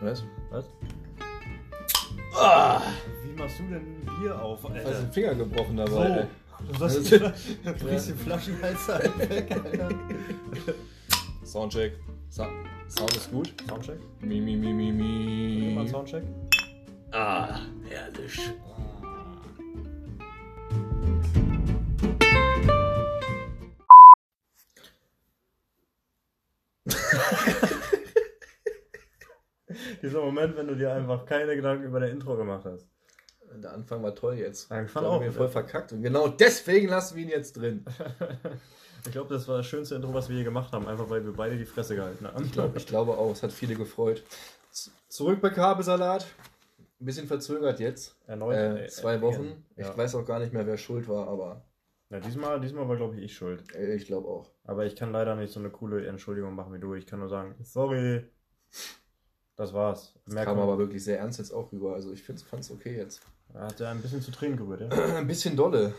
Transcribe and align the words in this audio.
Was? 0.00 0.24
Was? 0.50 0.64
Ah! 2.34 2.80
Wie 3.24 3.38
machst 3.38 3.58
du 3.58 3.62
denn 3.64 3.74
ein 3.76 4.20
Bier 4.20 4.40
auf, 4.42 4.62
Hast 4.64 4.72
Alter? 4.72 5.00
den 5.00 5.12
Finger 5.12 5.34
gebrochen 5.34 5.76
dabei. 5.76 6.26
So. 6.60 6.72
Du 6.72 6.78
sagst, 6.88 7.12
du 7.64 7.72
brichst 7.72 8.08
den 8.10 8.18
Flaschenhals 8.18 8.88
weg, 8.88 9.50
Alter. 9.50 9.88
Soundcheck. 11.44 11.92
Sa 12.28 12.48
Sound 12.88 13.16
ist 13.16 13.30
gut. 13.30 13.52
Soundcheck? 13.68 13.98
Mi, 14.20 14.40
mi, 14.40 14.56
mi, 14.56 14.72
mi, 14.72 14.92
mi. 14.92 15.74
Mal 15.74 15.88
Soundcheck? 15.88 16.22
Ah, 17.12 17.60
herrlich. 17.88 18.40
Dieser 30.02 30.20
Moment, 30.20 30.56
wenn 30.56 30.66
du 30.66 30.74
dir 30.74 30.92
einfach 30.92 31.24
keine 31.26 31.54
Gedanken 31.56 31.84
über 31.84 32.00
der 32.00 32.10
Intro 32.10 32.36
gemacht 32.36 32.64
hast. 32.64 32.88
Der 33.62 33.72
Anfang 33.72 34.02
war 34.02 34.14
toll 34.14 34.34
jetzt. 34.34 34.70
Ja, 34.70 34.82
ich 34.82 34.90
fand 34.90 35.06
auch. 35.06 35.20
mir 35.20 35.32
voll 35.32 35.48
verkackt. 35.48 35.92
Und 35.92 36.02
genau 36.02 36.28
deswegen 36.28 36.88
lassen 36.88 37.16
wir 37.16 37.24
ihn 37.24 37.30
jetzt 37.30 37.56
drin. 37.56 37.84
Ich 39.06 39.12
glaube, 39.12 39.32
das 39.32 39.48
war 39.48 39.56
das 39.56 39.66
schönste 39.66 39.94
Intro, 39.94 40.12
was 40.12 40.28
wir 40.28 40.36
je 40.36 40.44
gemacht 40.44 40.72
haben, 40.72 40.86
einfach 40.86 41.08
weil 41.08 41.24
wir 41.24 41.32
beide 41.32 41.56
die 41.56 41.64
Fresse 41.64 41.96
gehalten 41.96 42.26
haben. 42.26 42.44
Ich, 42.44 42.52
glaub, 42.52 42.76
ich 42.76 42.86
glaube 42.86 43.16
auch, 43.16 43.32
es 43.32 43.42
hat 43.42 43.52
viele 43.52 43.74
gefreut. 43.74 44.22
Z 44.72 44.92
zurück 45.08 45.40
bei 45.40 45.48
Kabelsalat. 45.50 46.26
Ein 47.00 47.06
bisschen 47.06 47.26
verzögert 47.26 47.80
jetzt. 47.80 48.14
Erneut. 48.26 48.56
Äh, 48.56 48.84
äh, 48.84 48.88
zwei 48.88 49.14
äh, 49.14 49.22
Wochen. 49.22 49.64
Ja. 49.76 49.90
Ich 49.90 49.96
weiß 49.96 50.14
auch 50.16 50.26
gar 50.26 50.38
nicht 50.38 50.52
mehr, 50.52 50.66
wer 50.66 50.76
schuld 50.76 51.08
war, 51.08 51.28
aber 51.28 51.64
Ja, 52.10 52.20
diesmal, 52.20 52.60
diesmal 52.60 52.88
war, 52.88 52.96
glaube 52.96 53.16
ich, 53.16 53.22
ich 53.22 53.34
schuld. 53.34 53.74
äh, 53.74 53.94
ich 53.94 54.04
glaube 54.06 54.28
auch. 54.28 54.50
Aber 54.64 54.84
ich 54.84 54.96
kann 54.96 55.12
leider 55.12 55.34
nicht 55.34 55.52
so 55.52 55.60
eine 55.60 55.70
coole 55.70 56.06
Entschuldigung 56.06 56.54
machen 56.54 56.74
wie 56.74 56.78
du. 56.78 56.94
Ich 56.94 57.06
kann 57.06 57.20
nur 57.20 57.28
sagen, 57.30 57.54
sorry. 57.62 58.26
Das 59.60 59.74
war's. 59.74 60.14
Mehr 60.24 60.46
kam 60.46 60.58
aber 60.58 60.78
wirklich 60.78 61.04
sehr 61.04 61.18
ernst 61.18 61.38
jetzt 61.38 61.50
auch 61.52 61.70
rüber. 61.70 61.92
Also 61.92 62.12
ich 62.14 62.22
fand 62.22 62.40
es 62.60 62.70
okay 62.70 62.96
jetzt. 62.96 63.20
Er 63.52 63.66
hat 63.66 63.78
ja 63.78 63.90
ein 63.90 64.00
bisschen 64.00 64.22
zu 64.22 64.30
Tränen 64.30 64.56
gerührt, 64.56 64.80
ja. 64.80 64.88
Ein 65.18 65.26
bisschen 65.26 65.54
dolle. 65.54 65.92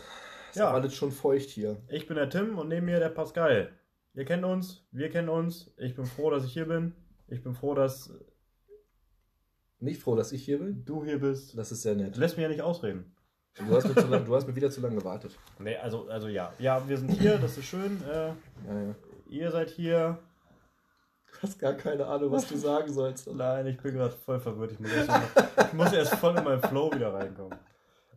Ist 0.50 0.56
Ja. 0.56 0.72
alles 0.72 0.94
schon 0.96 1.12
feucht 1.12 1.48
hier. 1.48 1.76
Ich 1.86 2.08
bin 2.08 2.16
der 2.16 2.28
Tim 2.28 2.58
und 2.58 2.66
neben 2.68 2.86
mir 2.86 2.98
der 2.98 3.10
Pascal. 3.10 3.70
Ihr 4.14 4.24
kennt 4.24 4.44
uns, 4.44 4.84
wir 4.90 5.10
kennen 5.10 5.28
uns. 5.28 5.70
Ich 5.76 5.94
bin 5.94 6.06
froh, 6.06 6.28
dass 6.30 6.44
ich 6.44 6.52
hier 6.52 6.66
bin. 6.66 6.92
Ich 7.28 7.44
bin 7.44 7.54
froh, 7.54 7.74
dass 7.76 8.12
Nicht 9.78 10.02
froh, 10.02 10.16
dass 10.16 10.32
ich 10.32 10.44
hier 10.44 10.58
bin. 10.58 10.84
du 10.84 11.04
hier 11.04 11.20
bist. 11.20 11.56
Das 11.56 11.70
ist 11.70 11.82
sehr 11.82 11.94
Du 11.94 12.02
nett. 12.02 12.16
lässt 12.16 12.36
mich 12.36 12.42
ja 12.42 12.48
nicht 12.48 12.62
ausreden. 12.62 13.14
Du 13.54 13.76
hast 13.76 13.86
mir, 13.86 13.94
zu 13.94 14.08
lang, 14.08 14.24
du 14.24 14.34
hast 14.34 14.48
mir 14.48 14.56
wieder 14.56 14.70
zu 14.72 14.80
lange 14.80 14.96
gewartet. 14.96 15.38
Nee, 15.60 15.76
also, 15.76 16.08
also 16.08 16.26
ja. 16.26 16.52
Ja, 16.58 16.82
wir 16.88 16.96
sind 16.98 17.10
hier, 17.12 17.38
das 17.38 17.56
ist 17.58 17.66
schön. 17.66 18.02
Äh, 18.10 18.28
Ja, 18.28 18.34
ja. 18.66 18.94
ihr 19.28 19.50
seid 19.52 19.70
hier. 19.70 20.18
Du 21.32 21.38
hast 21.42 21.58
gar 21.58 21.74
keine 21.74 22.06
Ahnung, 22.06 22.30
was 22.30 22.46
du 22.48 22.56
sagen 22.56 22.92
sollst. 22.92 23.26
Nein, 23.32 23.66
ich 23.66 23.78
bin 23.78 23.94
gerade 23.94 24.14
voll 24.14 24.38
verwirrt. 24.40 24.72
Ich 24.72 24.80
muss, 24.80 24.92
erst 24.92 25.08
mal, 25.08 25.22
ich 25.66 25.72
muss 25.72 25.92
erst 25.92 26.14
voll 26.16 26.36
in 26.36 26.44
meinen 26.44 26.62
Flow 26.62 26.92
wieder 26.92 27.12
reinkommen. 27.12 27.58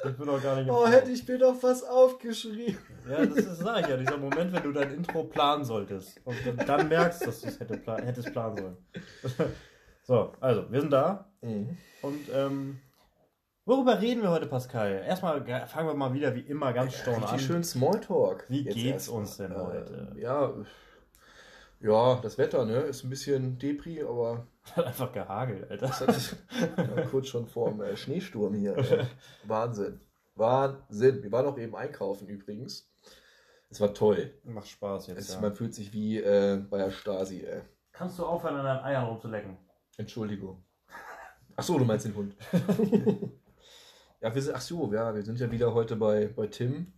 Ich 0.03 0.15
bin 0.17 0.25
noch 0.27 0.41
gar 0.43 0.55
nicht 0.57 0.69
Oh, 0.69 0.85
hätte 0.85 1.09
ich 1.09 1.27
mir 1.27 1.37
doch 1.39 1.55
was 1.63 1.83
aufgeschrieben. 1.83 2.77
Ja, 3.09 3.25
das 3.25 3.37
ist, 3.37 3.59
sag 3.59 3.79
ich 3.81 3.87
ja, 3.87 3.97
dieser 3.97 4.17
Moment, 4.17 4.51
wenn 4.53 4.61
du 4.61 4.71
dein 4.73 4.93
Intro 4.93 5.23
planen 5.23 5.63
solltest 5.63 6.19
und 6.25 6.35
dann 6.67 6.87
merkst, 6.89 7.25
dass 7.25 7.41
du 7.41 7.47
es 7.47 7.59
hätte 7.59 7.77
pla 7.77 7.97
hättest 8.01 8.31
planen 8.31 8.57
sollen. 8.57 8.77
So, 10.07 10.33
also, 10.39 10.71
wir 10.71 10.81
sind 10.81 10.93
da 10.93 11.31
Mhm. 11.41 11.77
und 12.03 12.29
ähm, 12.31 12.79
worüber 13.65 13.99
reden 13.99 14.21
wir 14.21 14.29
heute, 14.29 14.45
Pascal? 14.45 15.03
Erstmal 15.03 15.43
ge- 15.43 15.65
fangen 15.65 15.87
wir 15.87 15.95
mal 15.95 16.13
wieder 16.13 16.35
wie 16.35 16.41
immer 16.41 16.73
ganz 16.73 16.93
Richtig 17.07 17.23
an. 17.27 17.39
schön 17.39 17.63
Smalltalk. 17.63 18.45
Wie 18.47 18.61
Jetzt 18.65 18.75
geht's 18.75 19.09
uns 19.09 19.37
denn 19.37 19.55
heute? 19.55 20.13
Äh, 20.15 20.21
ja, 20.21 20.53
ja, 21.85 22.15
das 22.15 22.37
Wetter, 22.39 22.65
ne, 22.65 22.79
ist 22.79 23.03
ein 23.03 23.09
bisschen 23.09 23.59
Depri, 23.59 24.01
aber 24.01 24.47
Hat 24.73 24.85
einfach 24.85 25.11
gehagelt, 25.11 25.69
Alter. 25.69 25.85
das 25.85 26.01
hat 26.01 26.37
ja, 26.77 27.01
kurz 27.03 27.27
schon 27.27 27.45
vorm 27.45 27.81
äh, 27.81 27.95
Schneesturm 27.95 28.55
hier. 28.55 28.75
Äh, 28.75 29.05
Wahnsinn. 29.43 29.99
Wahnsinn. 30.33 31.21
Wir 31.21 31.31
waren 31.31 31.45
auch 31.45 31.57
eben 31.57 31.75
einkaufen 31.75 32.27
übrigens. 32.27 32.89
Es 33.69 33.79
war 33.79 33.93
toll. 33.93 34.33
Macht 34.43 34.67
Spaß 34.67 35.07
jetzt. 35.07 35.19
Es, 35.19 35.33
Ja. 35.35 35.41
Man 35.41 35.53
fühlt 35.53 35.75
sich 35.75 35.93
wie 35.93 36.17
äh, 36.17 36.57
bei 36.69 36.79
der 36.79 36.89
Stasi. 36.89 37.41
Äh. 37.41 37.61
Kannst 37.91 38.17
du 38.17 38.25
aufhören, 38.25 38.55
an 38.55 38.65
deinen 38.65 38.83
Eiern 38.83 39.05
rumzulecken? 39.05 39.57
Entschuldigung. 39.97 40.63
Ach 41.55 41.63
so, 41.63 41.77
du 41.77 41.85
meinst 41.85 42.05
den 42.05 42.15
Hund. 42.15 42.35
ja, 44.21 44.33
wir 44.33 44.41
sind, 44.41 44.55
ach 44.55 44.61
so, 44.61 44.91
ja, 44.91 45.13
wir 45.13 45.23
sind 45.23 45.39
ja 45.39 45.51
wieder 45.51 45.73
heute 45.73 45.95
bei, 45.95 46.27
bei 46.27 46.47
Tim. 46.47 46.93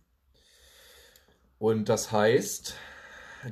Und 1.58 1.88
das 1.88 2.10
heißt, 2.10 2.74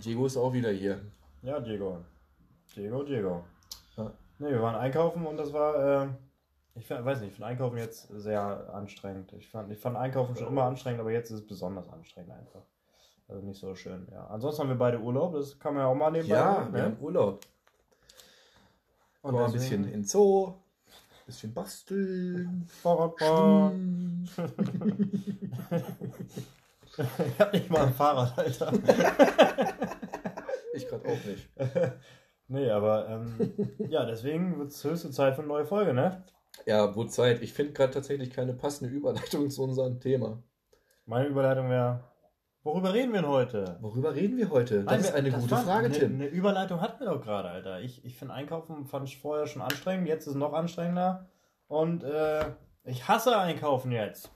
Diego 0.03 0.27
ist 0.27 0.37
auch 0.37 0.53
wieder 0.53 0.71
hier. 0.71 1.01
Ja, 1.43 1.61
Diego. 1.61 2.05
Diego, 2.75 3.03
Diego. 3.03 3.45
Ja. 3.97 4.13
Ne, 4.39 4.51
wir 4.51 4.63
waren 4.63 4.75
einkaufen 4.75 5.27
und 5.27 5.37
das 5.37 5.53
war, 5.53 6.05
äh, 6.05 6.09
ich 6.75 6.87
find, 6.87 7.05
weiß 7.05 7.21
nicht, 7.21 7.29
ich 7.31 7.35
finde 7.35 7.49
Einkaufen 7.49 7.79
jetzt 7.79 8.09
sehr 8.09 8.43
anstrengend. 8.75 9.33
Ich 9.33 9.49
fand, 9.49 9.73
ich 9.73 9.79
fand 9.79 9.97
Einkaufen 9.97 10.37
schon 10.37 10.49
immer 10.49 10.65
anstrengend, 10.65 11.01
aber 11.01 11.11
jetzt 11.13 11.31
ist 11.31 11.41
es 11.41 11.47
besonders 11.47 11.89
anstrengend 11.89 12.33
einfach. 12.33 12.63
Also 13.29 13.45
nicht 13.45 13.59
so 13.59 13.75
schön, 13.75 14.07
ja. 14.13 14.27
Ansonsten 14.27 14.63
haben 14.63 14.69
wir 14.69 14.77
beide 14.77 15.01
Urlaub, 15.01 15.33
das 15.33 15.59
kann 15.59 15.75
man 15.75 15.83
ja 15.83 15.89
auch 15.89 15.95
mal 15.95 16.11
nebenbei 16.11 16.37
Ja, 16.37 16.53
machen, 16.53 16.73
wir 16.73 16.81
ne? 16.81 16.85
haben 16.87 16.99
Urlaub. 17.01 17.41
Und 19.23 19.37
ein 19.37 19.53
bisschen 19.53 19.91
in 19.91 20.05
Zoo, 20.05 20.49
ein 20.49 20.55
bisschen 21.27 21.53
basteln. 21.53 22.69
Fahrradfahren. 22.83 24.29
ich 26.99 27.41
hab 27.41 27.53
nicht 27.53 27.71
mal 27.71 27.87
ein 27.87 27.95
Fahrrad, 27.95 28.39
Alter. 28.39 28.73
Ich 30.77 30.89
gerade 30.89 31.09
auch 31.09 31.25
nicht. 31.25 31.49
nee, 32.49 32.71
aber 32.71 33.09
ähm, 33.09 33.53
ja, 33.89 34.05
deswegen 34.05 34.59
wird 34.59 34.71
es 34.71 34.85
höchste 34.85 35.11
Zeit 35.11 35.35
für 35.35 35.41
eine 35.41 35.49
neue 35.49 35.67
Folge, 35.67 35.95
ne? 35.95 36.25
Ja, 36.65 36.95
wo 36.95 37.05
Zeit. 37.05 37.43
Ich 37.43 37.53
finde 37.53 37.73
gerade 37.73 37.93
tatsächlich 37.93 38.31
keine 38.31 38.55
passende 38.55 38.93
Überleitung 38.93 39.51
zu 39.51 39.63
unserem 39.63 40.01
Thema. 40.01 40.43
Meine 41.05 41.29
Überleitung 41.29 41.71
wäre, 41.71 42.01
worüber 42.63 42.93
reden 42.93 43.13
wir 43.13 43.23
denn 43.23 43.31
heute? 43.31 43.77
Worüber 43.81 44.15
reden 44.15 44.37
wir 44.37 44.51
heute? 44.51 44.83
Das 44.83 44.87
Nein, 44.87 45.01
ist 45.01 45.15
eine 45.15 45.31
das 45.31 45.41
gute 45.41 45.57
Frage, 45.57 45.91
Tim. 45.91 46.15
Eine 46.15 46.27
Überleitung 46.27 46.81
hatten 46.81 47.01
wir 47.01 47.13
doch 47.13 47.23
gerade, 47.23 47.49
Alter. 47.49 47.81
Ich, 47.81 48.05
ich 48.05 48.17
finde 48.17 48.35
Einkaufen 48.35 48.87
fand 48.87 49.09
ich 49.09 49.19
vorher 49.19 49.47
schon 49.47 49.63
anstrengend, 49.63 50.09
jetzt 50.09 50.27
ist 50.27 50.33
es 50.33 50.39
noch 50.39 50.53
anstrengender. 50.53 51.29
Und 51.69 52.03
äh, 52.05 52.45
ich 52.85 53.07
hasse 53.07 53.37
Einkaufen 53.39 53.93
jetzt. 53.93 54.31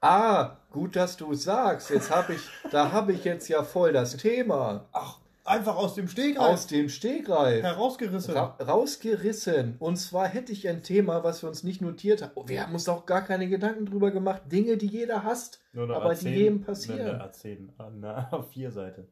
Ah, 0.00 0.56
gut, 0.70 0.96
dass 0.96 1.16
du 1.16 1.32
es 1.32 1.44
sagst. 1.44 1.90
Jetzt 1.90 2.10
habe 2.10 2.34
ich, 2.34 2.40
da 2.70 2.90
habe 2.90 3.12
ich 3.12 3.24
jetzt 3.24 3.48
ja 3.48 3.62
voll 3.62 3.92
das 3.92 4.16
Thema 4.16 4.86
Ach, 4.92 5.18
einfach 5.44 5.76
aus 5.76 5.94
dem 5.94 6.08
Stegreif 6.08 6.48
aus 6.48 6.66
dem 6.66 6.88
Stegreif 6.88 7.62
herausgerissen. 7.62 8.34
ra 8.34 8.56
rausgerissen. 8.60 9.76
Und 9.78 9.96
zwar 9.96 10.28
hätte 10.28 10.52
ich 10.52 10.68
ein 10.68 10.82
Thema, 10.82 11.24
was 11.24 11.42
wir 11.42 11.48
uns 11.48 11.62
nicht 11.62 11.80
notiert 11.80 12.22
haben. 12.22 12.32
Oh, 12.34 12.46
wir 12.46 12.62
haben 12.62 12.72
uns 12.72 12.88
auch 12.88 13.06
gar 13.06 13.22
keine 13.22 13.48
Gedanken 13.48 13.86
drüber 13.86 14.10
gemacht. 14.10 14.42
Dinge, 14.46 14.76
die 14.76 14.86
jeder 14.86 15.24
hasst, 15.24 15.60
Nur 15.72 15.84
eine 15.84 15.96
aber 15.96 16.10
A10, 16.10 16.24
die 16.24 16.28
jedem 16.30 16.54
Eine 16.56 16.64
passieren. 16.64 17.20
A10, 17.20 17.68
eine 17.78 18.28
A4-Seite. 18.32 19.08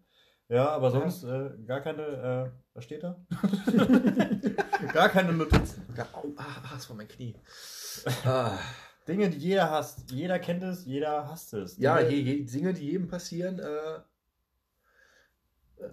Ja, 0.51 0.71
aber 0.71 0.91
sonst 0.91 1.25
äh, 1.25 1.51
gar 1.67 1.81
keine, 1.83 2.03
äh, 2.03 2.51
was 2.73 2.85
steht 2.85 3.03
da? 3.03 3.21
gar 4.95 5.11
keine 5.11 5.35
Notizen. 5.35 5.85
Ja, 5.95 6.07
ah, 6.15 6.23
ah, 6.37 6.75
das 6.75 6.89
war 6.89 6.97
mein 6.97 7.09
Knie. 7.09 7.35
Ah, 8.25 8.57
Dinge, 9.09 9.29
die 9.29 9.39
jeder 9.39 9.71
hasst. 9.71 10.11
Jeder 10.13 10.39
kennt 10.39 10.63
es, 10.63 10.87
jeder 10.87 11.29
hasst 11.29 11.53
es. 11.53 11.77
ja, 11.79 11.99
Dinge, 11.99 12.11
je, 12.11 12.21
je, 12.21 12.45
Dinge, 12.45 12.73
die 12.73 12.87
jedem 12.93 13.09
passieren. 13.09 13.59
Äh, 13.59 14.01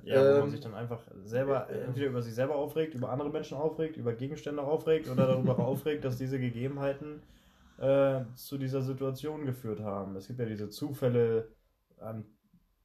Ja, 0.03 0.22
wo 0.22 0.40
man 0.40 0.44
Ähm, 0.44 0.50
sich 0.51 0.59
dann 0.62 0.73
einfach 0.73 1.01
selber 1.23 1.69
äh, 1.69 1.81
entweder 1.81 2.07
über 2.07 2.22
sich 2.22 2.34
selber 2.34 2.56
aufregt, 2.56 2.96
über 2.96 3.09
andere 3.09 3.29
Menschen 3.29 3.57
aufregt, 3.57 3.97
über 3.97 4.13
Gegenstände 4.13 4.62
aufregt 4.62 5.09
oder 5.09 5.28
darüber 5.28 5.59
aufregt, 5.68 6.03
dass 6.06 6.18
diese 6.18 6.40
Gegebenheiten 6.40 7.22
äh, 7.78 8.22
zu 8.35 8.57
dieser 8.57 8.81
Situation 8.81 9.46
geführt 9.46 9.81
haben. 9.81 10.16
Es 10.16 10.28
gibt 10.28 10.40
ja 10.40 10.46
diese 10.46 10.69
Zufälle, 10.69 11.50
an, 12.00 12.25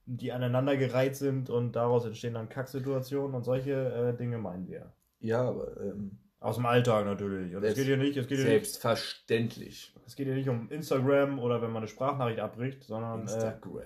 die 0.06 0.32
aneinandergereiht 0.32 1.16
sind 1.16 1.50
und 1.50 1.76
daraus 1.76 2.04
entstehen 2.04 2.34
dann 2.34 2.48
Kacksituationen 2.48 3.34
und 3.36 3.44
solche 3.44 3.72
äh, 3.72 4.16
Dinge 4.16 4.38
meinen 4.38 4.66
wir. 4.68 4.92
ja, 5.20 5.42
aber 5.48 5.76
ähm, 5.80 6.18
Aus 6.40 6.56
dem 6.56 6.66
Alltag 6.66 7.04
natürlich. 7.04 7.54
Und 7.54 7.62
es 7.64 7.74
geht 7.74 7.84
hier 7.86 7.96
nicht, 7.96 8.16
es 8.16 8.26
geht 8.26 8.38
hier 8.38 8.46
nicht, 8.46 8.64
selbstverständlich. 8.66 9.94
es 10.06 10.16
geht 10.16 10.26
hier 10.26 10.34
nicht 10.34 10.48
um 10.48 10.70
Instagram 10.70 11.38
oder 11.38 11.60
wenn 11.62 11.70
man 11.70 11.82
eine 11.82 11.88
Sprachnachricht 11.88 12.40
abbricht, 12.40 12.82
sondern 12.84 13.20
äh, 13.20 13.22
Instagram. 13.22 13.82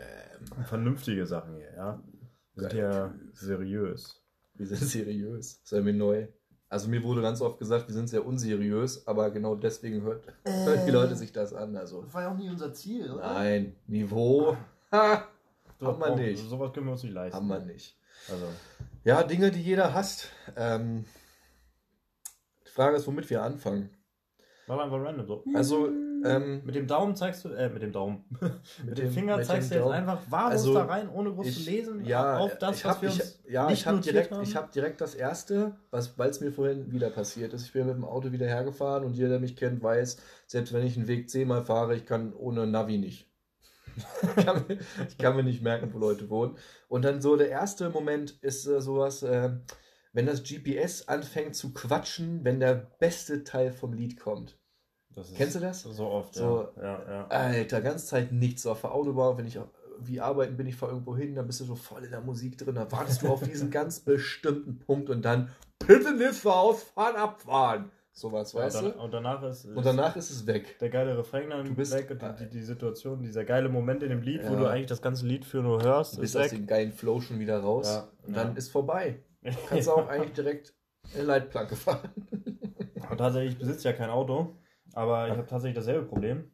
vernünftige 0.64 1.26
Sachen 1.26 1.56
hier, 1.56 1.72
ja. 1.76 2.02
Wir 2.54 2.68
sind 2.70 2.78
ja 2.78 3.14
seriös. 3.32 4.22
Wir 4.54 4.66
sind 4.66 4.78
seriös. 4.88 5.60
Das 5.60 5.64
ist 5.64 5.70
ja 5.72 5.80
mir 5.82 5.92
neu. 5.92 6.26
Also 6.68 6.88
mir 6.88 7.02
wurde 7.02 7.22
ganz 7.22 7.40
oft 7.40 7.58
gesagt, 7.58 7.86
wir 7.86 7.94
sind 7.94 8.08
sehr 8.08 8.24
unseriös, 8.26 9.06
aber 9.06 9.30
genau 9.30 9.54
deswegen 9.54 10.02
hört, 10.02 10.24
hören 10.44 10.84
die 10.86 10.90
Leute 10.90 11.14
sich 11.14 11.30
das 11.32 11.52
an. 11.52 11.76
Also 11.76 12.02
Das 12.02 12.14
war 12.14 12.22
ja 12.22 12.32
auch 12.32 12.36
nie 12.36 12.48
unser 12.48 12.72
Ziel, 12.72 13.14
nein, 13.14 13.76
Niveau 13.86 14.56
ha, 14.90 15.28
So, 15.78 15.86
Haben 15.86 16.00
wir 16.00 16.16
nicht. 16.16 16.48
Sowas 16.48 16.72
können 16.72 16.86
wir 16.86 16.92
uns 16.92 17.02
nicht 17.04 17.12
leisten. 17.12 17.36
haben 17.36 17.46
wir 17.48 17.60
nicht. 17.60 17.96
Also, 18.30 18.46
Ja, 19.04 19.22
Dinge, 19.22 19.50
die 19.52 19.62
jeder 19.62 19.94
hasst. 19.94 20.30
Ähm, 20.56 21.04
die 22.66 22.70
Frage 22.70 22.96
ist, 22.96 23.06
womit 23.06 23.28
wir 23.30 23.42
anfangen. 23.42 23.90
War 24.66 24.82
einfach 24.82 25.02
random 25.02 25.26
so. 25.26 25.44
Also, 25.54 25.88
ähm, 26.24 26.62
Mit 26.64 26.74
dem 26.74 26.86
Daumen 26.86 27.14
zeigst 27.14 27.44
du, 27.44 27.50
äh, 27.50 27.68
mit 27.68 27.82
dem 27.82 27.92
Daumen. 27.92 28.24
mit, 28.84 28.96
dem, 28.96 29.10
Finger 29.10 29.36
mit 29.36 29.46
zeigst 29.46 29.70
dem 29.70 29.74
du 29.74 29.74
jetzt 29.76 29.84
Daumen. 29.84 30.08
einfach 30.08 30.20
wahllos 30.30 30.52
Also, 30.52 30.74
da 30.74 30.84
rein, 30.86 31.08
ohne 31.10 31.32
groß 31.32 31.46
ich, 31.46 31.64
zu 31.64 31.70
lesen, 31.70 32.04
ja, 32.04 32.38
auf 32.38 32.56
das, 32.58 32.78
ich 32.78 32.84
was 32.84 32.94
hab, 32.94 33.02
wir 33.02 33.08
ich, 33.10 33.20
uns 33.20 33.42
ja, 33.46 33.66
nicht 33.68 33.80
ich 33.80 33.86
habe 33.86 33.96
notiert 33.98 34.14
direkt, 34.14 34.32
haben. 34.32 34.42
ich 34.42 34.56
habe 34.56 34.72
direkt 34.72 35.00
das 35.02 35.14
erste, 35.14 35.76
was, 35.90 36.18
weil 36.18 36.30
es 36.30 36.40
mir 36.40 36.50
vorhin 36.50 36.90
wieder 36.90 37.10
passiert 37.10 37.52
ist. 37.52 37.66
Ich 37.66 37.72
bin 37.74 37.86
mit 37.86 37.96
dem 37.96 38.04
Auto 38.04 38.32
wieder 38.32 38.46
hergefahren 38.46 39.04
und 39.04 39.12
jeder, 39.14 39.28
der 39.28 39.40
mich 39.40 39.54
kennt, 39.56 39.82
weiß, 39.82 40.16
selbst 40.46 40.72
wenn 40.72 40.86
ich 40.86 40.96
einen 40.96 41.08
Weg 41.08 41.28
zehnmal 41.28 41.62
fahre, 41.62 41.94
ich 41.94 42.06
kann 42.06 42.32
ohne 42.32 42.66
Navi 42.66 42.96
nicht. 42.96 43.28
ich, 44.36 44.44
kann 44.44 44.64
mir, 44.66 44.78
ich 45.08 45.18
kann 45.18 45.36
mir 45.36 45.44
nicht 45.44 45.62
merken, 45.62 45.90
wo 45.92 45.98
Leute 45.98 46.30
wohnen. 46.30 46.56
Und 46.88 47.04
dann 47.04 47.20
so 47.20 47.36
der 47.36 47.50
erste 47.50 47.90
Moment 47.90 48.30
ist 48.40 48.66
äh, 48.66 48.80
sowas, 48.80 49.22
äh, 49.22 49.50
wenn 50.14 50.24
das 50.26 50.42
GPS 50.42 51.06
anfängt 51.08 51.54
zu 51.54 51.74
quatschen, 51.74 52.44
wenn 52.44 52.60
der 52.60 52.74
beste 52.98 53.44
Teil 53.44 53.70
vom 53.72 53.92
Lied 53.92 54.18
kommt. 54.18 54.58
Ist 55.16 55.34
Kennst 55.36 55.56
du 55.56 55.60
das? 55.60 55.82
So 55.82 56.06
oft, 56.08 56.34
So, 56.34 56.68
ja. 56.76 56.82
ja, 56.82 57.10
ja. 57.10 57.26
Alter, 57.28 57.80
ganze 57.82 58.06
Zeit 58.06 58.32
nichts. 58.32 58.62
So 58.62 58.70
auf 58.72 58.80
der 58.80 58.92
Autobahn, 58.92 59.36
wenn 59.38 59.46
ich 59.46 59.58
wie 60.00 60.20
arbeiten 60.20 60.56
bin, 60.56 60.66
ich 60.66 60.74
fahre 60.74 60.90
irgendwo 60.92 61.16
hin, 61.16 61.36
dann 61.36 61.46
bist 61.46 61.60
du 61.60 61.64
so 61.64 61.76
voll 61.76 62.02
in 62.04 62.10
der 62.10 62.20
Musik 62.20 62.58
drin, 62.58 62.74
dann 62.74 62.90
wartest 62.90 63.22
du 63.22 63.28
auf 63.28 63.42
diesen 63.44 63.70
ganz 63.70 64.00
bestimmten 64.00 64.80
Punkt 64.80 65.08
und 65.08 65.22
dann 65.24 65.50
bitte 65.86 66.12
nicht 66.16 66.34
vorausfahren, 66.34 67.14
abfahren. 67.14 67.90
Sowas, 68.12 68.52
Ja, 68.52 68.60
weißt 68.60 68.76
und, 68.76 68.82
du? 68.84 68.88
dann, 68.90 68.98
und 69.00 69.14
danach 69.14 69.42
ist, 69.44 69.64
Und 69.66 69.84
danach 69.86 70.16
ist 70.16 70.30
es 70.30 70.46
weg. 70.48 70.78
der 70.80 70.88
geile 70.90 71.16
Refrain 71.18 71.50
dann 71.50 71.64
Du 71.66 71.74
bist- 71.74 71.92
weg 71.92 72.10
und 72.10 72.22
die, 72.22 72.44
die, 72.44 72.50
die 72.50 72.62
Situation, 72.62 73.22
dieser 73.22 73.44
geile 73.44 73.68
Moment 73.68 74.02
in 74.02 74.08
dem 74.10 74.22
Lied, 74.22 74.42
wo 74.48 74.52
Ja. 74.54 74.58
du 74.60 74.66
eigentlich 74.66 74.86
das 74.88 75.02
ganze 75.02 75.26
Lied 75.26 75.44
für 75.44 75.58
nur 75.62 75.82
hörst, 75.82 76.12
Du 76.16 76.22
ist 76.22 76.32
bist 76.32 76.36
aus 76.36 76.50
dem 76.50 76.66
geilen 76.66 76.92
Flow 76.92 77.20
schon 77.20 77.38
wieder 77.38 77.58
raus 77.60 77.86
Ja, 77.88 78.08
und 78.26 78.36
dann 78.36 78.56
ist 78.56 78.70
vorbei. 78.70 79.20
Kannst 79.68 79.88
auch 79.88 80.08
eigentlich 80.08 80.32
direkt 80.32 80.74
in 81.14 81.26
Leitplanke 81.26 81.76
fahren. 81.76 82.10
Und 83.10 83.18
tatsächlich, 83.18 83.52
ich 83.52 83.58
besitze 83.58 83.88
ja 83.88 83.94
kein 83.94 84.10
Auto, 84.10 84.56
aber 84.94 85.26
ich 85.28 85.32
habe 85.32 85.46
tatsächlich 85.46 85.76
dasselbe 85.76 86.06
Problem, 86.06 86.50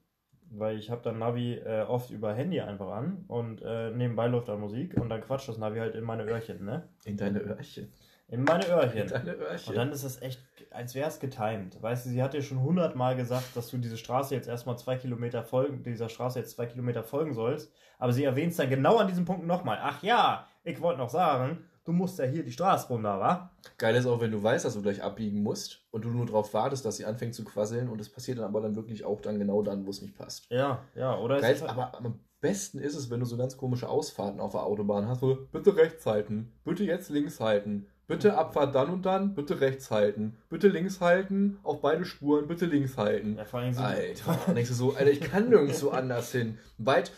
weil 0.51 0.77
ich 0.77 0.91
habe 0.91 1.01
dann 1.03 1.19
Navi 1.19 1.55
äh, 1.55 1.83
oft 1.83 2.11
über 2.11 2.35
Handy 2.35 2.61
einfach 2.61 2.89
an 2.89 3.25
und 3.29 3.63
äh, 3.63 3.91
nebenbei 3.93 4.27
läuft 4.27 4.49
dann 4.49 4.61
Musik 4.61 4.95
und 5.01 5.09
dann 5.09 5.21
quatscht 5.21 5.49
das 5.49 5.59
Navi 5.59 5.79
halt 5.79 5.95
in 5.95 6.03
meine 6.03 6.25
Öhrchen, 6.25 6.65
ne? 6.65 6.89
In 7.05 7.17
deine 7.17 7.39
Öhrchen. 7.41 7.93
In 8.27 8.45
meine 8.45 8.65
In 8.65 8.71
Öhrchen. 8.73 9.09
deine 9.09 9.35
Öhrchen. 9.35 9.71
Und 9.71 9.77
dann 9.77 9.93
ist 9.93 10.05
das 10.05 10.21
echt, 10.23 10.41
als 10.71 10.95
wäre 10.95 11.09
es 11.09 11.21
getimed. 11.21 11.81
Weißt 11.81 12.07
du, 12.07 12.11
sie 12.11 12.23
hat 12.23 12.35
dir 12.35 12.43
schon 12.43 12.61
hundertmal 12.61 13.15
gesagt, 13.17 13.57
dass 13.57 13.69
du 13.71 13.79
diese 13.79 13.97
Straße 13.97 14.35
jetzt 14.35 14.49
erstmal 14.49 14.77
zwei 14.79 14.97
Kilometer 14.97 15.45
folgen, 15.45 15.83
dieser 15.85 16.09
Straße 16.09 16.41
jetzt 16.41 16.53
zwei 16.57 16.67
Kilometer 16.67 17.05
folgen 17.05 17.35
sollst. 17.35 17.73
Aber 17.99 18.13
sie 18.13 18.25
erwähnt 18.25 18.51
es 18.53 18.57
dann 18.57 18.71
genau 18.71 18.99
an 18.99 19.09
diesem 19.09 19.25
Punkt 19.25 19.47
nochmal. 19.47 19.79
Ach 19.81 20.03
ja, 20.03 20.47
ich 20.65 20.81
wollte 20.81 20.99
noch 20.99 21.11
sagen, 21.11 21.65
du 21.91 21.97
musst 21.97 22.19
ja 22.19 22.25
hier 22.25 22.45
die 22.45 22.53
Straße 22.53 22.89
runter, 22.89 23.19
wa? 23.19 23.51
Geil 23.79 23.97
ist 23.97 24.07
auch, 24.07 24.21
wenn 24.21 24.31
du 24.31 24.41
weißt, 24.43 24.65
dass 24.65 24.75
du 24.75 24.83
gleich 24.83 25.03
abbiegen 25.03 25.43
musst 25.43 25.81
und 25.91 26.05
du 26.05 26.09
nur 26.11 26.25
darauf 26.27 26.55
wartest, 26.55 26.85
dass 26.85 26.97
sie 26.97 27.05
anfängt 27.05 27.35
zu 27.35 27.45
quasseln 27.45 27.89
und 27.89 28.01
es 28.01 28.09
passiert 28.09 28.39
dann 28.39 28.45
aber 28.47 28.61
dann 28.61 28.77
wirklich 28.77 29.05
auch 29.05 29.21
dann 29.21 29.39
genau 29.39 29.63
dann, 29.63 29.85
wo 29.87 29.91
es 29.91 30.01
nicht 30.03 30.17
passt. 30.17 30.47
Ja, 30.51 30.85
ja, 30.95 31.19
oder 31.19 31.41
Geil, 31.41 31.55
ist 31.55 31.63
halt- 31.63 31.73
aber 31.73 31.97
am 31.99 32.21
besten 32.41 32.79
ist 32.79 32.95
es, 32.95 33.11
wenn 33.11 33.21
du 33.21 33.27
so 33.27 33.37
ganz 33.37 33.57
komische 33.57 33.89
Ausfahrten 33.89 34.41
auf 34.41 34.53
der 34.53 34.63
Autobahn 34.63 35.09
hast, 35.09 35.21
wo 35.21 35.35
bitte 35.53 35.75
rechts 35.77 36.07
halten, 36.07 36.53
bitte 36.65 36.85
jetzt 36.85 37.11
links 37.11 37.39
halten, 37.41 37.87
bitte 38.07 38.37
Abfahrt 38.39 38.75
dann 38.75 38.89
und 38.91 39.05
dann, 39.05 39.35
bitte 39.35 39.61
rechts 39.61 39.91
halten, 39.91 40.37
bitte 40.49 40.69
links 40.69 41.01
halten, 41.01 41.59
auf 41.65 41.81
beide 41.81 42.05
Spuren, 42.05 42.47
bitte 42.49 42.67
links 42.67 42.97
halten. 42.97 43.37
ja, 43.37 43.45
vor 43.45 43.61
allem 43.61 43.73
sind 43.75 43.85
Alter, 43.85 44.39
denkst 44.55 44.71
du 44.71 44.75
so, 44.75 44.95
Alter, 44.95 45.11
ich 45.11 45.21
kann 45.21 45.49
nirgendwo 45.51 45.89
anders 45.91 46.33
hin. 46.33 46.57
Weit, 46.79 47.13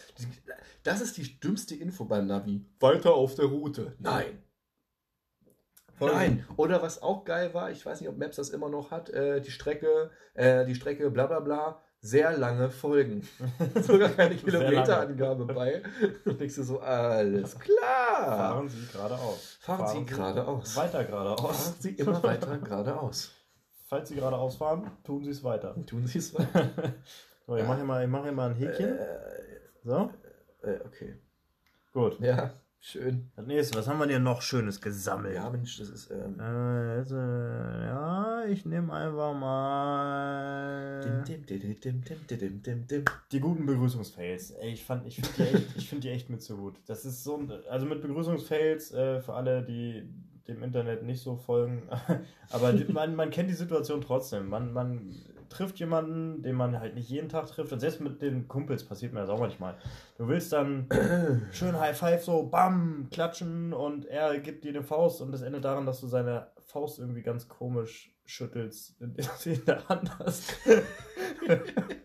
das 0.82 1.00
ist 1.00 1.16
die 1.16 1.38
dümmste 1.38 1.76
Info 1.76 2.04
beim 2.04 2.26
Navi. 2.26 2.64
Weiter 2.80 3.14
auf 3.14 3.36
der 3.36 3.44
Route. 3.46 3.94
Nein. 4.00 4.42
Voll. 5.98 6.12
Nein. 6.12 6.44
Oder 6.56 6.82
was 6.82 7.02
auch 7.02 7.24
geil 7.24 7.54
war, 7.54 7.70
ich 7.70 7.84
weiß 7.84 8.00
nicht, 8.00 8.08
ob 8.10 8.16
Maps 8.18 8.36
das 8.36 8.50
immer 8.50 8.68
noch 8.68 8.90
hat, 8.90 9.10
äh, 9.10 9.40
die 9.40 9.50
Strecke, 9.50 10.10
äh, 10.34 10.64
die 10.64 10.74
Strecke 10.74 11.10
bla 11.10 11.26
bla 11.26 11.40
bla, 11.40 11.80
sehr 12.00 12.36
lange 12.36 12.68
Folgen. 12.70 13.28
Sogar 13.80 14.08
keine. 14.08 14.34
Kilometerangabe 14.34 15.44
bei. 15.46 15.82
Und 16.24 16.40
denkst 16.40 16.56
du 16.56 16.62
so, 16.64 16.80
alles 16.80 17.56
klar. 17.58 18.26
Fahren 18.26 18.68
Sie 18.68 18.86
geradeaus. 18.92 19.58
Fahren 19.60 19.86
Sie 19.86 20.04
geradeaus. 20.04 20.76
Weiter 20.76 21.04
geradeaus. 21.04 21.40
Fahren 21.40 21.74
Sie 21.78 21.90
immer 21.90 22.22
weiter 22.22 22.58
geradeaus. 22.58 23.30
Falls 23.86 24.08
Sie 24.08 24.14
geradeaus 24.14 24.56
fahren, 24.56 24.90
tun 25.04 25.22
Sie 25.22 25.30
es 25.30 25.44
weiter. 25.44 25.76
Tun 25.86 26.06
Sie 26.06 26.18
es 26.18 26.32
weiter. 26.38 26.70
So, 27.46 27.56
ich 27.56 27.66
mache 27.66 27.84
hier, 27.84 28.06
mach 28.06 28.22
hier 28.22 28.32
mal 28.32 28.50
ein 28.50 28.56
Häkchen. 28.56 28.98
Äh, 28.98 29.06
So, 29.84 30.10
äh, 30.62 30.78
okay. 30.86 31.16
gut. 31.92 32.18
Ja, 32.20 32.54
schön. 32.84 33.30
Das 33.36 33.46
nächste, 33.46 33.78
was 33.78 33.86
haben 33.88 33.98
wir 34.00 34.06
denn 34.06 34.22
noch 34.24 34.42
Schönes 34.42 34.80
gesammelt? 34.80 35.34
Ja, 35.36 35.48
Mensch, 35.48 35.78
das 35.78 35.88
ist. 35.88 36.10
Ähm, 36.10 36.38
Äh, 36.38 36.98
jetzt, 36.98 37.12
äh, 37.12 37.86
ja, 37.86 38.44
ich 38.48 38.66
nehme 38.66 38.92
einfach 38.92 39.32
mal 39.34 41.00
dim, 41.02 41.24
dim, 41.24 41.46
dim, 41.46 41.80
dim, 41.80 42.04
dim, 42.04 42.26
dim, 42.38 42.62
dim, 42.62 42.86
dim. 42.86 43.04
die 43.30 43.40
guten 43.40 43.64
Begrüßungsfails. 43.66 44.54
Ich 44.62 44.84
fand, 44.84 45.06
ich 45.06 45.16
finde 45.16 45.30
die, 45.38 45.42
echt- 45.56 45.76
ich 45.76 45.88
find 45.88 46.04
die 46.04 46.10
echt 46.10 46.28
mit 46.30 46.42
so 46.42 46.56
gut. 46.56 46.74
Das 46.86 47.04
ist 47.04 47.22
so, 47.24 47.36
ein- 47.38 47.50
also 47.70 47.86
mit 47.86 48.02
Begrüßungsfails 48.02 48.92
äh, 48.92 49.20
für 49.20 49.34
alle, 49.34 49.62
die 49.64 50.08
dem 50.48 50.62
Internet 50.64 51.04
nicht 51.04 51.22
so 51.22 51.36
folgen, 51.36 51.88
aber 52.50 52.72
man, 52.88 53.14
man 53.14 53.30
kennt 53.30 53.48
die 53.48 53.54
Situation 53.54 54.00
trotzdem. 54.00 54.48
Man, 54.48 54.72
man 54.72 55.14
trifft 55.52 55.78
jemanden, 55.78 56.42
den 56.42 56.54
man 56.56 56.78
halt 56.80 56.94
nicht 56.94 57.08
jeden 57.08 57.28
Tag 57.28 57.46
trifft 57.46 57.72
und 57.72 57.80
selbst 57.80 58.00
mit 58.00 58.22
den 58.22 58.48
Kumpels 58.48 58.84
passiert 58.84 59.12
mir 59.12 59.20
das 59.20 59.30
auch 59.30 59.40
manchmal. 59.40 59.76
Du 60.18 60.28
willst 60.28 60.52
dann 60.52 60.88
schön 61.52 61.78
High 61.78 61.96
Five 61.96 62.24
so 62.24 62.44
bam 62.44 63.08
klatschen 63.10 63.72
und 63.72 64.06
er 64.06 64.38
gibt 64.40 64.64
dir 64.64 64.70
eine 64.70 64.82
Faust 64.82 65.20
und 65.20 65.32
das 65.32 65.42
endet 65.42 65.64
daran, 65.64 65.86
dass 65.86 66.00
du 66.00 66.06
seine 66.06 66.48
Faust 66.64 66.98
irgendwie 66.98 67.22
ganz 67.22 67.48
komisch 67.48 68.14
schüttelst, 68.24 69.00
indem 69.00 69.24
du 69.26 69.32
sie 69.38 69.52
in 69.52 69.64
der 69.64 69.88
Hand 69.88 70.18
hast. 70.18 70.54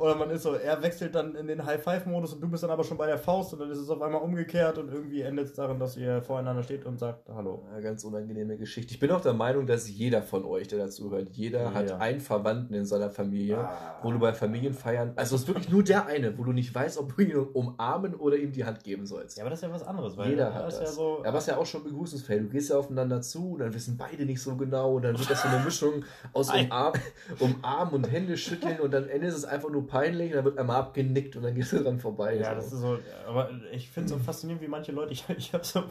Oder 0.00 0.14
man 0.16 0.30
ist 0.30 0.42
so, 0.44 0.54
er 0.54 0.82
wechselt 0.82 1.14
dann 1.14 1.34
in 1.34 1.46
den 1.46 1.64
High-Five-Modus 1.66 2.32
und 2.34 2.40
du 2.40 2.48
bist 2.48 2.62
dann 2.62 2.70
aber 2.70 2.84
schon 2.84 2.96
bei 2.96 3.06
der 3.06 3.18
Faust 3.18 3.52
und 3.52 3.58
dann 3.60 3.70
ist 3.70 3.78
es 3.78 3.90
auf 3.90 4.00
einmal 4.00 4.22
umgekehrt 4.22 4.78
und 4.78 4.90
irgendwie 4.90 5.20
endet 5.20 5.46
es 5.48 5.52
darin, 5.54 5.78
dass 5.78 5.96
ihr 5.96 6.22
voreinander 6.22 6.62
steht 6.62 6.86
und 6.86 6.98
sagt 6.98 7.28
Hallo. 7.28 7.66
Ja, 7.74 7.80
ganz 7.80 8.02
unangenehme 8.04 8.56
Geschichte. 8.56 8.94
Ich 8.94 8.98
bin 8.98 9.10
auch 9.10 9.20
der 9.20 9.34
Meinung, 9.34 9.66
dass 9.66 9.90
jeder 9.90 10.22
von 10.22 10.44
euch, 10.46 10.68
der 10.68 10.78
dazu 10.78 11.10
hört, 11.10 11.28
jeder 11.30 11.64
Ja. 11.64 11.74
hat 11.74 11.92
einen 12.00 12.20
Verwandten 12.20 12.72
in 12.72 12.86
seiner 12.86 13.10
Familie, 13.10 13.58
Ah. 13.58 13.98
wo 14.02 14.10
du 14.10 14.18
bei 14.18 14.32
Familienfeiern, 14.32 15.12
also 15.16 15.34
es 15.36 15.42
ist 15.42 15.48
wirklich 15.48 15.68
nur 15.68 15.82
der 15.84 16.06
eine, 16.06 16.38
wo 16.38 16.44
du 16.44 16.52
nicht 16.52 16.74
weißt, 16.74 16.96
ob 16.98 17.14
du 17.14 17.22
ihn 17.22 17.36
umarmen 17.36 18.14
oder 18.14 18.36
ihm 18.36 18.52
die 18.52 18.64
Hand 18.64 18.82
geben 18.82 19.04
sollst. 19.06 19.36
Ja, 19.36 19.42
aber 19.44 19.50
das 19.50 19.58
ist 19.58 19.68
ja 19.68 19.74
was 19.74 19.82
anderes, 19.82 20.16
weil 20.16 20.30
Jeder 20.30 20.54
hat 20.54 20.66
das. 20.66 20.80
ja 20.80 20.86
so. 20.86 21.20
Ja, 21.22 21.34
was 21.34 21.46
ja 21.46 21.58
auch 21.58 21.66
schon 21.66 21.84
Begrüßungsfeld. 21.84 22.44
Du 22.44 22.48
gehst 22.48 22.70
ja 22.70 22.78
aufeinander 22.78 23.20
zu, 23.20 23.56
dann 23.58 23.74
wissen 23.74 23.98
beide 23.98 24.24
nicht 24.24 24.40
so 24.40 24.56
genau, 24.56 24.94
und 24.94 25.02
dann 25.02 25.18
wird 25.18 25.28
das 25.30 25.42
so 25.42 25.48
eine 25.48 25.62
Mischung 25.62 26.04
aus 26.32 26.48
umarmen, 26.54 27.00
umarmen 27.38 27.94
und 27.94 28.10
Hände 28.10 28.36
schütteln 28.38 28.80
und 28.80 28.92
dann 28.92 29.06
endet 29.08 29.32
es 29.32 29.44
einfach 29.44 29.68
nur 29.68 29.86
peinlich 29.90 30.32
dann 30.32 30.44
wird 30.44 30.58
einmal 30.58 30.76
abgenickt 30.76 31.36
und 31.36 31.42
dann 31.42 31.54
gehst 31.54 31.72
du 31.72 31.82
dran 31.82 31.98
vorbei. 31.98 32.36
Ja, 32.36 32.50
so. 32.50 32.54
das 32.54 32.72
ist 32.72 32.80
so, 32.80 32.98
aber 33.26 33.50
ich 33.72 33.90
finde 33.90 34.06
es 34.06 34.12
so 34.12 34.18
faszinierend, 34.18 34.62
wie 34.62 34.68
manche 34.68 34.92
Leute, 34.92 35.12
ich, 35.12 35.24
ich 35.36 35.52
habe 35.52 35.64
so 35.64 35.84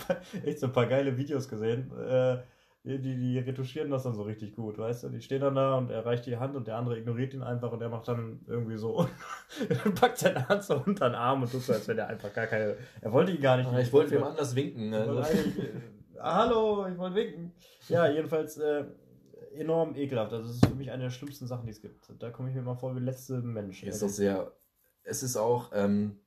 echt 0.46 0.60
so 0.60 0.68
ein 0.68 0.74
paar 0.74 0.88
geile 0.88 1.18
Videos 1.18 1.48
gesehen, 1.48 1.92
äh, 1.98 2.38
die, 2.84 2.98
die, 2.98 3.38
retuschieren 3.38 3.92
das 3.92 4.04
dann 4.04 4.16
so 4.16 4.24
richtig 4.24 4.56
gut, 4.56 4.78
weißt 4.78 5.04
du? 5.04 5.10
Die 5.10 5.22
stehen 5.22 5.42
dann 5.42 5.54
da 5.54 5.76
und 5.76 5.92
er 5.92 6.06
reicht 6.06 6.26
die 6.26 6.38
Hand 6.38 6.56
und 6.56 6.66
der 6.66 6.78
andere 6.78 6.98
ignoriert 6.98 7.34
ihn 7.34 7.44
einfach 7.44 7.72
und 7.74 7.82
er 7.82 7.90
macht 7.90 8.08
dann 8.08 8.40
irgendwie 8.48 8.78
so, 8.78 9.08
packt 9.96 10.18
seine 10.18 10.48
Hand 10.48 10.64
so 10.64 10.82
unter 10.86 11.10
den 11.10 11.16
Arm 11.16 11.44
und 11.44 11.52
tut 11.52 11.62
so, 11.62 11.74
als 11.74 11.88
wenn 11.90 11.98
er 11.98 12.08
einfach 12.08 12.34
gar 12.34 12.48
keine, 12.48 12.78
er 13.02 13.12
wollte 13.12 13.34
ihn 13.34 13.42
gar 13.42 13.58
nicht. 13.58 13.70
Ah, 13.70 13.80
ich 13.80 13.92
wollte 13.92 14.12
wem 14.12 14.24
anders 14.24 14.56
winken. 14.56 14.94
Also. 14.94 15.20
äh, 15.20 15.46
Hallo, 16.22 16.88
ich 16.88 16.98
wollte 16.98 17.16
winken. 17.16 17.52
Ja, 17.90 18.08
jedenfalls 18.08 18.58
äh, 18.58 18.86
enorm 19.54 19.96
ekelhaft. 19.96 20.34
Also, 20.34 20.48
das 20.48 20.56
ist 20.58 20.66
für 20.66 20.76
mich 20.76 20.92
eine 20.92 21.04
der 21.04 21.10
schlimmsten 21.10 21.48
Sachen, 21.48 21.66
die 21.66 21.72
es 21.72 21.82
gibt. 21.82 22.12
Da 22.20 22.30
komme 22.32 22.50
ich 22.50 22.56
mir 22.56 22.62
mal 22.62 22.76
vor 22.76 22.96
wie 22.96 23.00
letzte 23.00 23.42
Mensch. 23.42 23.84
Ist 23.84 24.02
doch 24.02 24.10
sehr. 24.10 24.54
Es 25.04 25.24
ist 25.24 25.38
auch, 25.38 25.72
ähm, 25.74 26.20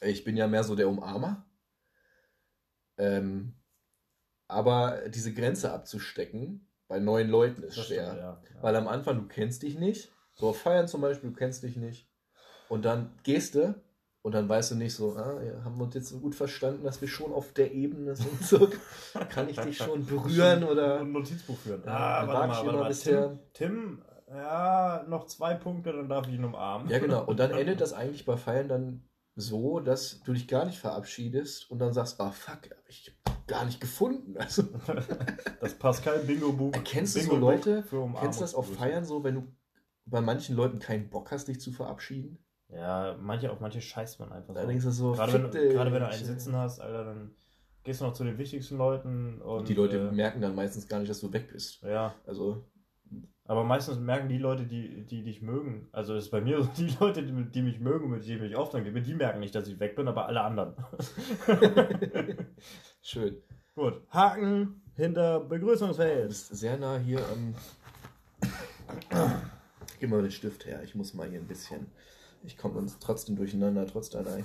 ich 0.00 0.24
bin 0.24 0.36
ja 0.36 0.46
mehr 0.46 0.64
so 0.64 0.76
der 0.76 0.88
Umarmer. 0.88 1.46
Ähm, 2.98 3.54
aber 4.48 5.08
diese 5.08 5.34
Grenze 5.34 5.72
abzustecken 5.72 6.68
bei 6.88 6.98
neuen 7.00 7.28
Leuten 7.28 7.62
ist 7.62 7.76
Das 7.76 7.86
schwer. 7.86 8.06
stimmt, 8.06 8.20
ja. 8.20 8.42
Ja. 8.54 8.62
Weil 8.62 8.76
am 8.76 8.88
Anfang, 8.88 9.16
du 9.16 9.26
kennst 9.26 9.62
dich 9.62 9.78
nicht. 9.78 10.12
So 10.34 10.50
auf 10.50 10.60
Feiern 10.60 10.86
zum 10.86 11.00
Beispiel, 11.00 11.30
du 11.30 11.36
kennst 11.36 11.62
dich 11.62 11.76
nicht. 11.76 12.08
Und 12.68 12.84
dann 12.84 13.18
gehst 13.22 13.54
du 13.54 13.74
und 14.26 14.32
dann 14.32 14.48
weißt 14.48 14.72
du 14.72 14.74
nicht 14.74 14.92
so, 14.92 15.14
ah, 15.16 15.40
ja, 15.40 15.62
haben 15.64 15.76
wir 15.78 15.84
uns 15.84 15.94
jetzt 15.94 16.08
so 16.08 16.18
gut 16.18 16.34
verstanden, 16.34 16.82
dass 16.82 17.00
wir 17.00 17.06
schon 17.06 17.32
auf 17.32 17.52
der 17.52 17.72
Ebene 17.72 18.16
sind. 18.16 18.42
So, 18.42 18.68
kann 19.30 19.48
ich 19.48 19.56
dich 19.56 19.76
schon 19.78 20.04
berühren 20.04 20.64
oder. 20.64 21.00
ein 21.00 21.12
Notizbuch 21.12 21.56
führen. 21.56 21.82
Ja, 21.86 21.92
Ah, 21.92 22.26
dann 22.26 22.28
warte 22.34 22.48
mal, 22.48 22.66
warte 22.66 22.78
mal. 22.80 22.88
bisher. 22.88 23.38
Tim, 23.52 23.68
Tim, 23.70 24.02
ja, 24.28 25.04
noch 25.08 25.26
zwei 25.26 25.54
Punkte, 25.54 25.92
dann 25.92 26.08
darf 26.08 26.26
ich 26.26 26.34
ihn 26.34 26.42
umarmen. 26.44 26.88
Ja, 26.90 26.98
genau. 26.98 27.24
Und 27.24 27.38
dann 27.38 27.50
endet 27.60 27.80
das 27.80 27.92
eigentlich 27.92 28.24
bei 28.24 28.36
Feiern 28.36 28.66
dann 28.68 29.04
so, 29.36 29.78
dass 29.78 30.22
du 30.22 30.32
dich 30.32 30.48
gar 30.48 30.64
nicht 30.64 30.78
verabschiedest 30.80 31.70
und 31.70 31.78
dann 31.78 31.92
sagst, 31.92 32.20
ah 32.20 32.32
fuck, 32.32 32.68
hab 32.68 32.88
ich 32.88 33.16
gar 33.46 33.64
nicht 33.64 33.80
gefunden. 33.80 34.34
Also, 34.40 34.64
Das 35.60 35.74
Pascal 35.74 36.18
Bingo 36.24 36.50
Buch. 36.52 36.72
kennst 36.82 37.14
du 37.14 37.20
so 37.20 37.36
Leute, 37.36 37.84
kennst 38.18 38.40
du 38.40 38.44
das 38.44 38.56
auf 38.56 38.74
Feiern 38.74 39.04
so, 39.04 39.22
wenn 39.22 39.36
du 39.36 39.42
bei 40.04 40.20
manchen 40.20 40.56
Leuten 40.56 40.80
keinen 40.80 41.10
Bock 41.10 41.30
hast, 41.30 41.46
dich 41.46 41.60
zu 41.60 41.70
verabschieden? 41.70 42.38
Ja, 42.68 43.16
manche, 43.20 43.50
auf 43.52 43.60
manche 43.60 43.80
scheißt 43.80 44.18
man 44.20 44.32
einfach 44.32 44.54
so. 44.54 44.66
denkst 44.66 44.84
du 44.84 44.90
so, 44.90 45.12
Gerade 45.12 45.32
wenn, 45.34 45.50
dich. 45.50 45.72
gerade 45.72 45.92
wenn 45.92 46.00
du 46.00 46.08
einen 46.08 46.24
sitzen 46.24 46.56
hast, 46.56 46.80
Alter, 46.80 47.04
dann 47.04 47.30
gehst 47.84 48.00
du 48.00 48.04
noch 48.06 48.12
zu 48.12 48.24
den 48.24 48.38
wichtigsten 48.38 48.76
Leuten 48.76 49.40
und. 49.40 49.68
Die 49.68 49.74
Leute 49.74 50.08
äh, 50.08 50.12
merken 50.12 50.40
dann 50.40 50.54
meistens 50.54 50.88
gar 50.88 50.98
nicht, 50.98 51.08
dass 51.08 51.20
du 51.20 51.32
weg 51.32 51.48
bist. 51.52 51.80
Ja, 51.82 52.14
Also, 52.26 52.64
Aber 53.44 53.62
meistens 53.62 53.98
merken 54.00 54.28
die 54.28 54.38
Leute, 54.38 54.64
die, 54.66 55.06
die 55.06 55.22
dich 55.22 55.40
mögen, 55.42 55.88
also 55.92 56.14
das 56.14 56.24
ist 56.24 56.30
bei 56.30 56.40
mir 56.40 56.60
so, 56.60 56.68
die 56.76 56.92
Leute, 56.98 57.22
die, 57.22 57.44
die 57.52 57.62
mich 57.62 57.78
mögen, 57.78 58.10
mit 58.10 58.26
denen 58.26 58.42
ich 58.44 58.56
oft 58.56 58.72
gebe, 58.72 59.00
die 59.00 59.14
merken 59.14 59.38
nicht, 59.38 59.54
dass 59.54 59.68
ich 59.68 59.78
weg 59.78 59.94
bin, 59.94 60.08
aber 60.08 60.26
alle 60.26 60.40
anderen. 60.40 60.74
Schön. 63.02 63.36
Gut, 63.76 64.02
Haken 64.10 64.82
hinter 64.96 65.38
Begrüßungsfeld. 65.40 66.28
bist 66.28 66.56
sehr 66.56 66.76
nah 66.78 66.98
hier 66.98 67.20
am. 67.28 67.54
Gib 70.00 70.10
mal 70.10 70.22
den 70.22 70.30
Stift 70.30 70.66
her. 70.66 70.82
Ich 70.82 70.94
muss 70.94 71.14
mal 71.14 71.28
hier 71.28 71.38
ein 71.38 71.46
bisschen. 71.46 71.86
Ich 72.46 72.56
komme 72.56 72.78
uns 72.78 72.98
trotzdem 73.00 73.36
durcheinander, 73.36 73.86
trotz 73.86 74.08
deiner, 74.08 74.38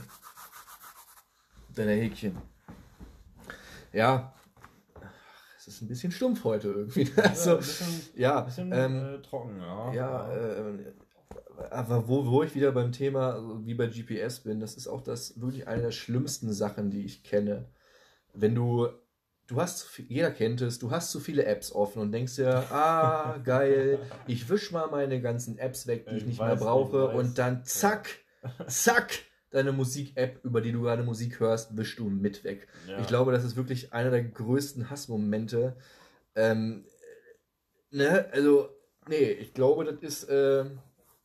deiner 1.75 1.91
Häkchen. 1.91 2.35
Ja. 3.93 4.33
Es 5.57 5.67
ist 5.67 5.81
ein 5.81 5.87
bisschen 5.87 6.11
stumpf 6.11 6.43
heute 6.43 6.69
irgendwie. 6.69 7.03
Ja, 7.03 7.23
Also, 7.23 7.51
ein 7.51 7.57
bisschen, 7.57 8.19
ja, 8.19 8.41
bisschen 8.41 8.71
ähm, 8.73 9.15
äh, 9.15 9.21
trocken, 9.21 9.59
ja. 9.59 9.93
ja, 9.93 10.33
äh, 10.33 10.93
aber 11.69 12.07
wo, 12.07 12.25
wo 12.25 12.41
ich 12.41 12.55
wieder 12.55 12.71
beim 12.71 12.91
Thema 12.91 13.33
also 13.33 13.63
wie 13.65 13.75
bei 13.75 13.85
GPS 13.85 14.39
bin, 14.39 14.59
das 14.59 14.75
ist 14.75 14.87
auch 14.87 15.01
das 15.01 15.39
wirklich 15.39 15.67
eine 15.67 15.83
der 15.83 15.91
schlimmsten 15.91 16.51
Sachen, 16.51 16.89
die 16.89 17.05
ich 17.05 17.23
kenne. 17.23 17.69
Wenn 18.33 18.55
du, 18.55 18.87
du 19.51 19.61
hast, 19.61 19.87
jeder 20.07 20.31
kennt 20.31 20.61
es, 20.61 20.79
du 20.79 20.91
hast 20.91 21.11
zu 21.11 21.19
viele 21.19 21.45
Apps 21.45 21.71
offen 21.71 22.01
und 22.01 22.11
denkst 22.11 22.37
dir, 22.37 22.71
ah, 22.71 23.37
geil, 23.43 23.99
ich 24.27 24.49
wisch 24.49 24.71
mal 24.71 24.87
meine 24.89 25.21
ganzen 25.21 25.57
Apps 25.57 25.87
weg, 25.87 26.07
die 26.07 26.15
ich, 26.15 26.21
Ich 26.21 26.27
nicht 26.27 26.39
weiß, 26.39 26.47
mehr 26.47 26.55
brauche 26.55 27.09
und 27.09 27.37
dann 27.37 27.63
zack, 27.65 28.09
zack, 28.67 29.11
deine 29.51 29.73
Musik-App, 29.73 30.43
über 30.43 30.61
die 30.61 30.71
du 30.71 30.81
gerade 30.81 31.03
Musik 31.03 31.39
hörst, 31.39 31.75
wischst 31.77 31.99
du 31.99 32.09
mit 32.09 32.43
weg. 32.43 32.67
ja. 32.87 32.99
Ich 32.99 33.07
glaube, 33.07 33.31
das 33.33 33.43
ist 33.43 33.55
wirklich 33.57 33.93
einer 33.93 34.09
der 34.09 34.23
größten 34.23 34.89
Hassmomente. 34.89 35.75
Ähm, 36.35 36.85
ne, 37.91 38.27
also, 38.31 38.69
nee, 39.09 39.31
ich 39.31 39.53
glaube, 39.53 39.83
das 39.83 40.01
ist 40.01 40.29
äh, 40.29 40.65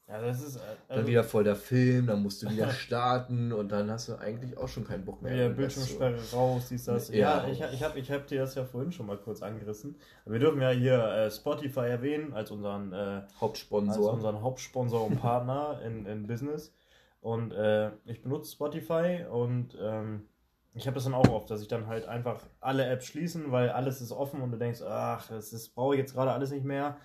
ja, 0.09 0.21
das 0.21 0.41
ist. 0.43 0.57
äh, 0.57 0.61
dann 0.89 0.99
Also, 0.99 1.09
wieder 1.09 1.25
voll 1.25 1.45
der 1.45 1.57
Film, 1.57 2.07
dann 2.07 2.23
musst 2.23 2.43
du 2.43 2.51
wieder 2.51 2.69
starten 2.71 3.53
und 3.53 3.71
dann 3.73 3.91
hast 3.91 4.09
du 4.09 4.17
eigentlich 4.17 4.57
auch 4.57 4.69
schon 4.69 4.85
keinen 4.85 5.05
Bock 5.05 5.21
mehr. 5.23 5.49
zu- 5.51 5.55
Bildschirmsperre 5.57 6.19
raus, 6.33 6.69
dies, 6.71 6.85
das. 6.85 7.09
Ja. 7.09 7.45
Ja, 7.45 7.49
ich, 7.49 7.61
ich 7.61 7.83
habe 7.83 7.99
ich 7.99 8.11
hab 8.11 8.27
dir 8.27 8.41
das 8.41 8.55
ja 8.55 8.65
vorhin 8.65 8.93
schon 8.93 9.07
mal 9.07 9.17
kurz 9.19 9.43
angerissen. 9.43 9.97
Wir 10.25 10.39
dürfen 10.39 10.61
ja 10.61 10.71
hier 10.71 11.03
äh, 11.05 11.31
Spotify 11.31 11.81
erwähnen 11.89 12.33
als 12.35 12.51
unseren, 12.51 12.93
äh, 12.93 12.97
als 12.97 13.41
Hauptsponsor. 13.41 14.13
unseren 14.13 14.41
Hauptsponsor 14.43 15.07
und 15.07 15.21
Partner 15.21 15.81
in, 15.85 16.07
in 16.07 16.27
Business. 16.27 16.73
Und 17.21 17.51
äh, 17.53 17.91
ich 18.05 18.23
benutze 18.23 18.53
Spotify 18.53 19.25
und 19.29 19.77
ähm, 19.81 20.29
ich 20.75 20.87
habe 20.87 20.95
das 20.95 21.05
dann 21.05 21.15
auch 21.15 21.29
oft, 21.31 21.51
dass 21.51 21.61
ich 21.63 21.69
dann 21.69 21.89
halt 21.89 22.07
einfach 22.07 22.41
alle 22.61 22.85
Apps 22.87 23.07
schließen, 23.07 23.51
weil 23.51 23.71
alles 23.71 24.01
ist 24.01 24.13
offen 24.13 24.43
und 24.43 24.53
du 24.53 24.59
denkst, 24.59 24.83
ach, 24.83 25.29
das 25.29 25.69
brauche 25.71 25.95
ich 25.95 26.01
jetzt 26.01 26.13
gerade 26.15 26.31
alles 26.33 26.51
nicht 26.53 26.65
mehr. 26.65 26.99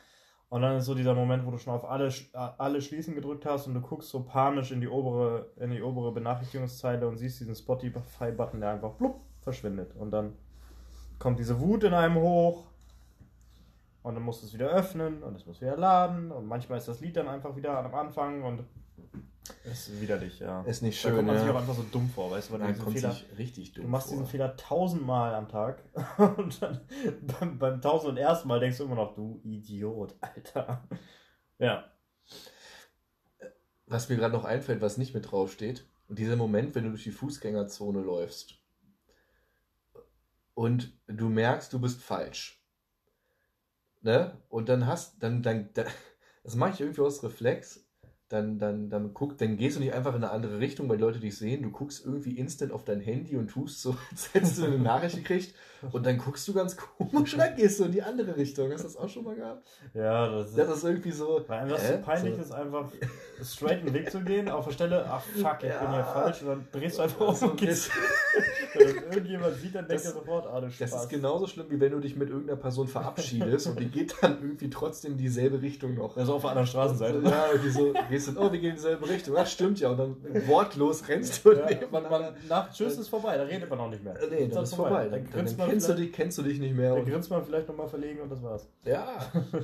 Und 0.52 0.64
dann 0.64 0.76
ist 0.76 0.86
so 0.86 0.94
dieser 0.94 1.16
Moment, 1.16 1.46
wo 1.46 1.52
du 1.52 1.58
schon 1.58 1.74
auf 1.74 1.90
alle, 1.90 2.08
äh, 2.08 2.14
alle 2.34 2.82
Schließen 2.82 3.16
gedrückt 3.16 3.46
hast 3.46 3.68
und 3.68 3.74
du 3.74 3.80
guckst 3.80 4.10
so 4.10 4.24
panisch 4.24 4.74
in 4.74 4.82
die 4.82 4.88
obere, 4.90 5.50
in 5.56 5.72
die 5.72 5.82
obere 5.82 6.12
Benachrichtigungszeile 6.12 7.08
und 7.08 7.16
siehst 7.16 7.40
diesen 7.40 7.56
Spotify-Button, 7.56 8.60
der 8.60 8.72
einfach 8.72 8.92
blub, 8.96 9.22
verschwindet. 9.40 9.96
Und 9.96 10.12
dann 10.12 10.34
kommt 11.20 11.40
diese 11.40 11.62
Wut 11.62 11.86
in 11.86 11.94
einem 11.94 12.16
hoch 12.16 12.66
und 14.04 14.16
dann 14.16 14.24
musst 14.24 14.42
du 14.42 14.48
es 14.48 14.54
wieder 14.54 14.68
öffnen 14.68 15.24
und 15.24 15.38
es 15.38 15.46
muss 15.46 15.62
wieder 15.62 15.78
laden 15.78 16.34
und 16.34 16.48
manchmal 16.48 16.80
ist 16.80 16.90
das 16.90 17.00
Lied 17.00 17.16
dann 17.16 17.30
einfach 17.30 17.56
wieder 17.56 17.78
am 17.78 17.96
Anfang 17.96 18.44
und 18.44 18.66
es 19.64 19.88
ist 19.88 20.02
widerlich, 20.02 20.40
ja. 20.40 20.62
Ist 20.64 20.82
nicht 20.82 21.04
da 21.04 21.10
schön, 21.10 21.16
kommt 21.18 21.28
man 21.28 21.38
sich 21.38 21.50
auch 21.50 21.54
ja. 21.54 21.60
einfach 21.60 21.76
so 21.76 21.84
dumm 21.84 22.10
vor, 22.10 22.32
weißt 22.32 22.50
du, 22.50 22.54
weil 22.54 22.68
diesen 22.68 22.84
kommt 22.84 22.98
Fehler, 22.98 23.16
richtig 23.38 23.74
dumm 23.74 23.86
du 23.86 23.90
machst 23.90 24.08
vor. 24.08 24.18
diesen 24.18 24.28
Fehler 24.28 24.56
tausendmal 24.56 25.34
am 25.34 25.48
Tag 25.50 25.84
und 26.38 26.62
dann 26.62 26.82
beim, 27.22 27.58
beim 27.58 27.82
tausend 27.82 28.12
und 28.12 28.18
ersten 28.18 28.48
Mal 28.48 28.60
denkst 28.60 28.78
du 28.78 28.86
immer 28.86 28.96
noch, 28.96 29.14
du 29.14 29.40
Idiot, 29.44 30.16
Alter. 30.22 30.88
Ja. 31.58 31.92
Was 33.86 34.10
mir 34.10 34.16
gerade 34.16 34.34
noch 34.34 34.46
einfällt, 34.46 34.82
was 34.82 34.98
nicht 34.98 35.14
mit 35.14 35.32
drauf 35.32 35.52
steht, 35.52 35.86
dieser 36.08 36.36
Moment, 36.36 36.76
wenn 36.76 36.84
du 36.84 36.90
durch 36.90 37.04
die 37.04 37.12
Fußgängerzone 37.12 38.02
läufst 38.02 38.62
und 40.54 40.94
du 41.08 41.30
merkst, 41.30 41.72
du 41.74 41.80
bist 41.80 42.02
falsch. 42.02 42.64
Ne? 44.02 44.38
Und 44.50 44.70
dann 44.70 44.88
hast, 44.88 45.22
dann, 45.22 45.42
dann, 45.44 45.70
dann 45.74 45.88
das 46.44 46.56
mache 46.56 46.72
ich 46.72 46.82
irgendwie 46.82 47.02
aus 47.02 47.24
Reflex, 47.24 47.86
dann, 48.32 48.60
dann, 48.60 48.90
dann 48.90 49.14
guck, 49.14 49.38
dann 49.38 49.58
gehst 49.58 49.76
du 49.76 49.82
nicht 49.82 49.94
einfach 49.94 50.12
in 50.16 50.24
eine 50.24 50.32
andere 50.32 50.60
Richtung, 50.60 50.88
weil 50.90 50.98
die 50.98 51.04
Leute 51.04 51.20
dich 51.20 51.38
sehen, 51.38 51.64
du 51.64 51.70
guckst 51.72 52.06
irgendwie 52.06 52.38
instant 52.38 52.72
auf 52.72 52.84
dein 52.86 53.02
Handy 53.02 53.36
und 53.36 53.50
tust 53.50 53.82
so, 53.82 53.96
als 54.12 54.34
hättest 54.34 54.58
du 54.60 54.66
eine 54.66 54.78
Nachricht 54.80 55.18
gekriegt 55.18 55.54
und 55.92 56.06
dann 56.06 56.18
guckst 56.18 56.48
du 56.48 56.54
ganz 56.54 56.78
komisch 56.78 57.34
und 57.34 57.40
dann 57.40 57.56
gehst 57.56 57.80
du 57.80 57.86
in 57.86 57.92
die 57.92 58.04
andere 58.04 58.38
Richtung. 58.38 58.72
Hast 58.72 58.84
du 58.84 58.88
das 58.88 58.98
auch 58.98 59.10
schon 59.10 59.24
mal 59.24 59.36
gehabt? 59.36 59.68
Ja, 59.94 60.28
das 60.30 60.50
ist. 60.50 60.58
Das 60.58 60.78
ist 60.78 60.84
irgendwie 60.84 61.12
so. 61.12 61.44
weil 61.48 61.60
einem 61.60 61.70
das 61.72 61.84
hä? 61.84 61.94
so 61.98 62.04
peinlich 62.06 62.36
So- 62.36 62.42
ist, 62.42 62.52
einfach 62.52 62.92
straight 63.44 63.84
den 63.86 63.94
Weg 63.94 64.12
zu 64.12 64.22
gehen, 64.22 64.48
auf 64.50 64.66
der 64.66 64.74
Stelle, 64.74 65.06
ach 65.10 65.22
fuck, 65.24 65.58
ich 65.64 65.70
bin 65.70 65.90
hier 65.90 65.98
Ja. 65.98 66.04
falsch, 66.04 66.42
und 66.44 66.48
dann 66.50 66.68
drehst 66.72 66.98
du 67.00 67.02
einfach 67.02 67.28
um 67.28 67.36
So 67.36 67.48
und 67.48 67.58
gehst. 67.60 67.92
irgendjemand 69.12 69.56
sieht, 69.58 69.76
dann 69.76 69.88
denkt 69.88 70.06
Das- 70.06 70.14
er 70.14 70.20
sofort, 70.20 70.48
ah, 70.48 70.62
du 70.62 70.70
Spaß. 70.70 70.92
Das 70.92 71.02
ist 71.04 71.10
genauso 71.10 71.48
schlimm, 71.48 71.66
wie 71.70 71.80
wenn 71.80 71.92
du 71.92 72.00
dich 72.00 72.16
mit 72.16 72.30
irgendeiner 72.30 72.60
Person 72.60 72.88
verabschiedest 72.88 73.68
und 73.68 73.80
die 73.80 73.90
geht 73.90 74.16
dann 74.22 74.42
irgendwie 74.42 74.70
trotzdem 74.70 75.18
dieselbe 75.18 75.62
Richtung 75.62 75.96
noch. 75.96 76.18
Also 76.18 76.36
auf 76.36 76.42
der 76.42 76.52
anderen 76.52 76.68
Straßenseite. 76.68 77.22
Ja, 77.24 77.48
irgendwie 77.52 77.70
so, 77.72 77.94
gehst 78.26 78.38
du, 78.38 78.42
oh, 78.42 78.52
wir 78.52 78.60
gehen 78.60 78.70
in 78.72 78.76
dieselbe 78.76 79.08
Richtung. 79.10 79.36
Ach, 79.38 79.48
stimmt 79.48 79.80
ja. 79.80 79.90
Und 79.90 79.98
dann 80.00 80.48
wortlos 80.48 81.08
rennst 81.08 81.44
du 81.46 81.54
Ja, 81.54 81.66
nebeneinander. 81.70 82.34
nach 82.48 82.72
Tschüss 82.72 82.98
ist 82.98 83.10
vorbei, 83.10 83.38
da 83.38 83.44
redet 83.44 83.70
man 83.70 83.80
auch 83.80 83.90
nicht 83.90 84.04
mehr. 84.04 84.16
Nee, 84.30 84.48
dann 84.48 84.64
ist 84.64 84.76
vorbei. 84.76 85.04
Dann, 85.10 85.24
dann, 85.24 85.30
grinst 85.32 85.58
man 85.58 85.70
kennst, 85.70 85.90
du 85.90 85.94
dich, 85.96 86.12
kennst 86.14 86.38
du 86.38 86.42
dich 86.44 86.60
nicht 86.60 86.76
mehr. 86.76 86.96
Dann 86.96 87.06
grinst 87.06 87.30
man 87.30 87.44
vielleicht 87.46 87.68
nochmal 87.68 87.88
verlegen 87.88 88.22
und 88.22 88.30
das 88.32 88.42
war's. 88.44 88.68
ja, 88.86 89.08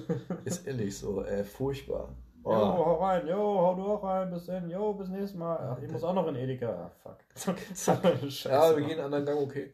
ist 0.45 0.67
ehrlich 0.67 0.97
so. 0.97 1.23
Äh, 1.23 1.43
furchtbar. 1.43 2.09
Jo, 2.43 2.53
Oh. 2.53 2.55
hau 2.85 3.03
rein, 3.03 3.27
jo, 3.27 3.35
hau 3.35 3.75
du 3.75 3.81
auch 3.83 4.03
rein, 4.03 4.31
bis 4.31 4.45
dann, 4.45 4.69
jo, 4.69 4.93
bis 4.93 5.09
nächstes 5.09 5.33
Mal. 5.35 5.57
Ach, 5.77 5.83
ich 5.83 5.91
muss 5.91 6.01
auch 6.03 6.13
noch 6.13 6.27
in 6.27 6.35
Edeka. 6.35 6.69
Ah, 7.03 7.17
fuck. 7.35 7.57
Scheiße. 7.75 8.49
Ja, 8.49 8.75
wir 8.77 8.85
gehen 8.85 8.99
einen 8.99 9.13
anderen 9.13 9.25
Gang, 9.25 9.39
okay. 9.41 9.73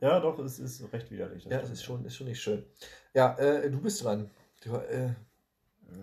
Ja, 0.00 0.20
doch, 0.20 0.38
es 0.38 0.58
ist 0.58 0.92
recht 0.92 1.10
widerlich. 1.10 1.44
Ja, 1.44 1.50
das 1.50 1.60
stimmt. 1.60 1.72
ist 1.74 1.84
schon, 1.84 2.04
ist 2.04 2.16
schon 2.16 2.26
nicht 2.28 2.40
schön. 2.40 2.64
Ja, 3.14 3.34
äh, 3.38 3.70
du 3.70 3.80
bist 3.80 4.04
dran. 4.04 4.30
Du, 4.64 4.74
äh, 4.76 5.10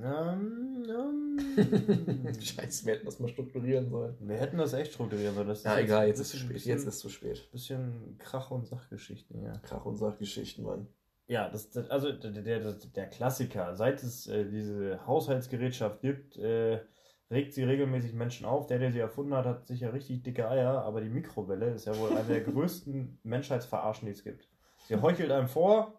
Ähm, 0.04 0.84
ähm, 0.88 2.34
Scheiße, 2.42 2.86
wir 2.86 2.94
hätten 2.96 3.06
das 3.06 3.20
mal 3.20 3.28
strukturieren 3.30 3.90
sollen. 3.90 4.16
wir 4.20 4.38
hätten 4.38 4.58
das 4.58 4.74
echt 4.74 4.94
strukturieren 4.94 5.36
sollen. 5.36 5.48
Das 5.48 5.64
Ja, 5.64 5.78
egal, 5.80 6.08
jetzt 6.08 6.20
ist 6.20 6.34
es 6.34 6.42
zu 6.42 6.48
bisschen- 6.48 6.60
spät. 6.60 6.66
Jetzt 6.66 6.82
ist 6.88 6.94
es 6.96 7.00
zu 7.00 7.10
spät. 7.10 7.52
Bisschen 7.52 8.16
Krach- 8.20 8.52
und 8.52 8.66
Sachgeschichten, 8.66 9.44
ja. 9.44 9.54
Krach 9.60 9.86
und 9.86 9.98
Sachgeschichten, 9.98 10.64
Mann. 10.66 10.88
Ja, 11.28 11.50
das, 11.50 11.70
das 11.70 11.90
also 11.90 12.12
der, 12.12 12.32
der, 12.32 12.74
der 12.74 13.08
Klassiker. 13.08 13.76
Seit 13.76 14.04
es 14.04 14.28
äh, 14.28 14.46
diese 14.50 15.06
Haushaltsgerätschaft 15.08 16.02
gibt, 16.02 16.38
äh, 16.38 16.80
regt 17.32 17.54
sie 17.54 17.64
regelmäßig 17.64 18.14
Menschen 18.14 18.46
auf. 18.46 18.68
Der, 18.68 18.80
der 18.80 18.92
sie 18.92 19.00
erfunden 19.00 19.34
hat, 19.34 19.46
hat 19.46 19.66
sicher 19.68 19.94
richtig 19.94 20.24
dicke 20.24 20.50
Eier, 20.50 20.84
aber 20.84 21.02
die 21.02 21.10
Mikrowelle 21.10 21.72
ist 21.74 21.86
ja 21.86 21.98
wohl 21.98 22.10
eine 22.12 22.28
der 22.28 22.42
größten 22.52 23.20
Menschheitsverarschen, 23.24 24.06
die 24.06 24.12
es 24.12 24.24
gibt. 24.24 24.48
Sie 24.88 24.98
heuchelt 25.02 25.32
einem 25.32 25.48
vor, 25.48 25.94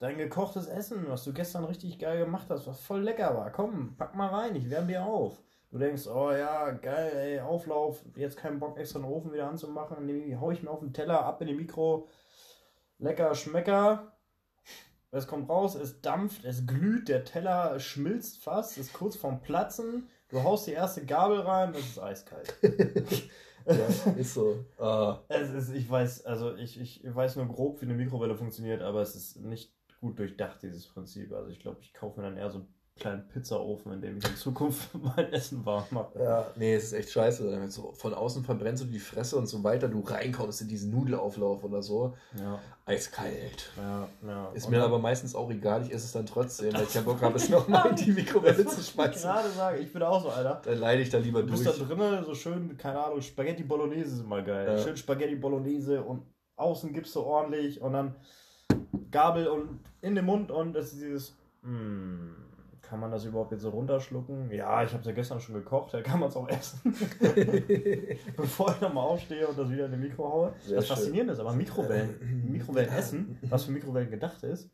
dein 0.00 0.18
gekochtes 0.18 0.66
Essen, 0.66 1.08
was 1.08 1.22
du 1.24 1.32
gestern 1.32 1.64
richtig 1.64 1.98
geil 1.98 2.18
gemacht 2.18 2.46
hast, 2.48 2.66
was 2.66 2.80
voll 2.80 3.02
lecker 3.02 3.36
war. 3.36 3.52
Komm, 3.52 3.94
pack 3.96 4.16
mal 4.16 4.28
rein, 4.28 4.56
ich 4.56 4.68
wärme 4.68 4.88
dir 4.88 5.04
auf. 5.04 5.40
Du 5.70 5.78
denkst, 5.78 6.08
oh 6.08 6.32
ja, 6.32 6.70
geil, 6.72 7.12
ey, 7.14 7.40
Auflauf, 7.40 8.02
jetzt 8.16 8.36
keinen 8.36 8.58
Bock 8.58 8.76
extra 8.76 8.98
den 8.98 9.04
Ofen 9.04 9.32
wieder 9.32 9.48
anzumachen, 9.48 10.04
nee, 10.04 10.36
hau 10.40 10.50
ich 10.50 10.64
mir 10.64 10.70
auf 10.70 10.80
den 10.80 10.92
Teller, 10.92 11.24
ab 11.24 11.40
in 11.42 11.46
die 11.46 11.54
Mikro, 11.54 12.08
lecker, 12.98 13.34
schmecker. 13.36 14.12
Es 15.12 15.26
kommt 15.26 15.48
raus, 15.48 15.74
es 15.74 16.00
dampft, 16.00 16.44
es 16.44 16.66
glüht, 16.66 17.08
der 17.08 17.24
Teller 17.24 17.78
schmilzt 17.78 18.42
fast, 18.42 18.78
ist 18.78 18.92
kurz 18.92 19.16
vorm 19.16 19.42
Platzen. 19.42 20.08
Du 20.28 20.42
haust 20.42 20.66
die 20.66 20.72
erste 20.72 21.04
Gabel 21.04 21.40
rein, 21.40 21.72
es 21.74 21.86
ist 21.86 21.98
eiskalt. 21.98 22.54
Ja, 23.66 24.12
ist 24.14 24.32
so. 24.32 24.64
Ah, 24.78 25.18
Es 25.28 25.50
ist, 25.50 25.70
ich 25.74 25.88
weiß, 25.88 26.24
also 26.24 26.56
ich, 26.56 26.80
ich 26.80 27.02
weiß 27.04 27.36
nur 27.36 27.46
grob, 27.46 27.82
wie 27.82 27.84
eine 27.84 27.94
Mikrowelle 27.94 28.34
funktioniert, 28.34 28.80
aber 28.80 29.02
es 29.02 29.14
ist 29.14 29.36
nicht 29.36 29.70
gut 30.00 30.18
durchdacht, 30.18 30.62
dieses 30.62 30.86
Prinzip. 30.86 31.32
Also 31.32 31.50
ich 31.50 31.60
glaube, 31.60 31.78
ich 31.82 31.92
kaufe 31.94 32.20
mir 32.20 32.26
dann 32.26 32.36
eher 32.36 32.50
so 32.50 32.58
einen 32.58 32.68
kleinen 32.98 33.28
Pizzaofen, 33.28 33.92
in 33.92 34.02
dem 34.02 34.18
ich 34.18 34.24
in 34.28 34.36
Zukunft 34.36 34.90
mein 35.16 35.32
Essen 35.32 35.64
warm 35.64 35.84
mache. 35.90 36.18
ja, 36.22 36.46
nee, 36.56 36.74
es 36.74 36.84
ist 36.84 36.92
echt 36.92 37.10
scheiße. 37.10 37.50
Dann 37.50 37.70
So, 37.70 37.92
von 37.92 38.12
außen 38.12 38.44
verbrennst 38.44 38.82
du 38.82 38.86
die 38.88 38.98
Fresse 38.98 39.36
und 39.36 39.46
so 39.46 39.62
weiter 39.64 39.88
du 39.88 40.00
reinkommst 40.00 40.60
in 40.62 40.68
diesen 40.68 40.90
Nudelauflauf 40.90 41.64
oder 41.64 41.82
so. 41.82 42.14
Ja, 42.38 42.58
Eiskalt. 42.84 43.70
ja, 43.78 44.08
ja. 44.26 44.50
Ist 44.52 44.66
Und 44.66 44.72
mir 44.72 44.82
aber 44.84 44.98
meistens 44.98 45.34
auch 45.34 45.50
egal, 45.50 45.82
ich 45.82 45.88
esse 45.94 46.04
es 46.06 46.12
dann 46.12 46.26
trotzdem, 46.26 46.74
weil 46.74 46.82
ich 46.82 46.92
keinen 46.92 47.04
Bock 47.06 47.22
habe, 47.22 47.36
es 47.36 47.48
nochmal 47.50 47.88
in 47.90 47.96
die 47.96 48.12
Mikrowelle 48.12 48.56
zu 48.58 48.66
wollte 48.66 48.80
ich 48.80 48.86
schmeißen. 48.88 49.22
gerade 49.22 49.50
sagen, 49.50 49.82
ich 49.82 49.92
bin 49.92 50.02
auch 50.02 50.22
so, 50.22 50.28
Alter. 50.28 50.60
Dann 50.64 50.78
leide 50.78 51.00
ich 51.02 51.08
da 51.08 51.18
lieber 51.18 51.42
Du 51.42 51.52
bist 51.52 51.64
durch. 51.64 51.78
da 51.78 51.84
drinnen, 51.84 52.24
so 52.24 52.34
schön, 52.34 52.76
keine 52.76 53.02
Ahnung, 53.02 53.22
Spaghetti 53.22 53.62
Bolognese 53.62 54.14
ist 54.16 54.20
immer 54.20 54.42
geil. 54.42 54.66
Ja. 54.76 54.78
Schön 54.78 54.96
Spaghetti 54.96 55.36
Bolognese 55.36 56.02
und 56.02 56.22
außen 56.56 56.92
gibst 56.92 57.14
du 57.16 57.20
ordentlich 57.20 57.80
und 57.80 57.92
dann 57.94 58.14
Gabel 59.10 59.46
und 59.48 59.80
in 60.02 60.14
den 60.14 60.24
Mund 60.24 60.50
und 60.50 60.76
es 60.76 60.92
ist 60.92 61.02
dieses, 61.02 61.36
hm, 61.62 62.34
kann 62.82 62.98
man 63.00 63.10
das 63.10 63.24
überhaupt 63.24 63.52
jetzt 63.52 63.62
so 63.62 63.70
runterschlucken? 63.70 64.50
Ja, 64.50 64.82
ich 64.82 64.90
habe 64.90 65.00
es 65.00 65.06
ja 65.06 65.12
gestern 65.12 65.40
schon 65.40 65.54
gekocht, 65.54 65.94
da 65.94 66.02
kann 66.02 66.18
man 66.20 66.28
es 66.28 66.36
auch 66.36 66.48
essen. 66.48 66.80
Bevor 68.36 68.72
ich 68.74 68.80
nochmal 68.80 69.04
aufstehe 69.04 69.46
und 69.46 69.58
das 69.58 69.70
wieder 69.70 69.86
in 69.86 69.92
die 69.92 69.98
Mikro 69.98 70.24
haue. 70.32 70.54
Sehr 70.64 70.76
das. 70.76 70.88
Faszinierende 70.88 71.32
ist 71.34 71.38
aber 71.40 71.52
Mikrowellen, 71.52 72.50
Mikrowellen 72.50 72.90
essen, 72.92 73.38
was 73.42 73.64
für 73.64 73.72
Mikrowellen 73.72 74.10
gedacht 74.10 74.42
ist, 74.42 74.70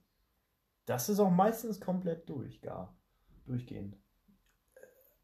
Das 0.87 1.09
ist 1.09 1.19
auch 1.21 1.31
meistens 1.31 1.81
komplett 1.81 2.29
durch, 2.29 2.61
gar. 2.63 2.97
Durchgehend. 3.45 3.97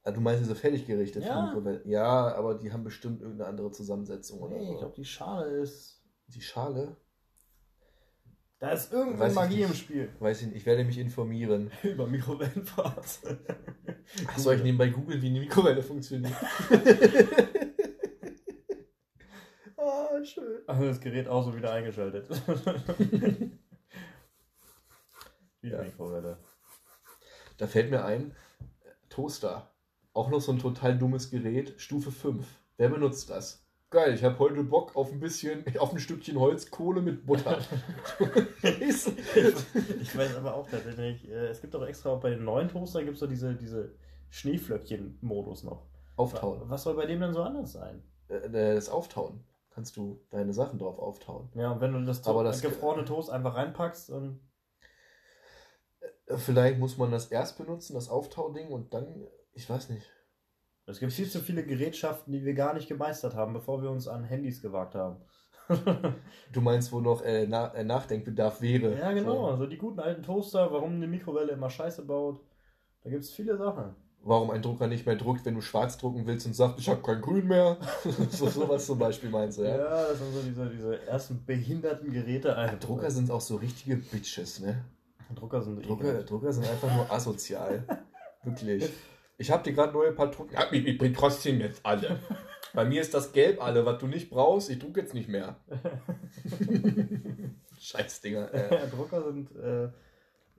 Ah, 0.04 0.11
Du 0.11 0.21
meinst 0.21 0.42
diese 0.42 0.56
Fertiggerichte 0.56 1.21
für 1.23 1.28
Ja. 1.28 1.80
Ja, 1.85 2.35
aber 2.35 2.56
die 2.56 2.73
haben 2.73 2.82
bestimmt 2.85 3.23
irgendeine 3.23 3.49
andere 3.49 3.71
Zusammensetzung 3.71 4.40
oder 4.40 4.56
Nee, 4.56 4.64
ich 4.64 4.68
so. 4.73 4.78
glaube, 4.78 4.94
die 4.97 5.04
Schale 5.04 5.47
ist. 5.47 6.02
Die 6.26 6.40
Schale? 6.40 6.97
Da 8.62 8.71
ist 8.71 8.92
ich 8.92 9.35
Magie 9.35 9.57
nicht. 9.57 9.71
im 9.71 9.75
Spiel. 9.75 10.09
Weiß 10.21 10.40
ich 10.40 10.47
nicht, 10.47 10.57
ich 10.59 10.66
werde 10.66 10.85
mich 10.85 10.97
informieren. 10.97 11.73
Über 11.83 12.07
Mikrowellenfahrt. 12.07 13.19
Ach, 14.28 14.38
soll 14.38 14.54
ich 14.54 14.62
nebenbei 14.62 14.88
googeln, 14.88 15.21
wie 15.21 15.31
eine 15.31 15.40
Mikrowelle 15.40 15.83
funktioniert? 15.83 16.33
Ah, 19.76 20.25
schön. 20.25 20.61
Also 20.69 20.85
das 20.85 21.00
Gerät 21.00 21.26
auch 21.26 21.45
so 21.45 21.57
wieder 21.57 21.73
eingeschaltet. 21.73 22.28
Wie 25.61 25.71
Ja. 25.71 25.83
Mikrowelle. 25.83 26.38
Da 27.57 27.66
fällt 27.66 27.90
mir 27.90 28.04
ein, 28.04 28.37
Toaster. 29.09 29.75
Auch 30.12 30.31
noch 30.31 30.40
so 30.40 30.52
ein 30.52 30.61
total 30.61 30.97
dummes 30.97 31.31
Gerät, 31.31 31.75
Stufe 31.78 32.12
5. 32.12 32.47
Wer 32.76 32.90
benutzt 32.90 33.28
das? 33.28 33.62
Geil, 33.92 34.14
ich 34.14 34.25
habe 34.25 34.38
heute 34.38 34.64
Bock 34.64 34.96
auf 34.96 35.12
ein 35.12 35.20
bisschen, 35.20 35.64
auf 35.78 35.92
ein 35.92 35.99
Stückchen 36.00 36.40
Holzkohle 36.40 37.00
mit 37.02 37.25
Butter. 37.26 37.58
Ich 38.62 40.16
weiß 40.16 40.37
aber 40.37 40.54
auch 40.54 40.68
tatsächlich, 40.68 41.28
äh, 41.28 41.49
es 41.49 41.61
gibt 41.61 41.75
doch 41.75 41.87
extra 41.87 42.11
auch 42.11 42.20
bei 42.20 42.30
den 42.30 42.44
neuen 42.44 42.68
Toastern 42.68 43.04
gibt 43.04 43.20
es 43.20 43.28
diese, 43.28 43.54
diese 43.54 43.94
Schneeflöckchen-Modus 44.30 45.64
noch. 45.64 45.87
Auftauen. 46.16 46.62
Was 46.68 46.82
soll 46.84 46.94
bei 46.94 47.06
dem 47.06 47.20
denn 47.20 47.32
so 47.34 47.42
anders 47.42 47.72
sein? 47.72 48.02
Äh, 48.28 48.49
Das 48.50 48.88
Auftauen. 48.88 49.44
Kannst 49.70 49.96
du 49.96 50.20
deine 50.30 50.52
Sachen 50.52 50.78
drauf 50.78 50.99
auftauen. 50.99 51.50
Ja, 51.54 51.72
und 51.72 51.80
wenn 51.80 51.92
du 51.92 52.04
das, 52.04 52.26
Aber 52.26 52.44
das- 52.44 52.61
gefrorene 52.62 53.04
Toast 53.04 53.30
einfach 53.30 53.54
reinpackst 53.56 54.11
und 54.11 54.40
Äh, 56.26 56.37
Vielleicht 56.37 56.78
muss 56.78 56.96
man 56.99 57.11
das 57.11 57.26
erst 57.26 57.58
benutzen, 57.58 57.94
das 57.94 58.08
Auftauding, 58.08 58.68
und 58.68 58.94
dann, 58.94 59.26
ich 59.54 59.68
weiß 59.68 59.88
nicht. 59.90 60.06
Es 60.92 61.00
gibt 61.00 61.12
viel 61.12 61.28
zu 61.28 61.40
viele 61.40 61.64
Gerätschaften, 61.64 62.32
die 62.32 62.44
wir 62.44 62.54
gar 62.54 62.75
nicht 62.75 62.88
gemeistert 62.88 63.34
haben, 63.34 63.52
bevor 63.52 63.82
wir 63.82 63.90
uns 63.90 64.06
an 64.08 64.25
Handys 64.25 64.62
gewagt 64.62 64.94
haben. 64.94 65.16
Du 66.52 66.61
meinst, 66.61 66.92
wo 66.92 67.00
noch 67.00 67.22
äh, 67.22 67.46
na, 67.46 67.72
äh, 67.75 67.84
Nachdenkbedarf 67.84 68.61
wäre. 68.61 68.99
ja, 68.99 69.12
genau. 69.12 69.34
So. 69.34 69.46
Also 69.46 69.66
die 69.66 69.78
guten 69.78 70.00
alten 70.00 70.22
Toaster, 70.22 70.70
warum 70.70 70.94
eine 70.94 71.06
Mikrowelle 71.06 71.52
immer 71.52 71.70
Scheiße 71.70 72.04
baut. 72.04 72.40
Da 73.04 73.11
gibt 73.11 73.25
es 73.25 73.30
viele 73.30 73.56
Sachen. 73.56 73.94
Warum 74.25 74.50
ein 74.50 74.62
Drucker 74.62 74.87
nicht 74.87 75.04
mehr 75.06 75.16
druckt, 75.16 75.44
wenn 75.44 75.54
du 75.54 75.61
schwarz 75.61 75.99
drucken 75.99 76.26
willst 76.26 76.46
und 76.46 76.54
sagt, 76.54 76.78
ich 76.78 76.88
habe 76.88 77.02
kein 77.02 77.20
Grün 77.20 77.49
mehr. 77.49 77.76
so 78.30 78.49
sowas 78.49 78.87
zum 78.87 78.99
Beispiel 78.99 79.30
meinst 79.30 79.58
du, 79.58 79.62
Ja, 79.62 79.76
ja? 79.78 80.08
das 80.08 80.18
sind 80.18 80.32
so 80.32 80.42
diese, 80.42 80.68
diese 80.68 81.06
ersten 81.06 81.44
behinderten 81.44 82.12
Geräte. 82.12 82.54
Also, 82.54 82.76
Drucker 82.78 83.11
sind 83.11 83.30
auch 83.30 83.40
so 83.40 83.56
richtige 83.56 83.96
Bitches, 83.96 84.61
ne? 84.61 84.84
Drucker 85.34 85.62
sind 85.62 85.84
Drucker. 85.87 86.22
Drucker 86.22 86.52
sind 86.52 86.68
einfach 86.68 86.94
nur 86.94 87.11
asozial. 87.11 87.84
Wirklich. 88.44 88.90
Ich 89.42 89.50
habe 89.50 89.64
dir 89.64 89.72
gerade 89.72 89.92
neue 89.92 90.12
paar 90.12 90.30
Drucker. 90.30 90.54
Ja, 90.54 90.66
ich, 90.70 90.87
ich 90.87 90.96
bring 90.96 91.12
trotzdem 91.12 91.58
jetzt 91.58 91.84
alle. 91.84 92.20
Bei 92.75 92.84
mir 92.84 93.00
ist 93.00 93.12
das 93.12 93.32
Gelb 93.32 93.61
alle, 93.61 93.84
was 93.84 93.99
du 93.99 94.06
nicht 94.06 94.30
brauchst. 94.30 94.70
Ich 94.70 94.78
druck 94.78 94.96
jetzt 94.96 95.14
nicht 95.14 95.28
mehr. 95.28 95.56
Scheißdinger. 97.80 98.54
Äh. 98.54 98.70
Ja, 98.76 98.87
Drucker 98.87 99.25
sind 99.25 99.50
äh, 99.56 99.88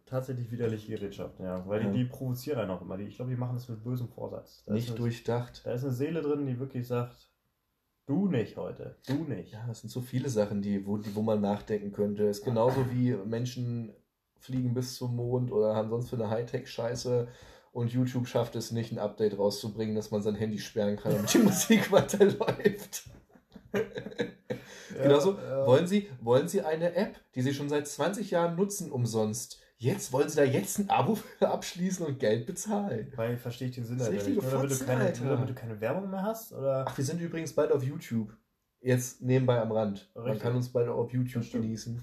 tatsächlich 0.05 0.51
widerliche 0.51 0.91
Gerätschaften, 0.91 1.45
ja. 1.45 1.65
Weil 1.65 1.85
die, 1.85 1.99
die 1.99 2.03
provozieren 2.03 2.59
einen 2.59 2.71
auch 2.71 2.81
immer. 2.81 2.97
Die, 2.97 3.05
ich 3.05 3.15
glaube, 3.15 3.31
die 3.31 3.37
machen 3.37 3.55
das 3.55 3.69
mit 3.69 3.85
bösem 3.85 4.09
Vorsatz. 4.09 4.65
Da 4.65 4.73
Nicht 4.73 4.89
eine, 4.89 4.97
durchdacht. 4.97 5.61
Da 5.63 5.71
ist 5.71 5.85
eine 5.85 5.93
Seele 5.93 6.21
drin, 6.21 6.45
die 6.45 6.59
wirklich 6.59 6.85
sagt, 6.85 7.31
du 8.05 8.27
nicht 8.27 8.57
heute, 8.57 8.97
du 9.07 9.23
nicht. 9.23 9.53
Ja, 9.53 9.65
das 9.65 9.79
sind 9.79 9.91
so 9.91 10.01
viele 10.01 10.27
Sachen, 10.27 10.61
die, 10.61 10.85
wo, 10.85 10.97
die, 10.97 11.15
wo 11.15 11.21
man 11.21 11.39
nachdenken 11.39 11.93
könnte. 11.93 12.25
Ist 12.25 12.43
genauso 12.43 12.91
wie 12.91 13.13
Menschen 13.13 13.93
fliegen 14.39 14.73
bis 14.73 14.95
zum 14.95 15.15
Mond 15.15 15.53
oder 15.53 15.73
haben 15.73 15.89
sonst 15.89 16.09
für 16.09 16.17
eine 16.17 16.29
Hightech-Scheiße 16.29 17.29
und 17.73 17.91
YouTube 17.91 18.27
schafft 18.27 18.55
es 18.55 18.71
nicht, 18.71 18.91
ein 18.91 18.99
Update 18.99 19.37
rauszubringen, 19.37 19.95
dass 19.95 20.11
man 20.11 20.21
sein 20.21 20.35
Handy 20.35 20.59
sperren 20.59 20.95
kann, 20.95 21.13
damit 21.13 21.33
die 21.33 21.37
Musik 21.39 21.91
weiterläuft. 21.91 23.09
Genauso, 25.01 25.37
ja. 25.37 25.65
wollen, 25.65 25.87
Sie, 25.87 26.07
wollen 26.21 26.47
Sie 26.47 26.61
eine 26.61 26.93
App, 26.95 27.19
die 27.33 27.41
Sie 27.41 27.53
schon 27.53 27.69
seit 27.69 27.87
20 27.87 28.29
Jahren 28.31 28.55
nutzen, 28.55 28.91
umsonst? 28.91 29.59
Jetzt 29.77 30.13
wollen 30.13 30.29
Sie 30.29 30.37
da 30.37 30.43
jetzt 30.43 30.79
ein 30.79 30.89
Abo 30.89 31.17
abschließen 31.39 32.05
und 32.05 32.19
Geld 32.19 32.45
bezahlen. 32.45 33.11
Weil 33.15 33.37
verstehe 33.37 33.69
ich 33.69 33.75
den 33.75 33.85
Sinn 33.85 33.97
Das 33.97 34.09
ist 34.09 34.27
dahinter 34.27 34.41
Nur 34.43 34.51
damit 34.51 34.71
du, 34.71 34.85
keine, 34.85 35.03
Alter. 35.03 35.23
nur 35.23 35.33
damit 35.33 35.49
du 35.49 35.53
keine 35.55 35.81
Werbung 35.81 36.09
mehr 36.09 36.23
hast? 36.23 36.53
Oder? 36.53 36.85
Ach, 36.87 36.97
wir 36.97 37.03
sind 37.03 37.19
übrigens 37.19 37.53
bald 37.53 37.71
auf 37.71 37.83
YouTube. 37.83 38.31
Jetzt 38.81 39.21
nebenbei 39.21 39.59
am 39.59 39.71
Rand. 39.71 40.09
Man 40.13 40.25
Richtig. 40.25 40.43
kann 40.43 40.55
uns 40.55 40.69
bald 40.69 40.87
auch 40.89 40.97
auf 40.97 41.11
YouTube 41.11 41.51
genießen. 41.51 42.01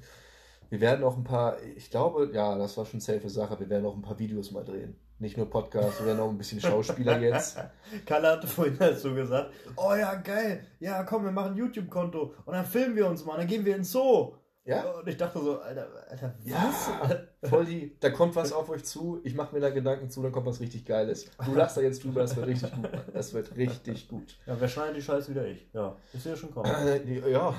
Wir 0.70 0.80
werden 0.80 1.04
auch 1.04 1.16
ein 1.16 1.24
paar, 1.24 1.56
ich 1.76 1.90
glaube, 1.90 2.30
ja, 2.32 2.56
das 2.56 2.76
war 2.76 2.86
schon 2.86 3.00
safe 3.00 3.28
Sache, 3.28 3.58
wir 3.58 3.68
werden 3.68 3.84
auch 3.86 3.96
ein 3.96 4.02
paar 4.02 4.18
Videos 4.20 4.52
mal 4.52 4.64
drehen. 4.64 4.94
Nicht 5.18 5.36
nur 5.36 5.50
Podcasts, 5.50 5.98
wir 5.98 6.06
werden 6.06 6.20
auch 6.20 6.30
ein 6.30 6.38
bisschen 6.38 6.60
Schauspieler 6.62 7.18
jetzt. 7.18 7.58
Kalle 8.06 8.28
hatte 8.28 8.46
vorhin 8.46 8.76
dazu 8.78 9.12
gesagt, 9.12 9.52
oh 9.76 9.94
ja, 9.94 10.14
geil, 10.14 10.64
ja 10.78 11.02
komm, 11.02 11.24
wir 11.24 11.32
machen 11.32 11.52
ein 11.52 11.58
YouTube-Konto 11.58 12.34
und 12.44 12.54
dann 12.54 12.64
filmen 12.64 12.94
wir 12.94 13.08
uns 13.08 13.24
mal, 13.24 13.36
dann 13.36 13.48
gehen 13.48 13.64
wir 13.64 13.74
ins 13.74 13.90
Zoo. 13.90 14.32
Ja? 14.64 14.90
Und 14.90 15.08
ich 15.08 15.16
dachte 15.16 15.38
so, 15.38 15.58
Alter, 15.58 15.88
Alter, 16.08 16.34
was? 16.44 16.88
Ja, 16.88 17.20
voll 17.48 17.64
die, 17.64 17.96
da 17.98 18.10
kommt 18.10 18.36
was 18.36 18.52
auf 18.52 18.68
euch 18.68 18.84
zu, 18.84 19.20
ich 19.24 19.34
mache 19.34 19.54
mir 19.54 19.60
da 19.60 19.70
Gedanken 19.70 20.10
zu, 20.10 20.22
da 20.22 20.30
kommt 20.30 20.46
was 20.46 20.60
richtig 20.60 20.84
Geiles. 20.84 21.26
Du 21.44 21.54
lachst 21.54 21.76
da 21.76 21.80
jetzt 21.80 22.04
drüber, 22.04 22.20
das 22.20 22.36
wird 22.36 22.46
richtig 22.46 22.72
gut. 22.72 22.82
Mann. 22.82 23.02
Das 23.12 23.32
wird 23.32 23.56
richtig 23.56 24.08
gut. 24.08 24.36
Ja, 24.46 24.60
wer 24.60 24.68
schneidet 24.68 24.96
die 24.96 25.02
Scheiße 25.02 25.30
wieder 25.30 25.46
ich? 25.46 25.66
Ja, 25.72 25.96
ich 26.12 26.22
sehe 26.22 26.36
schon 26.36 26.50
kommen. 26.50 26.70
Äh, 26.70 27.30
ja, 27.30 27.54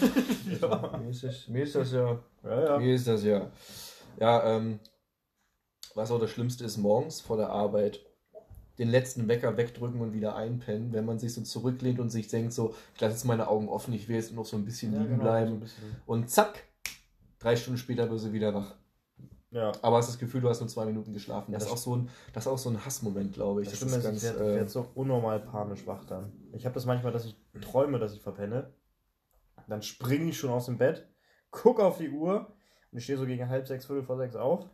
ja. 0.60 0.98
mir 0.98 1.10
ist, 1.10 1.24
das, 1.24 1.48
mir 1.48 1.62
ist 1.62 1.74
das 1.74 1.92
ja 1.92 2.18
ja, 2.44 2.64
ja. 2.64 2.80
Wie 2.80 2.94
ist 2.94 3.06
das 3.06 3.24
ja? 3.24 3.50
Ja, 4.18 4.56
ähm, 4.56 4.80
was 5.94 6.10
auch 6.10 6.20
das 6.20 6.30
Schlimmste 6.30 6.64
ist, 6.64 6.76
morgens 6.76 7.20
vor 7.20 7.36
der 7.36 7.50
Arbeit 7.50 8.00
den 8.78 8.88
letzten 8.88 9.28
Wecker 9.28 9.56
wegdrücken 9.56 10.00
und 10.00 10.12
wieder 10.12 10.34
einpennen, 10.36 10.92
wenn 10.92 11.04
man 11.04 11.18
sich 11.18 11.34
so 11.34 11.42
zurücklehnt 11.42 12.00
und 12.00 12.10
sich 12.10 12.28
denkt, 12.28 12.52
so, 12.52 12.74
ich 12.94 13.00
lasse 13.00 13.14
jetzt 13.14 13.24
meine 13.24 13.48
Augen 13.48 13.68
offen, 13.68 13.92
ich 13.92 14.08
will 14.08 14.16
jetzt 14.16 14.32
noch 14.32 14.46
so 14.46 14.56
ein 14.56 14.64
bisschen 14.64 14.92
Ja, 14.92 14.98
liegen 15.00 15.12
genau, 15.12 15.22
bleiben. 15.24 15.50
so 15.52 15.56
bisschen. 15.56 15.96
Und 16.06 16.30
zack, 16.30 16.64
drei 17.38 17.56
Stunden 17.56 17.78
später 17.78 18.10
wirst 18.10 18.26
du 18.26 18.32
wieder 18.32 18.54
wach. 18.54 18.74
Ja. 19.50 19.70
Aber 19.82 19.98
hast 19.98 20.08
das 20.08 20.18
Gefühl, 20.18 20.40
du 20.40 20.48
hast 20.48 20.60
nur 20.60 20.68
zwei 20.68 20.86
Minuten 20.86 21.12
geschlafen. 21.12 21.52
Ja, 21.52 21.58
das, 21.58 21.68
ist 21.68 21.72
auch 21.74 21.76
so 21.78 21.96
ein, 21.96 22.08
das 22.32 22.46
ist 22.46 22.52
auch 22.52 22.56
so 22.58 22.70
ein 22.70 22.82
Hassmoment, 22.84 23.34
glaube 23.34 23.60
ich. 23.62 23.68
Das 23.68 23.80
Das, 23.80 23.88
Schlimme 23.90 23.98
ist 23.98 24.04
ganz. 24.04 24.24
ich 24.24 24.38
werde 24.40 24.60
äh, 24.60 24.68
so 24.68 24.88
unnormal 24.94 25.40
panisch 25.40 25.86
wach 25.86 26.06
dann. 26.06 26.32
Ich 26.52 26.64
habe 26.64 26.74
das 26.74 26.86
manchmal, 26.86 27.12
dass 27.12 27.26
ich 27.26 27.36
träume, 27.60 27.98
dass 27.98 28.14
ich 28.14 28.22
verpenne. 28.22 28.72
Dann 29.68 29.82
springe 29.82 30.30
ich 30.30 30.38
schon 30.38 30.50
aus 30.50 30.66
dem 30.66 30.78
Bett, 30.78 31.06
gucke 31.50 31.84
auf 31.84 31.98
die 31.98 32.10
Uhr 32.10 32.52
und 32.90 32.98
ich 32.98 33.04
stehe 33.04 33.18
so 33.18 33.26
gegen 33.26 33.48
halb 33.48 33.66
sechs, 33.66 33.84
viertel 33.86 34.02
vor 34.02 34.16
sechs 34.16 34.34
auf 34.34 34.68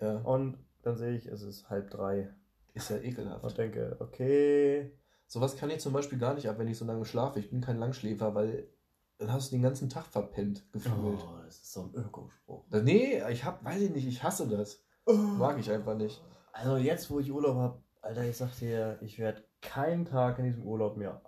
ja, 0.00 0.16
und 0.18 0.58
dann 0.82 0.96
sehe 0.96 1.14
ich, 1.14 1.26
es 1.26 1.42
ist 1.42 1.70
halb 1.70 1.90
drei 1.90 2.34
ist 2.74 2.90
ja 2.90 2.98
ekelhaft. 2.98 3.44
und 3.44 3.58
denke, 3.58 3.96
okay, 4.00 4.92
Sowas 5.32 5.56
kann 5.56 5.70
ich 5.70 5.80
zum 5.80 5.94
Beispiel 5.94 6.18
gar 6.18 6.34
nicht 6.34 6.46
ab, 6.46 6.58
wenn 6.58 6.68
ich 6.68 6.76
so 6.76 6.84
lange 6.84 7.06
schlafe. 7.06 7.38
Ich 7.38 7.48
bin 7.48 7.62
kein 7.62 7.78
Langschläfer, 7.78 8.34
weil 8.34 8.68
dann 9.16 9.32
hast 9.32 9.50
du 9.50 9.56
den 9.56 9.62
ganzen 9.62 9.88
Tag 9.88 10.04
verpennt 10.04 10.70
gefühlt. 10.72 10.94
oh, 10.94 11.38
das 11.46 11.54
ist 11.56 11.72
so 11.72 11.84
ein 11.84 11.94
Ökospruch. 11.94 12.66
Nee, 12.70 13.22
ich 13.30 13.42
hab, 13.42 13.64
weiß 13.64 13.80
ich 13.80 13.90
nicht, 13.90 14.06
ich 14.06 14.22
hasse 14.22 14.46
das. 14.46 14.84
Mag 15.06 15.58
ich 15.58 15.70
einfach 15.70 15.96
nicht. 15.96 16.22
Also 16.52 16.76
jetzt, 16.76 17.10
wo 17.10 17.18
ich 17.18 17.32
Urlaub 17.32 17.56
habe, 17.56 17.82
Alter, 18.02 18.24
ich 18.24 18.36
sag 18.36 18.54
dir, 18.58 18.98
ich 19.00 19.18
werde 19.18 19.42
keinen 19.62 20.04
Tag 20.04 20.38
in 20.38 20.44
diesem 20.44 20.66
Urlaub 20.66 20.98
mehr, 20.98 21.22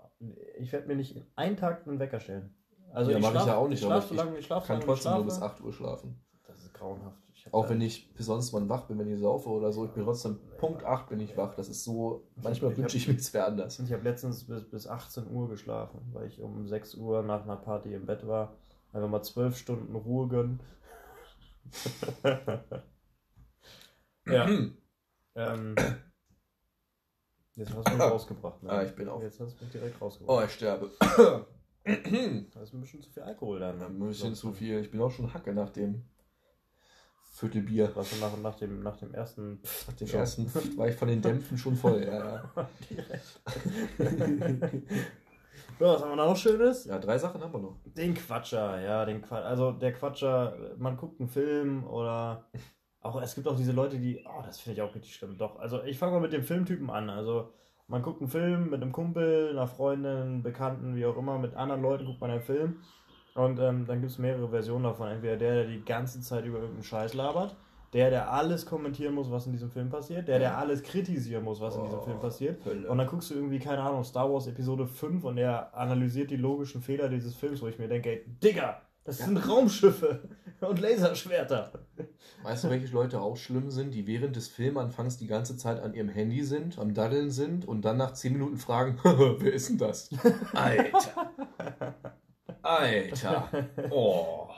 ich 0.59 0.71
werde 0.71 0.87
mir 0.87 0.97
nicht 0.97 1.25
einen 1.35 1.57
Tag 1.57 1.89
einen 1.89 1.99
Wecker 1.99 2.21
stellen. 2.21 2.55
Also 2.93 3.11
Ja, 3.11 3.17
ich 3.17 3.23
mach 3.23 3.35
ich 3.35 3.47
ja 3.47 3.57
auch 3.57 3.69
nicht, 3.69 3.81
Ich 3.81 3.91
aber 3.91 4.03
so 4.03 4.11
ich 4.13 4.21
lange, 4.21 4.37
ich 4.37 4.45
schlafe 4.45 4.67
so 4.67 4.73
Kann 4.75 4.81
ich 4.81 4.85
trotzdem 4.85 5.13
nur 5.15 5.25
bis 5.25 5.37
schlafe. 5.37 5.55
8 5.55 5.65
Uhr 5.65 5.73
schlafen. 5.73 6.23
Das 6.47 6.59
ist 6.59 6.75
grauenhaft. 6.75 7.24
Auch 7.53 7.65
da- 7.65 7.71
wenn 7.71 7.81
ich 7.83 8.13
besonders 8.15 8.53
mal 8.53 8.67
wach 8.69 8.87
bin, 8.87 8.99
wenn 8.99 9.13
ich 9.13 9.21
saufe 9.21 9.49
oder 9.51 9.73
so. 9.73 9.85
Ich 9.85 9.91
bin 9.93 10.05
trotzdem 10.05 10.39
Punkt 10.59 10.85
8 10.85 11.09
bin 11.09 11.21
ich 11.21 11.37
wach. 11.37 11.55
Das 11.55 11.69
ist 11.69 11.85
so, 11.85 12.27
manchmal 12.37 12.55
Ich 12.73 12.77
hab- 12.77 12.83
wünsche 12.83 12.97
ich 12.97 13.07
mir, 13.09 13.15
es 13.17 13.33
wäre 13.35 13.45
anders. 13.47 13.79
Ich 13.79 13.93
habe 13.93 14.03
letztens 14.03 14.45
bis, 14.45 14.65
bis 14.71 14.87
18 14.87 15.31
Uhr 15.31 15.49
geschlafen, 15.49 16.01
weil 16.13 16.27
ich 16.29 16.41
um 16.41 16.67
6 16.67 16.95
Uhr 16.95 17.23
nach 17.23 17.43
einer 17.43 17.57
Party 17.57 17.93
im 17.95 18.07
Bett 18.07 18.27
war. 18.27 18.57
Einfach 18.93 19.09
mal 19.09 19.23
12 19.23 19.57
Stunden 19.59 19.95
Ruhe 19.95 20.29
gönnen. 20.29 20.61
ja. 24.27 24.47
ähm, 25.35 25.75
jetzt 27.57 27.75
hast 27.75 27.89
du 27.89 27.93
mich 27.93 28.01
rausgebracht. 28.03 28.63
Ne? 28.63 28.71
Ah, 28.71 28.83
ich 28.85 28.95
bin 28.95 29.09
auf. 29.09 29.23
Jetzt 29.23 29.41
hast 29.41 29.59
du 29.61 29.65
mich 29.65 29.73
direkt 29.73 29.97
Oh, 30.01 30.05
rausgebracht. 30.05 30.47
ich 30.47 30.53
sterbe. 30.55 30.91
Das 31.85 32.63
ist 32.63 32.75
ein 32.75 32.81
bisschen 32.81 33.03
zu 33.03 33.11
viel 33.11 33.23
Alkohol 33.23 33.61
dann. 33.61 33.79
ne? 33.79 33.87
Ein 33.87 33.99
bisschen 33.99 34.35
zu 34.35 34.53
viel. 34.53 34.81
Ich 34.81 34.91
bin 34.91 35.01
auch 35.01 35.11
schon 35.11 35.33
Hacke 35.35 35.53
nach 35.53 35.71
dem 35.71 36.05
Viertelbier. 37.35 37.91
Was 37.95 38.11
du 38.11 38.17
nach, 38.17 38.37
nach, 38.41 38.55
dem, 38.55 38.83
nach 38.85 38.97
dem 38.97 39.13
ersten. 39.13 39.61
Nach 39.89 39.95
dem 39.95 40.07
Schon. 40.07 40.21
ersten 40.21 40.79
war 40.79 40.89
ich 40.89 40.95
von 40.95 41.09
den 41.09 41.21
Dämpfen 41.21 41.59
schon 41.59 41.75
voll. 41.75 42.05
Ja, 42.05 42.45
direkt. 42.89 43.41
Ja, 45.81 45.89
was 45.93 46.03
haben 46.03 46.11
wir 46.11 46.17
da 46.17 46.27
noch 46.27 46.37
Schönes? 46.37 46.85
ja, 46.85 47.01
drei 47.01 47.19
Sachen 47.19 47.43
haben 47.43 47.53
wir 47.53 47.59
noch. 47.59 47.77
Den 47.85 48.15
Quatscher, 48.15 48.81
ja, 48.81 49.05
den 49.05 49.21
Quatscher. 49.21 49.47
Also 49.47 49.73
der 49.73 49.93
Quatscher, 49.93 50.57
man 50.79 50.97
guckt 50.97 51.19
einen 51.19 51.29
Film 51.29 51.85
oder 51.85 52.49
auch 53.01 53.21
es 53.21 53.35
gibt 53.35 53.49
auch 53.49 53.57
diese 53.57 53.73
Leute, 53.73 53.99
die, 53.99 54.25
oh, 54.25 54.43
das 54.45 54.61
finde 54.61 54.81
ich 54.81 54.83
auch 54.89 54.95
richtig 54.95 55.17
schlimm. 55.17 55.37
Doch, 55.37 55.59
also 55.59 55.83
ich 55.83 55.99
fange 55.99 56.13
mal 56.13 56.21
mit 56.21 56.33
dem 56.33 56.45
Filmtypen 56.45 56.89
an. 56.89 57.11
Also 57.11 57.53
man 57.89 58.03
guckt 58.03 58.21
einen 58.21 58.31
Film 58.31 58.71
mit 58.71 58.81
einem 58.81 58.93
Kumpel, 58.93 59.51
einer 59.51 59.67
Freundin, 59.67 60.45
Bekannten, 60.45 60.95
wie 60.95 61.05
auch 61.05 61.17
immer, 61.17 61.39
mit 61.39 61.55
anderen 61.55 61.83
Leuten 61.83 62.07
guckt 62.07 62.21
man 62.21 62.31
einen 62.31 62.43
Film 62.43 62.77
und 63.35 63.59
ähm, 63.59 63.85
dann 63.87 64.01
gibt 64.01 64.13
es 64.13 64.19
mehrere 64.19 64.49
Versionen 64.49 64.85
davon. 64.85 65.09
Entweder 65.09 65.37
der, 65.37 65.55
der 65.55 65.65
die 65.67 65.85
ganze 65.85 66.21
Zeit 66.21 66.45
über 66.45 66.59
irgendeinen 66.59 66.85
Scheiß 66.85 67.15
labert, 67.15 67.57
der, 67.93 68.11
der 68.11 68.33
alles 68.33 68.67
kommentieren 68.67 69.15
muss, 69.15 69.31
was 69.31 69.47
in 69.47 69.53
diesem 69.53 69.71
Film 69.71 69.89
passiert, 69.89 70.27
der, 70.27 70.39
der 70.41 70.59
alles 70.59 70.83
kritisieren 70.83 71.45
muss, 71.45 71.61
was 71.61 71.77
in 71.77 71.85
diesem 71.85 72.01
Oh, 72.01 72.03
Film 72.03 72.21
passiert. 72.21 72.65
Hölle. 72.65 72.89
Und 72.89 72.99
dann 72.99 73.07
guckst 73.07 73.31
du 73.31 73.35
irgendwie, 73.35 73.61
keine 73.61 73.83
Ahnung, 73.83 74.03
Star 74.03 74.33
Wars 74.33 74.47
Episode 74.49 74.87
5 74.87 75.23
und 75.25 75.39
er 75.39 75.77
analysiert 75.77 76.31
die 76.31 76.37
logischen 76.37 76.83
Fehler 76.83 77.09
dieses 77.09 77.35
Films, 77.37 77.63
wo 77.63 77.69
ich 77.69 77.79
mir 77.79 77.87
denke, 77.89 78.11
ey, 78.11 78.25
Digga, 78.43 78.81
das 79.05 79.19
sind 79.19 79.37
Raumschiffe 79.37 80.29
und 80.61 80.81
Laserschwerter. 80.81 81.73
Weißt 82.43 82.65
du, 82.65 82.71
welche 82.71 82.93
Leute 82.93 83.21
auch 83.21 83.37
schlimm 83.37 83.71
sind, 83.71 83.95
die 83.95 84.07
während 84.07 84.35
des 84.35 84.49
Filmanfangs 84.49 85.19
die 85.19 85.27
ganze 85.27 85.57
Zeit 85.57 85.81
an 85.81 85.95
ihrem 85.95 86.09
Handy 86.09 86.43
sind, 86.43 86.79
am 86.79 86.95
Daddeln 86.95 87.31
sind 87.31 87.69
und 87.69 87.85
dann 87.85 87.99
nach 87.99 88.13
10 88.15 88.33
Minuten 88.33 88.57
fragen, 88.57 88.99
wer 89.05 89.53
ist 89.53 89.69
denn 89.69 89.79
das? 89.79 90.11
Alter. 90.55 91.33
Alter. 92.79 93.49
Oh. 93.91 94.49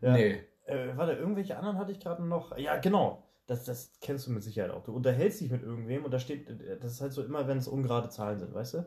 Ja. 0.00 0.12
Nee. 0.12 0.40
Äh, 0.64 0.96
warte, 0.96 1.12
irgendwelche 1.12 1.56
anderen 1.56 1.78
hatte 1.78 1.92
ich 1.92 2.00
gerade 2.00 2.24
noch. 2.24 2.56
Ja, 2.56 2.76
genau. 2.76 3.22
Das, 3.46 3.64
das 3.64 3.92
kennst 4.00 4.26
du 4.26 4.30
mit 4.30 4.42
Sicherheit 4.42 4.70
auch. 4.70 4.84
Du 4.84 4.94
unterhältst 4.94 5.40
dich 5.40 5.50
mit 5.50 5.62
irgendwem 5.62 6.04
und 6.04 6.12
da 6.12 6.18
steht, 6.18 6.48
das 6.80 6.92
ist 6.92 7.00
halt 7.00 7.12
so 7.12 7.22
immer, 7.22 7.48
wenn 7.48 7.58
es 7.58 7.68
ungerade 7.68 8.08
Zahlen 8.08 8.38
sind, 8.38 8.54
weißt 8.54 8.74
du? 8.74 8.84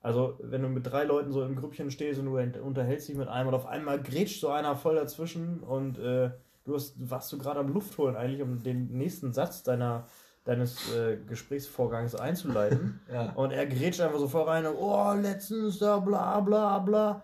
Also, 0.00 0.38
wenn 0.42 0.60
du 0.60 0.68
mit 0.68 0.86
drei 0.86 1.04
Leuten 1.04 1.32
so 1.32 1.42
im 1.42 1.56
Grüppchen 1.56 1.90
stehst 1.90 2.20
und 2.20 2.26
du 2.26 2.62
unterhältst 2.62 3.08
dich 3.08 3.16
mit 3.16 3.26
einem 3.28 3.48
und 3.48 3.54
auf 3.54 3.64
einmal 3.66 4.02
grätscht 4.02 4.38
so 4.38 4.50
einer 4.50 4.76
voll 4.76 4.96
dazwischen 4.96 5.60
und 5.60 5.98
äh, 5.98 6.30
du 6.64 6.74
hast, 6.74 7.10
warst 7.10 7.32
du 7.32 7.38
gerade 7.38 7.60
am 7.60 7.72
Luft 7.72 7.96
holen 7.96 8.14
eigentlich, 8.14 8.42
um 8.42 8.62
den 8.62 8.88
nächsten 8.98 9.32
Satz 9.32 9.62
deiner, 9.62 10.06
deines 10.44 10.94
äh, 10.94 11.16
Gesprächsvorgangs 11.26 12.14
einzuleiten. 12.14 13.00
Ja. 13.12 13.32
und 13.32 13.50
er 13.50 13.66
grätscht 13.66 14.02
einfach 14.02 14.18
so 14.18 14.28
voll 14.28 14.42
rein 14.42 14.66
und, 14.66 14.76
oh, 14.76 15.14
letztens 15.14 15.78
da, 15.78 15.98
bla, 15.98 16.38
bla, 16.40 16.80
bla. 16.80 17.22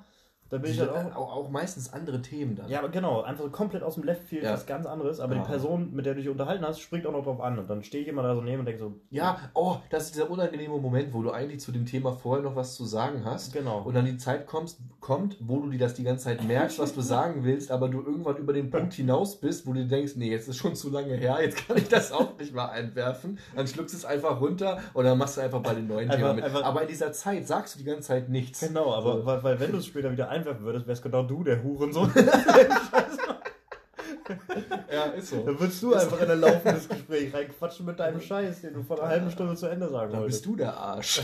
Da 0.50 0.58
bin 0.58 0.70
ich 0.72 0.80
halt 0.80 0.90
auch, 0.90 1.14
auch, 1.16 1.36
auch 1.36 1.50
meistens 1.50 1.92
andere 1.92 2.20
Themen 2.22 2.56
dann. 2.56 2.68
ja, 2.68 2.80
aber 2.80 2.88
genau, 2.88 3.22
einfach 3.22 3.44
so 3.44 3.50
komplett 3.50 3.82
aus 3.84 3.94
dem 3.94 4.02
Left 4.04 4.24
Field 4.24 4.42
Ja. 4.42 4.52
was 4.52 4.66
ganz 4.66 4.84
anderes, 4.84 5.20
aber 5.20 5.34
Ja. 5.36 5.42
die 5.42 5.46
Person, 5.48 5.92
mit 5.94 6.06
der 6.06 6.14
du 6.14 6.20
dich 6.20 6.28
unterhalten 6.28 6.64
hast, 6.64 6.80
springt 6.80 7.06
auch 7.06 7.12
noch 7.12 7.22
drauf 7.24 7.40
an 7.40 7.58
und 7.58 7.70
dann 7.70 7.82
stehe 7.84 8.02
ich 8.02 8.08
immer 8.08 8.22
da 8.22 8.34
so 8.34 8.40
neben 8.42 8.58
und 8.60 8.66
denke 8.66 8.80
so, 8.80 8.92
Ja, 9.10 9.38
oh, 9.54 9.76
das 9.90 10.04
ist 10.06 10.14
dieser 10.16 10.28
unangenehme 10.30 10.76
Moment, 10.78 11.14
wo 11.14 11.22
du 11.22 11.30
eigentlich 11.30 11.60
zu 11.60 11.70
dem 11.72 11.86
Thema 11.86 12.12
vorher 12.12 12.42
noch 12.42 12.56
was 12.56 12.74
zu 12.74 12.84
sagen 12.84 13.24
hast. 13.24 13.52
genau. 13.52 13.82
Und 13.82 13.94
dann 13.94 14.04
die 14.04 14.16
Zeit 14.16 14.46
kommst, 14.46 14.80
kommt, 15.00 15.36
wo 15.40 15.60
du 15.60 15.70
dir 15.70 15.78
das 15.78 15.94
die 15.94 16.02
ganze 16.04 16.24
Zeit 16.24 16.44
merkst, 16.44 16.78
was 16.78 16.94
du 16.94 17.00
sagen 17.00 17.44
willst, 17.44 17.70
aber 17.70 17.88
du 17.88 18.00
irgendwann 18.02 18.36
über 18.36 18.52
den 18.52 18.70
Punkt 18.70 18.92
hinaus 18.94 19.36
bist, 19.40 19.66
wo 19.66 19.72
du 19.72 19.86
denkst, 19.86 20.12
nee, 20.16 20.30
jetzt 20.30 20.48
ist 20.48 20.56
schon 20.56 20.74
zu 20.74 20.90
lange 20.90 21.14
her, 21.14 21.38
jetzt 21.40 21.66
kann 21.66 21.76
ich 21.76 21.88
das 21.88 22.10
auch 22.12 22.36
nicht 22.38 22.52
mal 22.54 22.66
einwerfen. 22.70 23.38
Dann 23.54 23.66
schluckst 23.66 23.94
du 23.94 23.98
es 23.98 24.04
einfach 24.04 24.40
runter 24.40 24.78
und 24.94 25.04
dann 25.04 25.16
machst 25.16 25.36
du 25.36 25.40
einfach 25.42 25.60
bei 25.62 25.74
den 25.74 25.86
neuen 25.86 26.10
Einfach- 26.10 26.16
Themen 26.26 26.36
mit. 26.36 26.44
einfach- 26.44 26.64
aber 26.64 26.82
in 26.82 26.88
dieser 26.88 27.12
Zeit 27.12 27.46
sagst 27.46 27.74
du 27.74 27.78
die 27.78 27.84
ganze 27.84 28.08
Zeit 28.08 28.28
nichts. 28.28 28.60
Genau, 28.60 28.92
aber 28.92 29.18
So. 29.20 29.26
weil, 29.26 29.42
weil 29.44 29.60
wenn 29.60 29.72
du 29.72 29.78
es 29.78 29.86
später 29.86 30.10
wieder 30.10 30.28
einwerfen 30.40 30.64
würdest, 30.64 30.86
wärst 30.86 31.02
genau 31.02 31.22
du 31.22 31.44
der 31.44 31.62
Hurensohn. 31.62 32.12
Ja, 34.92 35.04
ist 35.06 35.30
so. 35.30 35.44
dann 35.44 35.58
würdest 35.58 35.82
du 35.82 35.94
einfach 35.94 36.20
in 36.20 36.30
ein 36.30 36.40
laufendes 36.40 36.88
Gespräch 36.88 37.32
reinquatschen 37.32 37.86
mit 37.86 37.98
deinem 37.98 38.20
Scheiß, 38.20 38.60
den 38.62 38.74
du 38.74 38.82
vor 38.82 38.98
einer 39.00 39.08
halben 39.08 39.30
Stunde 39.30 39.54
zu 39.56 39.66
Ende 39.66 39.88
sagen 39.88 40.12
Dann 40.12 40.22
wolltest. 40.22 40.42
bist 40.42 40.46
du 40.46 40.56
der 40.56 40.76
Arsch. 40.76 41.22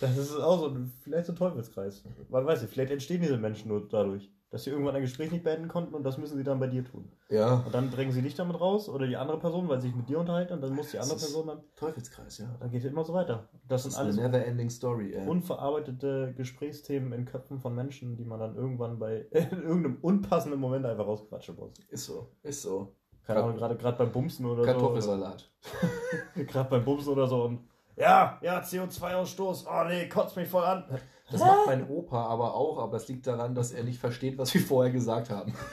Das 0.00 0.16
ist 0.18 0.36
auch 0.36 0.60
so 0.60 0.66
ein, 0.68 0.92
vielleicht 1.02 1.26
so 1.26 1.32
ein 1.32 1.36
Teufelskreis. 1.36 2.04
Man 2.28 2.44
weiß 2.44 2.62
nicht, 2.62 2.72
vielleicht 2.72 2.92
entstehen 2.92 3.22
diese 3.22 3.38
Menschen 3.38 3.68
nur 3.68 3.88
dadurch, 3.88 4.30
dass 4.50 4.64
sie 4.64 4.70
irgendwann 4.70 4.96
ein 4.96 5.02
Gespräch 5.02 5.30
nicht 5.30 5.44
beenden 5.44 5.68
konnten 5.68 5.94
und 5.94 6.02
das 6.02 6.18
müssen 6.18 6.36
sie 6.36 6.42
dann 6.42 6.58
bei 6.58 6.66
dir 6.66 6.84
tun. 6.84 7.10
ja, 7.28 7.62
Und 7.64 7.72
dann 7.72 7.90
drängen 7.90 8.12
sie 8.12 8.20
dich 8.22 8.34
damit 8.34 8.60
raus 8.60 8.88
oder 8.88 9.06
die 9.06 9.16
andere 9.16 9.38
Person, 9.38 9.68
weil 9.68 9.80
sie 9.80 9.88
sich 9.88 9.96
mit 9.96 10.08
dir 10.08 10.18
unterhalten 10.18 10.54
und 10.54 10.60
dann 10.60 10.74
muss 10.74 10.90
die 10.90 10.98
andere 10.98 11.18
Person 11.18 11.46
dann. 11.46 11.60
Teufelskreis, 11.76 12.38
ja. 12.38 12.56
Dann 12.58 12.70
geht 12.70 12.84
es 12.84 12.90
immer 12.90 13.04
so 13.04 13.14
weiter. 13.14 13.48
Das, 13.68 13.68
Das 13.68 13.82
sind 13.84 13.90
ist 13.92 13.98
alles 13.98 14.18
eine 14.18 14.28
never-ending 14.28 14.70
Story, 14.70 15.14
ey. 15.14 15.26
unverarbeitete 15.26 16.34
Gesprächsthemen 16.36 17.12
in 17.12 17.24
Köpfen 17.26 17.60
von 17.60 17.74
Menschen, 17.74 18.16
die 18.16 18.24
man 18.24 18.40
dann 18.40 18.56
irgendwann 18.56 18.98
bei 18.98 19.26
in 19.30 19.62
irgendeinem 19.62 19.98
unpassenden 20.02 20.60
Moment 20.60 20.84
einfach 20.86 21.06
rausquatschen 21.06 21.56
muss. 21.56 21.72
Ist 21.88 22.06
so, 22.06 22.32
ist 22.42 22.62
so. 22.62 22.96
Keine 23.22 23.44
Ahnung, 23.44 23.56
gerade 23.56 23.76
gerade 23.76 23.96
beim 23.98 24.10
Bumsen 24.10 24.46
oder 24.46 24.64
Kartoffelsalat. 24.64 25.48
so. 25.60 26.42
Gerade 26.44 26.68
beim 26.70 26.84
Bumsen 26.84 27.12
oder 27.12 27.28
so 27.28 27.44
und 27.44 27.60
ja, 27.96 28.38
ja, 28.42 28.60
CO2-Ausstoß. 28.60 29.66
Oh 29.68 29.86
nee, 29.86 30.08
kotzt 30.08 30.34
mich 30.36 30.48
voll 30.48 30.64
an. 30.64 30.84
Das 31.30 31.40
macht 31.40 31.66
mein 31.66 31.88
Opa 31.88 32.26
aber 32.26 32.54
auch, 32.54 32.78
aber 32.78 32.92
das 32.92 33.08
liegt 33.08 33.26
daran, 33.26 33.54
dass 33.54 33.72
er 33.72 33.84
nicht 33.84 34.00
versteht, 34.00 34.36
was 34.38 34.52
wir 34.54 34.60
vorher 34.60 34.92
gesagt 34.92 35.30
haben. 35.30 35.54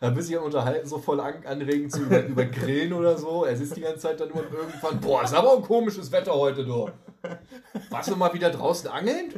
Da 0.00 0.08
bist 0.08 0.30
du 0.30 0.32
ja 0.32 0.40
unterhalten, 0.40 0.88
so 0.88 0.96
voll 0.96 1.20
an, 1.20 1.44
anregend 1.44 1.92
zu 1.92 2.00
über, 2.00 2.24
über 2.24 2.46
Grillen 2.46 2.94
oder 2.94 3.18
so. 3.18 3.44
Er 3.44 3.54
sitzt 3.54 3.76
die 3.76 3.82
ganze 3.82 3.98
Zeit 3.98 4.18
dann 4.18 4.30
nur 4.30 4.38
und 4.38 4.50
irgendwann, 4.50 4.98
boah, 4.98 5.22
ist 5.22 5.34
aber 5.34 5.54
ein 5.54 5.62
komisches 5.62 6.10
Wetter 6.10 6.32
heute, 6.32 6.64
du. 6.64 6.88
Warst 7.90 8.10
du 8.10 8.16
mal 8.16 8.32
wieder 8.32 8.48
draußen 8.48 8.88
angeln? 8.88 9.34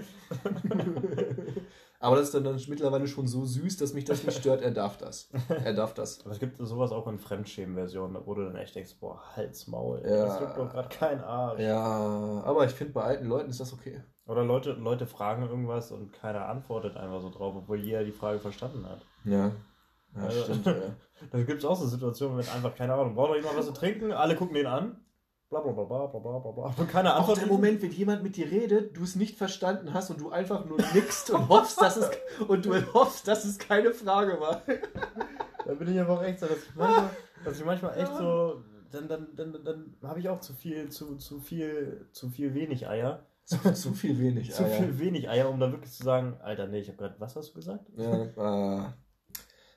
Aber 2.02 2.16
das 2.16 2.26
ist 2.26 2.34
dann, 2.34 2.44
dann 2.44 2.60
mittlerweile 2.68 3.06
schon 3.06 3.26
so 3.28 3.44
süß, 3.44 3.76
dass 3.76 3.94
mich 3.94 4.04
das 4.04 4.24
nicht 4.24 4.38
stört. 4.38 4.60
Er 4.60 4.72
darf 4.72 4.98
das. 4.98 5.30
Er 5.64 5.72
darf 5.72 5.94
das. 5.94 6.20
Aber 6.22 6.32
es 6.32 6.40
gibt 6.40 6.56
sowas 6.58 6.90
auch 6.92 7.06
in 7.06 7.18
Fremdschämen-Versionen, 7.18 8.18
wo 8.26 8.34
du 8.34 8.44
dann 8.44 8.56
echt 8.56 8.74
denkst, 8.74 8.96
boah, 9.00 9.20
Hals, 9.36 9.68
Maul. 9.68 10.00
ey, 10.04 10.10
Ja. 10.10 10.26
Das 10.26 10.40
juckt 10.40 10.58
doch 10.58 10.70
gerade 10.70 10.88
kein 10.88 11.20
Arsch. 11.22 11.60
Ja, 11.60 12.42
aber 12.44 12.64
ich 12.66 12.72
finde, 12.72 12.92
bei 12.92 13.02
alten 13.04 13.26
Leuten 13.26 13.50
ist 13.50 13.60
das 13.60 13.72
okay. 13.72 14.02
Oder 14.26 14.44
Leute, 14.44 14.72
Leute 14.72 15.06
fragen 15.06 15.42
irgendwas 15.48 15.92
und 15.92 16.12
keiner 16.12 16.48
antwortet 16.48 16.96
einfach 16.96 17.20
so 17.20 17.30
drauf, 17.30 17.54
obwohl 17.56 17.78
jeder 17.78 18.04
die 18.04 18.12
Frage 18.12 18.40
verstanden 18.40 18.84
hat. 18.88 19.06
Ja. 19.24 19.52
Ja, 20.16 20.22
Also- 20.22 20.42
stimmt. 20.44 20.66
Ja. 20.66 20.74
Da 21.30 21.40
gibt 21.40 21.60
es 21.60 21.64
auch 21.64 21.76
so 21.76 21.86
Situationen, 21.86 22.36
wenn 22.38 22.48
einfach, 22.48 22.74
keine 22.74 22.94
Ahnung, 22.94 23.14
braucht 23.14 23.28
noch 23.30 23.36
jemand 23.36 23.56
was 23.56 23.66
zu 23.66 23.72
trinken, 23.72 24.10
alle 24.10 24.34
gucken 24.34 24.56
den 24.56 24.66
an, 24.66 24.96
bla 25.60 25.60
bla 25.60 25.72
bla 25.72 25.84
bla 25.84 26.06
bla 26.06 26.18
bla 26.20 26.38
bla 26.38 26.50
bla. 26.52 26.74
Und 26.76 26.88
keiner 26.90 27.14
Auch 27.14 27.20
antwortet. 27.20 27.44
der 27.44 27.52
Moment, 27.52 27.82
wenn 27.82 27.92
jemand 27.92 28.22
mit 28.22 28.36
dir 28.36 28.50
redet, 28.50 28.96
du 28.96 29.02
es 29.02 29.16
nicht 29.16 29.36
verstanden 29.36 29.92
hast 29.92 30.10
und 30.10 30.20
du 30.20 30.30
einfach 30.30 30.64
nur 30.64 30.78
nickst 30.94 31.30
und 31.30 31.48
hoffst, 31.48 31.80
dass 31.80 31.96
es 31.96 32.10
und 32.48 32.64
du 32.64 32.74
hoffst, 32.94 33.28
dass 33.28 33.44
es 33.44 33.58
keine 33.58 33.92
Frage 33.92 34.40
war. 34.40 34.62
Da 35.64 35.74
bin 35.74 35.92
ich 35.92 36.00
aber 36.00 36.14
auch 36.18 36.22
echt 36.24 36.40
so, 36.40 36.46
dass 36.46 36.56
ich 36.58 36.74
manchmal, 36.74 37.10
dass 37.44 37.56
ich 37.60 37.64
manchmal 37.64 37.96
echt 37.96 38.16
so, 38.16 38.64
dann, 38.90 39.06
dann, 39.06 39.28
dann, 39.36 39.64
dann 39.64 39.96
habe 40.02 40.18
ich 40.18 40.28
auch 40.28 40.40
zu 40.40 40.54
viel, 40.54 40.88
zu, 40.88 41.16
zu 41.18 41.38
viel, 41.38 42.08
zu 42.10 42.30
viel 42.30 42.52
wenig 42.54 42.88
Eier. 42.88 43.26
Zu, 43.44 43.72
zu 43.72 43.92
viel 43.92 44.18
wenig. 44.18 44.50
Zu 44.54 44.64
Eier. 44.64 44.78
viel 44.82 44.98
wenig 44.98 45.28
Eier, 45.28 45.48
um 45.50 45.60
da 45.60 45.70
wirklich 45.70 45.92
zu 45.92 46.02
sagen, 46.02 46.36
Alter, 46.42 46.66
nee, 46.66 46.80
ich 46.80 46.88
habe 46.88 46.98
gerade, 46.98 47.14
was 47.20 47.36
hast 47.36 47.50
du 47.50 47.54
gesagt? 47.54 47.88
Ja, 47.96 48.22
äh, 48.24 48.90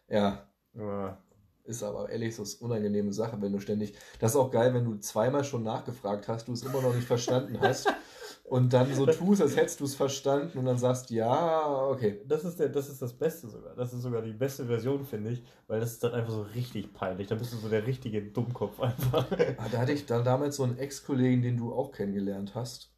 ja, 0.09 0.47
Ja. 0.73 1.17
Ist 1.65 1.83
aber 1.83 2.09
ehrlich 2.09 2.35
so 2.35 2.43
eine 2.43 2.51
unangenehme 2.59 3.13
Sache, 3.13 3.41
wenn 3.41 3.51
du 3.51 3.59
ständig. 3.59 3.95
Das 4.19 4.31
ist 4.31 4.37
auch 4.37 4.51
geil, 4.51 4.73
wenn 4.73 4.85
du 4.85 4.97
zweimal 4.97 5.43
schon 5.43 5.63
nachgefragt 5.63 6.27
hast, 6.27 6.47
du 6.47 6.53
es 6.53 6.63
immer 6.63 6.81
noch 6.81 6.95
nicht 6.95 7.07
verstanden 7.07 7.59
hast 7.59 7.87
und 8.43 8.73
dann 8.73 8.93
so 8.93 9.05
tust, 9.05 9.41
als 9.41 9.55
hättest 9.55 9.79
du 9.79 9.85
es 9.85 9.95
verstanden 9.95 10.57
und 10.59 10.65
dann 10.65 10.77
sagst, 10.77 11.09
ja, 11.09 11.87
okay. 11.87 12.21
Das 12.27 12.43
ist, 12.45 12.59
der, 12.59 12.69
das 12.69 12.89
ist 12.89 13.01
das 13.01 13.13
Beste 13.13 13.49
sogar. 13.49 13.75
Das 13.75 13.93
ist 13.93 14.01
sogar 14.03 14.21
die 14.21 14.33
beste 14.33 14.65
Version, 14.65 15.03
finde 15.05 15.31
ich, 15.31 15.43
weil 15.67 15.79
das 15.79 15.93
ist 15.93 16.03
dann 16.03 16.13
einfach 16.13 16.31
so 16.33 16.41
richtig 16.43 16.93
peinlich. 16.93 17.27
Da 17.27 17.35
bist 17.35 17.53
du 17.53 17.57
so 17.57 17.69
der 17.69 17.87
richtige 17.87 18.21
Dummkopf 18.21 18.79
einfach. 18.79 19.25
Ah, 19.57 19.67
Da 19.71 19.79
hatte 19.79 19.93
ich 19.93 20.05
dann 20.05 20.23
damals 20.23 20.57
so 20.57 20.63
einen 20.63 20.77
Ex-Kollegen, 20.77 21.41
den 21.41 21.57
du 21.57 21.73
auch 21.73 21.91
kennengelernt 21.91 22.55
hast. 22.55 22.91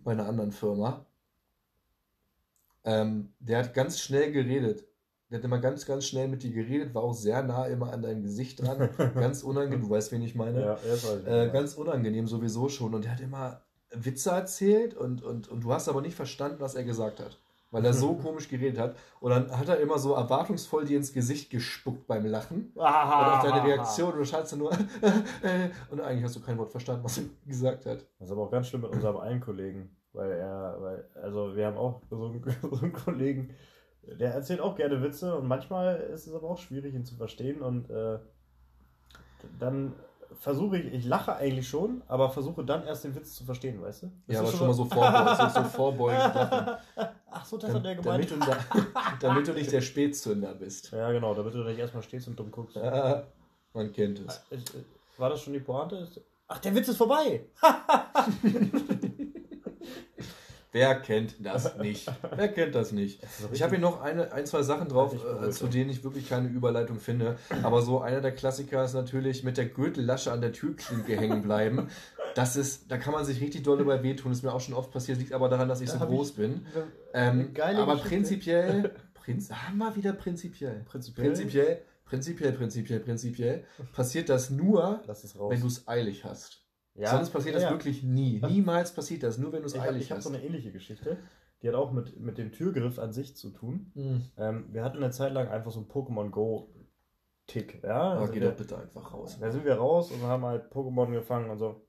Bei 0.00 0.10
einer 0.12 0.26
anderen 0.26 0.52
Firma. 0.52 1.06
Ähm, 2.84 3.32
der 3.38 3.58
hat 3.60 3.74
ganz 3.74 4.00
schnell 4.00 4.32
geredet. 4.32 4.84
Der 5.30 5.38
hat 5.38 5.44
immer 5.44 5.58
ganz, 5.58 5.86
ganz 5.86 6.06
schnell 6.06 6.26
mit 6.26 6.42
dir 6.42 6.50
geredet, 6.50 6.92
war 6.92 7.04
auch 7.04 7.12
sehr 7.12 7.42
nah 7.44 7.64
immer 7.66 7.92
an 7.92 8.02
deinem 8.02 8.22
Gesicht 8.22 8.60
dran. 8.60 8.88
Ganz 9.14 9.44
unangenehm, 9.44 9.82
du 9.82 9.90
weißt, 9.90 10.10
wen 10.10 10.22
ich 10.22 10.34
meine. 10.34 10.60
ja, 10.60 10.78
ich. 10.82 11.26
Äh, 11.26 11.50
ganz 11.52 11.74
unangenehm 11.74 12.26
sowieso 12.26 12.68
schon. 12.68 12.94
Und 12.94 13.04
der 13.04 13.12
hat 13.12 13.20
immer 13.20 13.60
Witze 13.92 14.30
erzählt 14.30 14.94
und, 14.94 15.22
und, 15.22 15.48
und 15.48 15.62
du 15.62 15.72
hast 15.72 15.88
aber 15.88 16.00
nicht 16.00 16.16
verstanden, 16.16 16.56
was 16.58 16.74
er 16.74 16.82
gesagt 16.82 17.20
hat. 17.20 17.38
Weil 17.70 17.84
er 17.84 17.94
so 17.94 18.14
komisch 18.22 18.48
geredet 18.48 18.80
hat. 18.80 18.96
Und 19.20 19.30
dann 19.30 19.56
hat 19.56 19.68
er 19.68 19.78
immer 19.78 20.00
so 20.00 20.14
erwartungsvoll 20.14 20.84
dir 20.84 20.96
ins 20.96 21.12
Gesicht 21.12 21.48
gespuckt 21.48 22.08
beim 22.08 22.26
Lachen. 22.26 22.72
Und 22.74 22.82
auf 22.82 23.44
deine 23.44 23.64
Reaktion, 23.64 24.12
du 24.16 24.24
dann 24.24 24.58
nur 24.58 24.72
und 25.90 26.00
eigentlich 26.00 26.24
hast 26.24 26.34
du 26.34 26.40
kein 26.40 26.58
Wort 26.58 26.70
verstanden, 26.70 27.04
was 27.04 27.18
er 27.18 27.24
gesagt 27.46 27.86
hat. 27.86 27.98
Das 28.18 28.28
ist 28.28 28.32
aber 28.32 28.42
auch 28.42 28.50
ganz 28.50 28.66
schlimm 28.66 28.82
mit 28.82 28.90
unserem 28.90 29.18
einen 29.18 29.40
Kollegen, 29.40 29.96
weil 30.12 30.32
er, 30.32 30.76
weil, 30.80 31.04
also 31.22 31.54
wir 31.54 31.66
haben 31.66 31.76
auch 31.76 32.02
so 32.10 32.26
einen, 32.26 32.42
so 32.62 32.80
einen 32.80 32.92
Kollegen, 32.92 33.54
der 34.02 34.34
erzählt 34.34 34.60
auch 34.60 34.76
gerne 34.76 35.02
Witze 35.02 35.36
und 35.36 35.46
manchmal 35.46 35.96
ist 35.96 36.26
es 36.26 36.34
aber 36.34 36.48
auch 36.48 36.58
schwierig, 36.58 36.94
ihn 36.94 37.04
zu 37.04 37.16
verstehen 37.16 37.60
und 37.60 37.90
äh, 37.90 38.18
dann 39.58 39.94
versuche 40.38 40.78
ich, 40.78 40.92
ich 40.92 41.04
lache 41.04 41.34
eigentlich 41.34 41.68
schon, 41.68 42.02
aber 42.06 42.30
versuche 42.30 42.64
dann 42.64 42.86
erst 42.86 43.04
den 43.04 43.14
Witz 43.14 43.34
zu 43.34 43.44
verstehen, 43.44 43.80
weißt 43.82 44.04
du? 44.04 44.12
Das 44.26 44.34
Ja, 44.34 44.40
aber 44.40 44.50
schon 44.50 44.66
mal 44.66 44.72
so 44.72 44.84
vorbeugend, 44.84 45.52
so 45.54 45.62
vorbeugend 45.64 46.34
lachen. 46.34 46.76
Ach 47.30 47.44
so, 47.44 47.58
das 47.58 47.74
hat 47.74 47.84
er 47.84 47.94
gemeint. 47.94 48.30
Damit 48.30 48.30
du, 48.30 48.36
da, 48.38 48.58
damit 49.20 49.48
du 49.48 49.52
nicht 49.52 49.72
der 49.72 49.80
Spätzünder 49.80 50.54
bist. 50.54 50.90
Ja, 50.92 51.10
genau, 51.12 51.34
damit 51.34 51.54
du 51.54 51.58
nicht 51.58 51.78
erstmal 51.78 52.02
stehst 52.02 52.28
und 52.28 52.38
dumm 52.38 52.50
guckst. 52.50 52.76
Ja, 52.76 53.24
man 53.72 53.92
kennt 53.92 54.20
es. 54.20 54.42
Äh, 54.50 54.56
äh, 54.56 54.84
War 55.18 55.30
das 55.30 55.42
schon 55.42 55.52
die 55.52 55.60
Pointe? 55.60 56.08
Ach, 56.48 56.58
der 56.58 56.74
Witz 56.74 56.88
ist 56.88 56.96
vorbei! 56.96 57.44
Wer 60.72 60.94
kennt 61.00 61.34
das 61.44 61.76
nicht? 61.78 62.10
Wer 62.36 62.48
kennt 62.48 62.74
das 62.74 62.92
nicht? 62.92 63.20
Ich 63.52 63.62
habe 63.62 63.72
hier 63.72 63.80
noch 63.80 64.00
eine, 64.02 64.32
ein, 64.32 64.46
zwei 64.46 64.62
Sachen 64.62 64.88
drauf, 64.88 65.14
äh, 65.42 65.50
zu 65.50 65.66
denen 65.66 65.90
ich 65.90 66.04
wirklich 66.04 66.28
keine 66.28 66.48
Überleitung 66.48 67.00
finde. 67.00 67.36
Aber 67.62 67.82
so 67.82 68.00
einer 68.00 68.20
der 68.20 68.32
Klassiker 68.32 68.84
ist 68.84 68.94
natürlich 68.94 69.42
mit 69.42 69.56
der 69.56 69.66
Gürtellasche 69.66 70.30
an 70.32 70.40
der 70.40 70.52
Türklinke 70.52 71.16
hängen 71.20 71.42
bleiben. 71.42 71.88
Das 72.36 72.54
ist, 72.54 72.90
da 72.90 72.96
kann 72.98 73.12
man 73.12 73.24
sich 73.24 73.40
richtig 73.40 73.64
doll 73.64 73.78
dabei 73.78 74.02
wehtun. 74.04 74.30
Das 74.30 74.38
ist 74.38 74.44
mir 74.44 74.52
auch 74.52 74.60
schon 74.60 74.74
oft 74.74 74.92
passiert. 74.92 75.18
Liegt 75.18 75.32
aber 75.32 75.48
daran, 75.48 75.68
dass 75.68 75.80
ich 75.80 75.90
Da 75.90 75.98
so 75.98 76.06
groß 76.06 76.30
ich- 76.30 76.36
bin. 76.36 76.66
Ähm, 77.12 77.50
aber 77.56 77.94
Geschichte. 77.94 78.08
prinzipiell, 78.08 78.94
Prinz, 79.14 79.50
haben 79.50 79.78
wir 79.78 79.96
wieder 79.96 80.12
prinzipiell. 80.12 80.84
Prinzipiell. 80.88 81.26
Prinzipiell, 81.26 81.82
prinzipiell, 82.04 82.52
prinzipiell, 82.52 83.00
prinzipiell 83.00 83.64
passiert 83.92 84.28
das 84.28 84.50
nur, 84.50 85.02
wenn 85.48 85.60
du 85.60 85.66
es 85.66 85.88
eilig 85.88 86.24
hast. 86.24 86.62
Ja, 86.94 87.10
Sonst 87.10 87.30
passiert 87.30 87.54
ja, 87.54 87.60
das 87.60 87.70
ja. 87.70 87.76
wirklich 87.76 88.02
nie. 88.02 88.40
Niemals 88.46 88.94
passiert 88.94 89.22
das, 89.22 89.38
nur 89.38 89.52
wenn 89.52 89.60
du 89.60 89.66
es 89.66 89.74
Ich 89.74 89.80
habe 89.80 89.90
eilig 89.90 90.10
hab 90.10 90.18
hast. 90.18 90.24
so 90.24 90.30
eine 90.30 90.42
ähnliche 90.42 90.72
Geschichte. 90.72 91.16
Die 91.62 91.68
hat 91.68 91.74
auch 91.74 91.92
mit, 91.92 92.18
mit 92.18 92.38
dem 92.38 92.52
Türgriff 92.52 92.98
an 92.98 93.12
sich 93.12 93.36
zu 93.36 93.50
tun. 93.50 93.90
Hm. 93.94 94.22
Ähm, 94.38 94.64
wir 94.72 94.82
hatten 94.82 94.96
eine 94.96 95.10
Zeit 95.10 95.32
lang 95.32 95.48
einfach 95.48 95.70
so 95.70 95.80
einen 95.80 95.88
Pokémon 95.88 96.30
Go-Tick. 96.30 97.82
Ja? 97.82 98.00
Aber 98.12 98.20
Also 98.20 98.32
geh 98.32 98.40
wir, 98.40 98.48
doch 98.50 98.56
bitte 98.56 98.78
einfach 98.78 99.12
raus. 99.12 99.38
da 99.40 99.50
sind 99.50 99.64
wir 99.64 99.74
raus 99.74 100.10
und 100.10 100.22
haben 100.22 100.44
halt 100.44 100.72
Pokémon 100.72 101.10
gefangen 101.12 101.50
und 101.50 101.58
so. 101.58 101.86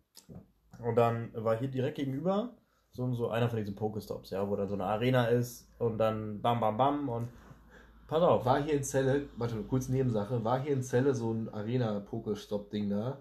Und 0.83 0.95
dann 0.95 1.31
war 1.35 1.57
hier 1.57 1.67
direkt 1.69 1.97
gegenüber 1.97 2.55
so, 2.89 3.13
so 3.13 3.29
einer 3.29 3.47
von 3.49 3.59
diesen 3.59 3.75
Pokestops, 3.75 4.31
ja, 4.31 4.49
wo 4.49 4.55
dann 4.55 4.67
so 4.67 4.73
eine 4.73 4.85
Arena 4.85 5.25
ist 5.27 5.69
und 5.79 5.97
dann 5.97 6.41
bam, 6.41 6.59
bam, 6.59 6.77
bam 6.77 7.09
und 7.09 7.29
pass 8.07 8.21
auf. 8.21 8.45
War 8.45 8.61
hier 8.61 8.73
in 8.73 8.83
Celle, 8.83 9.29
warte, 9.37 9.55
kurz 9.63 9.87
Nebensache, 9.87 10.43
war 10.43 10.59
hier 10.61 10.73
in 10.73 10.81
Celle 10.81 11.13
so 11.13 11.31
ein 11.31 11.47
Arena-Pokestop-Ding 11.49 12.89
da, 12.89 13.19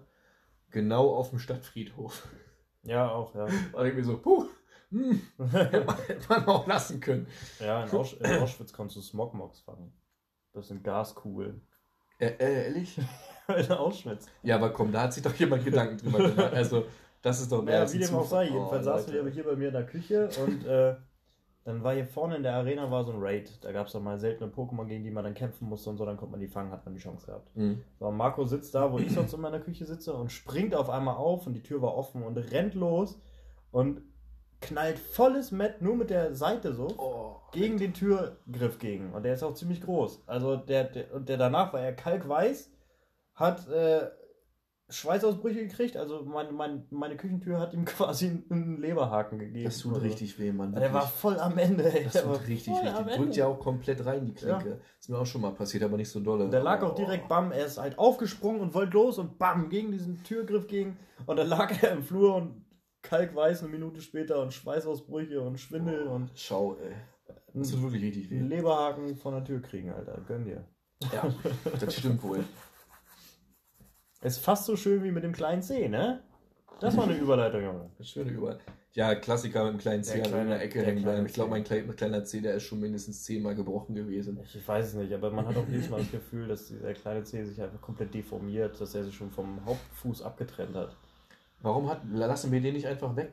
genau 0.71 1.15
auf 1.15 1.29
dem 1.29 1.39
Stadtfriedhof. 1.39 2.27
Ja, 2.83 3.09
auch, 3.11 3.35
ja. 3.35 3.45
War 3.73 3.85
irgendwie 3.85 4.03
so, 4.03 4.17
puh, 4.17 4.45
hm, 4.89 5.21
hätte 5.51 5.85
man- 5.85 5.97
hätte 6.07 6.29
man 6.29 6.45
auch 6.47 6.67
lassen 6.67 6.99
können. 6.99 7.27
Ja, 7.59 7.83
in, 7.83 7.91
Ausch 7.91 8.13
in 8.13 8.25
Auschwitz 8.41 8.73
konntest 8.73 8.97
du 8.97 9.01
Smogmogs 9.01 9.61
fangen. 9.61 9.93
Das 10.53 10.67
sind 10.67 10.83
Gaskugeln. 10.83 11.61
Äh, 12.19 12.27
äh, 12.39 12.65
ehrlich? 12.65 12.97
in 13.47 13.71
Auschwitz. 13.71 14.27
Ja, 14.43 14.55
aber 14.55 14.71
komm, 14.71 14.91
da 14.91 15.03
hat 15.03 15.13
sich 15.13 15.23
doch 15.23 15.33
jemand 15.35 15.63
Gedanken 15.63 15.97
drüber 15.97 16.17
gemacht. 16.29 16.53
Also, 16.53 16.85
das 17.21 17.39
ist 17.41 17.51
doch 17.51 17.61
mehr 17.63 17.75
Ja, 17.75 17.79
als 17.81 17.93
wie 17.93 17.99
dem 17.99 18.15
auch 18.15 18.25
sei. 18.25 18.45
Jedenfalls 18.45 18.81
Oh, 18.81 18.89
saßen 18.89 19.13
wir 19.13 19.27
hier 19.29 19.43
bei 19.43 19.55
mir 19.55 19.67
in 19.67 19.73
der 19.73 19.85
Küche 19.85 20.29
und 20.45 20.65
äh, 20.65 20.95
dann 21.63 21.83
war 21.83 21.93
hier 21.93 22.05
vorne 22.05 22.37
in 22.37 22.43
der 22.43 22.55
Arena 22.55 22.89
war 22.89 23.03
so 23.03 23.11
ein 23.11 23.19
Raid. 23.19 23.63
Da 23.63 23.71
gab 23.71 23.87
es 23.87 23.93
dann 23.93 24.03
mal 24.03 24.19
seltene 24.19 24.51
Pokémon, 24.51 24.85
gegen 24.85 25.03
die 25.03 25.11
man 25.11 25.23
dann 25.23 25.35
kämpfen 25.35 25.69
musste 25.69 25.91
und 25.91 25.97
so, 25.97 26.05
dann 26.05 26.17
konnte 26.17 26.31
man 26.31 26.39
die 26.39 26.47
fangen, 26.47 26.71
hat 26.71 26.85
man 26.85 26.95
die 26.95 26.99
Chance 26.99 27.27
gehabt. 27.27 27.55
Mhm. 27.55 27.83
So, 27.99 28.11
Marco 28.11 28.43
sitzt 28.45 28.73
da, 28.73 28.91
wo 28.91 28.97
ich 28.97 29.11
sonst 29.11 29.33
in 29.33 29.41
meiner 29.41 29.59
Küche 29.59 29.85
sitze 29.85 30.13
und 30.13 30.31
springt 30.31 30.73
auf 30.73 30.89
einmal 30.89 31.15
auf 31.15 31.45
und 31.45 31.53
die 31.53 31.61
Tür 31.61 31.81
war 31.81 31.95
offen 31.95 32.23
und 32.23 32.37
rennt 32.37 32.73
los 32.73 33.19
und 33.71 34.01
knallt 34.59 34.99
volles 34.99 35.51
Met 35.51 35.81
nur 35.81 35.95
mit 35.95 36.09
der 36.09 36.33
Seite 36.33 36.73
so 36.73 36.87
Oh, 36.97 37.35
gegen 37.51 37.77
den 37.77 37.93
Türgriff 37.93 38.79
gegen. 38.79 39.13
Und 39.13 39.23
der 39.23 39.33
ist 39.33 39.43
auch 39.43 39.53
ziemlich 39.53 39.81
groß. 39.81 40.23
Also 40.27 40.55
der, 40.55 40.85
der 40.85 41.13
und 41.13 41.29
der 41.29 41.37
danach 41.37 41.73
war 41.73 41.81
er 41.81 41.93
kalkweiß, 41.93 42.71
hat 43.35 43.67
äh, 43.69 44.09
Schweißausbrüche 44.91 45.67
gekriegt. 45.67 45.97
Also 45.97 46.23
mein, 46.23 46.53
mein, 46.53 46.85
meine 46.89 47.15
Küchentür 47.17 47.59
hat 47.59 47.73
ihm 47.73 47.85
quasi 47.85 48.43
einen 48.49 48.77
Leberhaken 48.81 49.39
gegeben. 49.39 49.65
das 49.65 49.79
tut 49.79 50.01
richtig 50.01 50.37
weh, 50.39 50.51
Mann. 50.51 50.73
Der 50.73 50.93
war 50.93 51.01
wirklich. 51.03 51.11
voll 51.19 51.39
am 51.39 51.57
Ende, 51.57 51.91
ey. 51.91 52.03
Das 52.05 52.21
tut 52.23 52.47
richtig, 52.47 52.73
richtig. 52.73 52.89
Ende. 52.95 53.15
Drückt 53.15 53.35
ja 53.35 53.47
auch 53.47 53.59
komplett 53.59 54.05
rein, 54.05 54.25
die 54.25 54.33
Klinke. 54.33 54.79
Ist 54.99 55.09
mir 55.09 55.17
auch 55.17 55.25
schon 55.25 55.41
mal 55.41 55.51
passiert, 55.53 55.83
aber 55.83 55.97
nicht 55.97 56.09
so 56.09 56.19
dolle. 56.19 56.49
Der 56.49 56.61
lag 56.61 56.81
auch 56.83 56.91
Oh. 56.93 56.95
direkt, 56.95 57.27
bam, 57.27 57.51
er 57.51 57.65
ist 57.65 57.77
halt 57.77 57.97
aufgesprungen 57.97 58.61
und 58.61 58.73
wollte 58.73 58.93
los 58.93 59.17
und 59.17 59.37
bam, 59.39 59.69
gegen 59.69 59.91
diesen 59.91 60.23
Türgriff 60.23 60.67
gegen. 60.67 60.97
Und 61.25 61.37
dann 61.37 61.47
lag 61.47 61.71
er 61.81 61.91
im 61.91 62.03
Flur 62.03 62.35
und 62.35 62.65
kalkweiß 63.03 63.61
eine 63.63 63.71
Minute 63.71 64.01
später 64.01 64.41
und 64.41 64.53
Schweißausbrüche 64.53 65.41
und 65.41 65.59
Schwindel 65.59 66.07
und 66.07 66.31
Schau, 66.35 66.75
ey. 66.77 66.93
Das 67.53 67.71
tut 67.71 67.81
wirklich 67.83 68.03
richtig 68.03 68.29
weh. 68.29 68.39
Leberhaken 68.39 69.15
von 69.15 69.33
der 69.33 69.43
Tür 69.43 69.61
kriegen, 69.61 69.89
Alter. 69.91 70.19
Gönn 70.27 70.45
dir. 70.45 70.63
Ja, 71.11 71.33
das 71.79 71.95
stimmt 71.95 72.21
wohl. 72.23 72.43
Ist 74.21 74.39
fast 74.39 74.65
so 74.65 74.75
schön 74.75 75.03
wie 75.03 75.11
mit 75.11 75.23
dem 75.23 75.33
kleinen 75.33 75.61
C, 75.61 75.87
ne? 75.87 76.21
Das 76.79 76.95
war 76.97 77.03
eine 77.05 77.17
Überleitung, 77.17 77.63
Junge. 77.63 77.89
Das 77.97 78.07
ist 78.07 78.13
schön 78.13 78.27
über. 78.29 78.57
Ja, 78.93 79.15
Klassiker 79.15 79.63
mit 79.65 79.73
dem 79.73 79.79
kleinen 79.79 80.03
C 80.03 80.15
Der 80.17 80.25
an 80.25 80.31
kleine- 80.31 80.51
einer 80.55 80.61
Ecke 80.63 80.83
hängen 80.83 81.03
bleiben. 81.03 81.25
Ich 81.25 81.33
glaube, 81.33 81.51
mein 81.51 81.63
klein, 81.63 81.95
kleiner 81.95 82.23
C, 82.23 82.41
der 82.41 82.55
ist 82.55 82.63
schon 82.63 82.79
mindestens 82.79 83.23
zehnmal 83.23 83.55
gebrochen 83.55 83.95
gewesen. 83.95 84.39
Ich, 84.43 84.55
ich 84.55 84.67
weiß 84.67 84.87
es 84.87 84.93
nicht, 84.95 85.13
aber 85.13 85.31
man 85.31 85.47
hat 85.47 85.55
auch 85.57 85.67
jedes 85.69 85.89
Mal 85.89 85.99
das 86.01 86.11
Gefühl, 86.11 86.47
dass 86.47 86.67
dieser 86.67 86.93
kleine 86.93 87.23
C 87.23 87.43
sich 87.45 87.61
einfach 87.61 87.79
komplett 87.81 88.13
deformiert, 88.13 88.79
dass 88.81 88.93
er 88.95 89.03
sich 89.03 89.15
schon 89.15 89.31
vom 89.31 89.63
Hauptfuß 89.65 90.21
abgetrennt 90.23 90.75
hat. 90.75 90.95
Warum 91.61 91.89
hat, 91.89 92.01
lassen 92.11 92.51
wir 92.51 92.59
den 92.61 92.73
nicht 92.73 92.87
einfach 92.87 93.15
weg? 93.15 93.31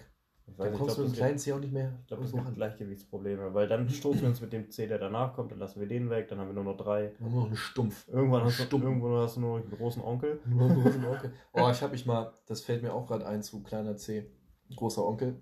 Dann 0.57 0.73
kommst 0.73 0.97
du 0.97 1.03
mit 1.03 1.09
dem 1.09 1.13
das 1.13 1.19
kleinen 1.19 1.39
C 1.39 1.53
auch 1.53 1.61
nicht 1.61 1.73
mehr. 1.73 1.93
Ich 2.01 2.07
glaube, 2.09 2.25
irgendwo 2.25 2.45
gibt 2.45 2.57
Gleichgewichtsprobleme, 2.57 3.55
weil 3.55 3.69
dann 3.69 3.89
stoßen 3.89 4.23
wir 4.23 4.29
uns 4.29 4.41
mit 4.41 4.53
dem 4.53 4.71
C, 4.71 4.87
der 4.87 4.99
danach 4.99 5.35
kommt, 5.35 5.53
dann 5.53 5.59
lassen 5.59 5.81
wir 5.81 5.87
den 5.87 6.11
weg, 6.11 6.29
dann 6.29 6.39
haben 6.39 6.49
wir 6.49 6.55
nur 6.55 6.65
noch 6.65 6.77
drei. 6.77 7.13
Nur 7.19 7.31
noch 7.31 7.47
einen 7.47 7.57
Stumpf. 7.57 8.09
Irgendwann 8.09 8.45
hast, 8.45 8.59
du, 8.59 8.65
Stumpf. 8.65 8.85
irgendwann 8.85 9.13
hast 9.23 9.37
du 9.37 9.41
nur 9.41 9.59
noch 9.59 9.65
einen 9.65 9.77
großen 9.77 10.03
Onkel. 10.03 10.41
Nur 10.47 10.71
einen 10.71 10.83
großen 10.83 11.05
Onkel. 11.05 11.33
Oh, 11.53 11.69
ich 11.71 11.83
habe 11.83 11.93
mich 11.93 12.07
mal, 12.07 12.33
das 12.47 12.61
fällt 12.63 12.83
mir 12.83 12.93
auch 12.93 13.07
gerade 13.07 13.27
ein 13.27 13.43
zu 13.43 13.63
kleiner 13.63 13.97
C. 13.97 14.31
Großer 14.75 15.05
Onkel. 15.07 15.41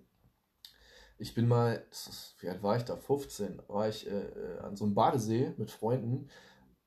Ich 1.19 1.35
bin 1.35 1.49
mal, 1.49 1.83
das 1.89 2.35
wie 2.41 2.49
alt 2.49 2.63
war 2.63 2.77
ich 2.77 2.85
da? 2.85 2.97
15. 2.97 3.63
War 3.69 3.89
ich 3.89 4.07
äh, 4.07 4.11
äh, 4.11 4.59
an 4.59 4.77
so 4.77 4.85
einem 4.85 4.95
Badesee 4.95 5.55
mit 5.57 5.71
Freunden 5.71 6.29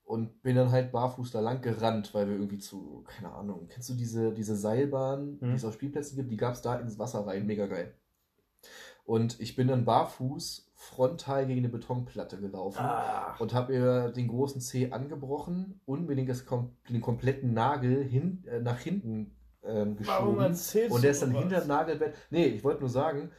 und 0.03 0.41
bin 0.41 0.55
dann 0.55 0.71
halt 0.71 0.91
barfuß 0.91 1.31
da 1.31 1.39
lang 1.39 1.61
gerannt, 1.61 2.13
weil 2.13 2.27
wir 2.27 2.35
irgendwie 2.35 2.59
zu, 2.59 3.03
keine 3.07 3.31
Ahnung, 3.31 3.67
kennst 3.69 3.89
du 3.89 3.93
diese, 3.95 4.33
diese 4.33 4.55
Seilbahn, 4.55 5.39
die 5.39 5.45
Hm. 5.45 5.53
es 5.53 5.65
auf 5.65 5.73
Spielplätzen 5.75 6.15
gibt? 6.15 6.31
Die 6.31 6.37
gab 6.37 6.53
es 6.53 6.61
da 6.61 6.75
ins 6.79 6.97
Wasser 6.99 7.25
rein, 7.25 7.45
mega 7.45 7.65
geil. 7.67 7.93
Und 9.09 9.39
ich 9.39 9.55
bin 9.55 9.67
dann 9.67 9.85
barfuß 9.85 10.71
frontal 10.75 11.47
gegen 11.47 11.61
eine 11.61 11.69
Betonplatte 11.69 12.37
gelaufen 12.37 12.77
Ach, 12.79 13.39
und 13.39 13.55
habe 13.55 13.73
ihr 13.73 14.09
den 14.09 14.27
großen 14.27 14.61
Zeh 14.61 14.91
angebrochen, 14.91 15.81
unbedingt 15.87 16.29
das 16.29 16.45
den 16.87 17.01
kompletten 17.01 17.55
Nagel 17.55 18.03
hin, 18.03 18.43
äh, 18.45 18.59
nach 18.59 18.77
hinten 18.77 19.35
ähm, 19.63 19.97
warum 20.01 20.35
geschoben. 20.35 20.39
erzählst 20.41 20.91
Und 20.91 21.03
der 21.03 21.09
ist 21.09 21.23
dann 21.23 21.31
hinter 21.31 21.61
dem 21.61 21.69
Nagelbett. 21.69 22.13
Nee, 22.29 22.45
ich 22.45 22.63
wollte 22.63 22.81
nur 22.81 22.89
sagen, 22.89 23.31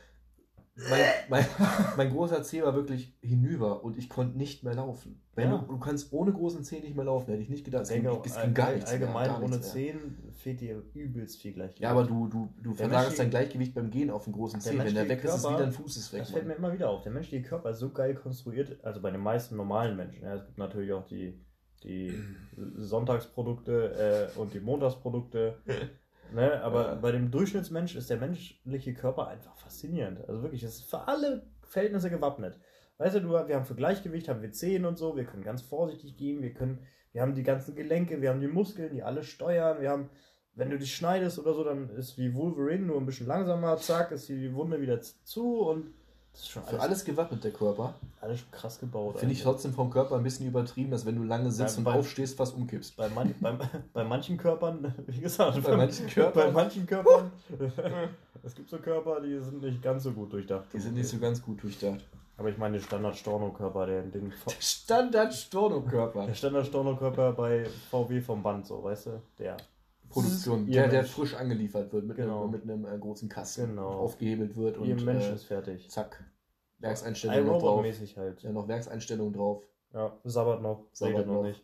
mein, 0.89 1.01
mein, 1.29 1.45
mein 1.97 2.11
großer 2.11 2.43
Zeh 2.43 2.63
war 2.63 2.75
wirklich 2.75 3.15
hinüber 3.21 3.85
und 3.85 3.99
ich 3.99 4.09
konnte 4.09 4.39
nicht 4.39 4.65
mehr 4.65 4.75
laufen. 4.75 5.21
Wenn 5.35 5.51
Ja. 5.51 5.59
du, 5.59 5.67
du 5.67 5.79
kannst 5.79 6.13
ohne 6.13 6.33
großen 6.33 6.63
Zeh 6.65 6.81
nicht 6.81 6.95
mehr 6.97 7.05
laufen, 7.05 7.31
hätte 7.31 7.43
ich 7.43 7.49
nicht 7.49 7.65
gedacht. 7.65 7.89
Denke 7.91 8.11
auch, 8.11 8.25
es 8.25 8.41
ging 8.41 8.55
gar 8.55 8.69
all- 8.69 8.75
nichts 8.77 8.91
mehr, 8.91 9.01
allgemein 9.01 9.27
gar 9.29 9.39
ohne 9.43 9.51
mehr. 9.51 9.61
Zehen 9.63 10.19
fehlt 10.33 10.61
dir 10.61 10.83
übelst 10.95 11.41
viel 11.41 11.53
Gleichgewicht. 11.53 11.83
Ja, 11.83 11.91
aber 11.91 12.05
du, 12.05 12.29
du, 12.29 12.49
du 12.63 12.73
verlagerst 12.75 13.19
dein 13.19 13.31
Gleichgewicht 13.31 13.75
beim 13.75 13.91
Gehen 13.91 14.11
auf 14.11 14.25
den 14.25 14.33
großen 14.33 14.61
Zeh. 14.61 14.79
Wenn 14.79 14.95
der 14.95 15.09
weg 15.09 15.25
ist, 15.25 15.35
ist 15.35 15.43
Körper- 15.43 15.57
wieder 15.57 15.67
ein 15.67 15.73
Fuß 15.73 15.97
ist 15.97 16.13
weg. 16.13 16.21
Das 16.21 16.31
fällt 16.31 16.47
mir 16.47 16.55
immer 16.55 16.73
wieder 16.73 16.89
auf. 16.91 17.03
Der 17.03 17.13
menschliche 17.13 17.43
Körper 17.47 17.71
ist 17.71 17.79
so 17.79 17.91
geil 17.91 18.15
konstruiert, 18.15 18.83
also 18.85 19.01
bei 19.03 19.11
den 19.11 19.21
meisten 19.21 19.57
normalen 19.57 19.97
Menschen. 19.97 20.23
Ja, 20.25 20.35
es 20.35 20.45
gibt 20.47 20.59
natürlich 20.59 20.93
auch 20.93 21.07
die, 21.07 21.41
die 21.85 22.13
Sonntagsprodukte 22.77 24.31
äh, 24.35 24.39
und 24.39 24.55
die 24.55 24.61
Montagsprodukte. 24.61 25.57
ne? 26.33 26.63
Aber 26.63 26.87
Ja. 26.89 26.95
bei 26.95 27.13
dem 27.13 27.31
Durchschnittsmensch 27.31 27.97
ist 27.97 28.11
der 28.11 28.17
menschliche 28.19 28.95
Körper 28.95 29.29
einfach 29.29 29.57
faszinierend. 29.57 30.27
Also 30.29 30.43
wirklich, 30.43 30.63
es 30.63 30.77
ist 30.77 30.91
für 30.91 31.07
alle 31.09 31.47
Verhältnisse 31.63 32.11
gewappnet. 32.11 32.59
Weißt 32.99 33.17
du, 33.17 33.29
wir 33.31 33.57
haben 33.57 33.65
für 33.65 33.75
Gleichgewicht, 33.75 34.29
haben 34.29 34.43
wir 34.43 34.53
Zehen 34.53 34.85
und 34.85 34.99
so, 34.99 35.17
wir 35.17 35.25
können 35.25 35.43
ganz 35.43 35.63
vorsichtig 35.63 36.17
gehen, 36.17 36.43
wir 36.43 36.53
können, 36.53 36.81
wir 37.13 37.23
haben 37.23 37.35
die 37.35 37.43
ganzen 37.43 37.75
Gelenke, 37.75 38.21
wir 38.21 38.29
haben 38.29 38.41
die 38.41 38.47
Muskeln, 38.49 38.93
die 38.93 39.03
alle 39.03 39.23
steuern, 39.23 39.81
wir 39.81 39.89
haben, 39.91 40.11
wenn 40.55 40.69
du 40.69 40.79
dich 40.79 40.95
schneidest 40.95 41.39
oder 41.39 41.55
so, 41.55 41.65
dann 41.65 41.89
ist 41.91 42.19
wie 42.19 42.35
Wolverine 42.35 42.85
nur 42.85 42.99
ein 42.99 43.07
bisschen 43.07 43.27
langsamer, 43.27 43.79
zack, 43.79 44.11
ist 44.11 44.29
die 44.29 44.53
Wunde 44.55 44.81
wieder 44.83 45.01
zu 45.01 45.61
und 45.61 45.95
das 46.33 46.43
ist 46.43 46.49
schon 46.51 46.63
Für 46.65 46.81
alles 46.81 47.05
gewappnet, 47.05 47.43
der 47.45 47.51
Körper. 47.53 47.95
alles 48.21 48.41
krass 48.51 48.79
gebaut. 48.79 49.19
Finde 49.19 49.35
ich 49.35 49.43
trotzdem 49.43 49.73
vom 49.75 49.91
Körper 49.91 50.17
ein 50.17 50.23
bisschen 50.23 50.47
übertrieben, 50.47 50.91
dass 50.91 51.05
wenn 51.05 51.17
du 51.17 51.25
lange 51.25 51.51
sitzt 51.51 51.77
Beim- 51.77 51.79
und 51.79 51.85
beim- 51.93 52.01
aufstehst, 52.01 52.37
fast 52.37 52.55
umkippst. 52.55 52.97
Bei, 52.97 53.09
man, 53.09 53.35
bei, 53.41 53.57
bei 53.93 54.05
manchen 54.05 54.37
Körpern, 54.37 54.95
wie 55.07 55.21
gesagt, 55.21 55.63
Bei 55.63 55.77
manchen 55.77 56.07
Körpern? 56.15 56.45
bei 56.47 56.51
manchen 56.53 56.87
Körpern, 56.87 57.31
es 58.43 58.55
gibt 58.55 58.71
so 58.71 58.79
Körper, 58.79 59.21
die 59.21 59.39
sind 59.41 59.61
nicht 59.61 59.83
ganz 59.83 60.05
so 60.05 60.13
gut 60.13 60.33
durchdacht. 60.33 60.67
Die 60.73 60.81
sind 60.81 60.95
nicht 60.95 61.09
so 61.09 61.19
ganz 61.19 61.43
gut 61.43 61.63
durchdacht. 61.63 62.01
Aber 62.39 62.49
ich 62.49 62.57
meine 62.57 62.79
den 62.79 62.85
Standard-Storno-Körper, 62.85 63.85
der, 63.87 64.03
den, 64.03 64.33
Standard 64.61 65.35
Storno-Körper. 65.35 66.25
der 66.27 66.33
Standard-Storno-Körper 66.35 67.33
bei 67.33 67.67
VW 67.91 68.21
vom 68.23 68.43
Band, 68.43 68.67
so, 68.67 68.83
weißt 68.83 69.07
du? 69.07 69.23
Der. 69.39 69.59
Produktion, 70.11 70.71
der, 70.71 70.89
der 70.89 71.05
frisch 71.05 71.35
angeliefert 71.35 71.93
wird 71.93 72.05
mit 72.05 72.17
Genau. 72.17 72.43
einem, 72.43 72.51
mit 72.51 72.63
einem 72.65 72.85
äh, 72.85 72.99
großen 72.99 73.29
Kasten, 73.29 73.69
Genau. 73.71 73.89
aufgehebelt 73.89 74.57
wird 74.57 74.77
Ihr 74.77 74.95
und 74.97 75.05
Mensch 75.05 75.25
äh, 75.25 75.35
ist 75.35 75.45
fertig. 75.45 75.89
zack, 75.91 76.23
Werkseinstellung 76.79 77.47
noch 77.47 77.59
drauf. 77.61 77.85
halt. 78.17 78.43
Ja, 78.43 78.53
noch 78.53 78.69
Werkseinstellung 78.69 79.33
drauf. 79.33 79.63
Ja, 79.93 80.17
sabbert 80.25 80.63
noch, 80.63 80.87
Sabbert 80.93 81.27
noch 81.27 81.35
noch. 81.35 81.43
nicht. 81.43 81.63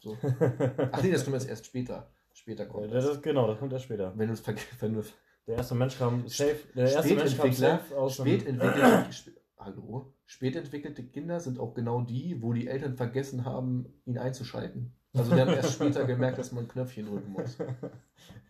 So. 0.00 0.16
Ach 0.92 1.02
nee, 1.02 1.10
das 1.12 1.24
kommt 1.24 1.34
jetzt 1.36 1.48
erst 1.48 1.66
später. 1.66 2.10
Später 2.32 2.66
kommt 2.66 2.92
das 2.92 3.04
das. 3.06 3.16
ist, 3.16 3.22
genau, 3.22 3.46
das 3.46 3.58
kommt 3.58 3.72
erst 3.72 3.84
später. 3.86 4.12
Wenn 4.16 4.28
du 4.28 4.34
es 4.34 4.42
wenn 4.80 4.94
du 4.94 5.02
Der 5.46 5.56
erste 5.56 5.74
Mensch 5.74 5.96
kam 5.98 6.28
safe, 6.28 6.56
der 6.74 6.90
erste 6.92 7.14
Mensch 7.14 7.36
kam 7.36 7.52
Spätentwickler, 7.52 7.78
safe 7.78 7.96
aus 7.98 8.20
einem, 8.20 8.40
spätentwickelte, 8.40 9.08
sp 9.16 9.30
Hallo? 9.58 10.12
Spätentwickelte 10.26 11.02
Kinder 11.04 11.40
sind 11.40 11.58
auch 11.58 11.72
genau 11.74 12.02
die, 12.02 12.42
wo 12.42 12.52
die 12.52 12.66
Eltern 12.68 12.94
vergessen 12.96 13.44
haben, 13.46 13.86
ihn 14.04 14.18
einzuschalten. 14.18 14.92
Also 15.14 15.34
die 15.34 15.40
haben 15.40 15.52
erst 15.52 15.74
später 15.74 16.04
gemerkt, 16.04 16.38
dass 16.38 16.52
man 16.52 16.64
ein 16.64 16.68
Knöpfchen 16.68 17.06
drücken 17.06 17.32
muss. 17.32 17.56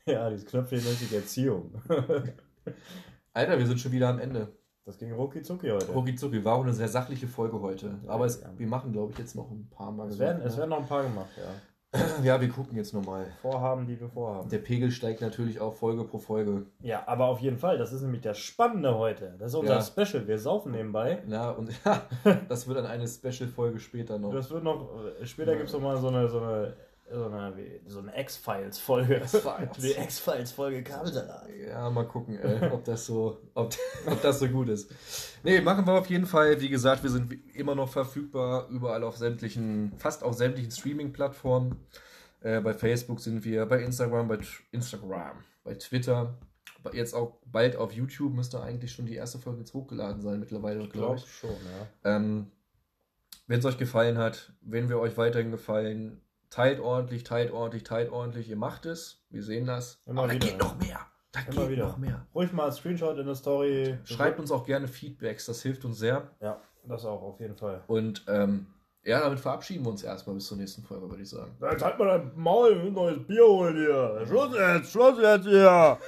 Ja, 0.08 0.30
dieses 0.30 0.46
Knöpfchen 0.46 0.84
nennt 0.84 0.98
sich 0.98 1.12
Erziehung. 1.12 1.74
Alter, 3.32 3.58
wir 3.58 3.66
sind 3.66 3.80
schon 3.80 3.90
wieder 3.90 4.08
am 4.08 4.20
Ende. 4.20 4.52
Das 4.84 4.98
ging 4.98 5.12
rucki 5.12 5.42
zucki 5.42 5.68
heute. 5.68 5.90
Rucki 5.90 6.44
war 6.44 6.54
auch 6.54 6.62
eine 6.62 6.72
sehr 6.72 6.86
sachliche 6.86 7.26
Folge 7.26 7.60
heute. 7.60 7.98
Aber 8.06 8.24
es, 8.24 8.40
wir 8.56 8.68
machen, 8.68 8.92
glaube 8.92 9.12
ich, 9.12 9.18
jetzt 9.18 9.34
noch 9.34 9.50
ein 9.50 9.68
paar 9.68 9.90
Mal. 9.90 10.08
Es 10.08 10.20
werden, 10.20 10.42
es 10.42 10.52
ne? 10.52 10.60
werden 10.60 10.70
noch 10.70 10.78
ein 10.78 10.86
paar 10.86 11.02
gemacht, 11.02 11.30
ja. 11.36 11.52
Ja, 12.22 12.40
wir 12.40 12.48
gucken 12.48 12.76
jetzt 12.76 12.92
nochmal. 12.94 13.26
Vorhaben, 13.42 13.86
die 13.86 13.98
wir 14.00 14.08
vorhaben. 14.08 14.48
Der 14.48 14.58
Pegel 14.58 14.90
steigt 14.90 15.20
natürlich 15.20 15.60
auch 15.60 15.74
Folge 15.74 16.04
pro 16.04 16.18
Folge. 16.18 16.66
Ja, 16.80 17.02
aber 17.06 17.26
auf 17.26 17.40
jeden 17.40 17.58
Fall, 17.58 17.78
das 17.78 17.92
ist 17.92 18.02
nämlich 18.02 18.22
das 18.22 18.38
Spannende 18.38 18.96
heute. 18.96 19.34
Das 19.38 19.52
ist 19.52 19.58
unser 19.58 19.74
Ja. 19.76 19.82
Special. 19.82 20.26
Wir 20.26 20.38
saufen 20.38 20.72
nebenbei. 20.72 21.22
Na, 21.26 21.50
und 21.50 21.70
das 22.48 22.66
wird 22.66 22.78
dann 22.78 22.86
eine 22.86 23.06
Special-Folge 23.06 23.78
später 23.78 24.18
noch. 24.18 24.32
Das 24.32 24.50
wird 24.50 24.64
noch, 24.64 24.88
äh, 25.20 25.26
später 25.26 25.54
gibt 25.56 25.68
es 25.68 25.74
noch 25.74 25.80
mal 25.80 25.96
so 25.98 26.08
eine, 26.08 26.28
so 26.28 26.40
eine, 26.40 26.74
so 27.10 27.26
eine, 27.26 27.56
wie- 27.56 27.80
so 27.86 28.00
eine 28.00 28.18
X-Files-Folge. 28.20 29.16
X-Files. 29.16 29.76
Die 29.80 29.92
X-Files-Folge 29.92 30.82
Kabelsalat. 30.82 31.46
Ja, 31.68 31.88
mal 31.90 32.06
gucken, 32.06 32.38
ey, 32.38 32.70
ob, 32.70 32.84
das 32.84 33.06
so, 33.06 33.38
ob, 33.54 33.74
ob 34.06 34.22
das 34.22 34.38
so 34.40 34.48
gut 34.48 34.68
ist. 34.68 34.90
Nee, 35.42 35.60
machen 35.60 35.86
wir 35.86 35.94
auf 35.94 36.08
jeden 36.10 36.26
Fall. 36.26 36.60
Wie 36.60 36.68
gesagt, 36.68 37.02
wir 37.02 37.10
sind 37.10 37.32
immer 37.54 37.74
noch 37.74 37.88
verfügbar, 37.88 38.68
überall 38.68 39.04
auf 39.04 39.16
sämtlichen, 39.16 39.92
fast 39.98 40.22
auf 40.24 40.34
sämtlichen 40.34 40.70
Streaming-Plattformen. 40.72 41.76
Äh, 42.40 42.60
bei 42.60 42.74
Facebook 42.74 43.20
sind 43.20 43.44
wir, 43.44 43.66
bei 43.66 43.82
Instagram, 43.82 44.28
bei 44.28 44.38
Instagram, 44.72 45.36
bei 45.64 45.74
Twitter, 45.74 46.36
jetzt 46.92 47.14
auch 47.14 47.38
bald 47.46 47.76
auf 47.76 47.92
YouTube 47.92 48.32
müsste 48.34 48.60
eigentlich 48.62 48.92
schon 48.92 49.06
die 49.06 49.14
erste 49.16 49.38
Folge 49.38 49.60
jetzt 49.60 49.74
hochgeladen 49.74 50.20
sein 50.22 50.38
mittlerweile, 50.38 50.82
Ich 50.84 50.90
glaube 50.90 51.16
ich. 51.16 51.26
schon, 51.26 51.50
ja. 51.50 52.16
Ähm, 52.16 52.50
wenn 53.48 53.58
es 53.60 53.64
euch 53.64 53.78
gefallen 53.78 54.18
hat, 54.18 54.52
wenn 54.60 54.88
wir 54.88 54.98
euch 55.00 55.16
weiterhin 55.16 55.50
gefallen, 55.50 56.20
teilt 56.56 56.80
ordentlich, 56.80 57.22
teilt 57.22 57.52
ordentlich, 57.52 57.84
teilt 57.84 58.10
ordentlich. 58.10 58.48
Ihr 58.48 58.56
macht 58.56 58.86
es. 58.86 59.22
Wir 59.28 59.42
sehen 59.42 59.66
das. 59.66 60.00
Immer 60.06 60.22
Aber 60.22 60.28
da 60.28 60.34
wieder, 60.36 60.46
geht 60.46 60.58
ja. 60.58 60.66
noch 60.66 60.78
mehr. 60.78 61.00
Da 61.32 61.40
Immer 61.40 61.60
geht 61.62 61.70
wieder. 61.70 61.86
noch 61.86 61.98
mehr. 61.98 62.26
Ruhig 62.34 62.52
mal 62.54 62.64
als 62.64 62.76
Screenshot 62.76 63.18
in 63.18 63.26
der 63.26 63.34
Story. 63.34 63.98
Schreibt 64.04 64.40
uns 64.40 64.50
auch 64.50 64.64
gerne 64.64 64.88
Feedbacks, 64.88 65.44
das 65.44 65.60
hilft 65.60 65.84
uns 65.84 65.98
sehr. 65.98 66.30
Ja, 66.40 66.58
das 66.84 67.04
auch, 67.04 67.20
auf 67.20 67.40
jeden 67.40 67.56
Fall. 67.56 67.84
Und 67.88 68.24
ähm, 68.28 68.68
ja, 69.04 69.20
damit 69.20 69.38
verabschieden 69.38 69.84
wir 69.84 69.90
uns 69.90 70.02
erstmal 70.02 70.34
bis 70.34 70.46
zur 70.46 70.56
nächsten 70.56 70.82
Folge, 70.82 71.10
würde 71.10 71.22
ich 71.22 71.28
sagen. 71.28 71.54
Jetzt 71.60 71.84
halt 71.84 71.98
mal 71.98 72.06
dein 72.06 72.32
Maul, 72.34 72.72
ein 72.74 72.92
neues 72.94 73.24
Bier 73.26 73.46
holen 73.46 73.76
hier. 73.76 74.24
Schluss 74.26 74.56
jetzt, 74.56 74.92
Schluss 74.92 75.18
jetzt 75.20 75.46
hier. 75.46 75.98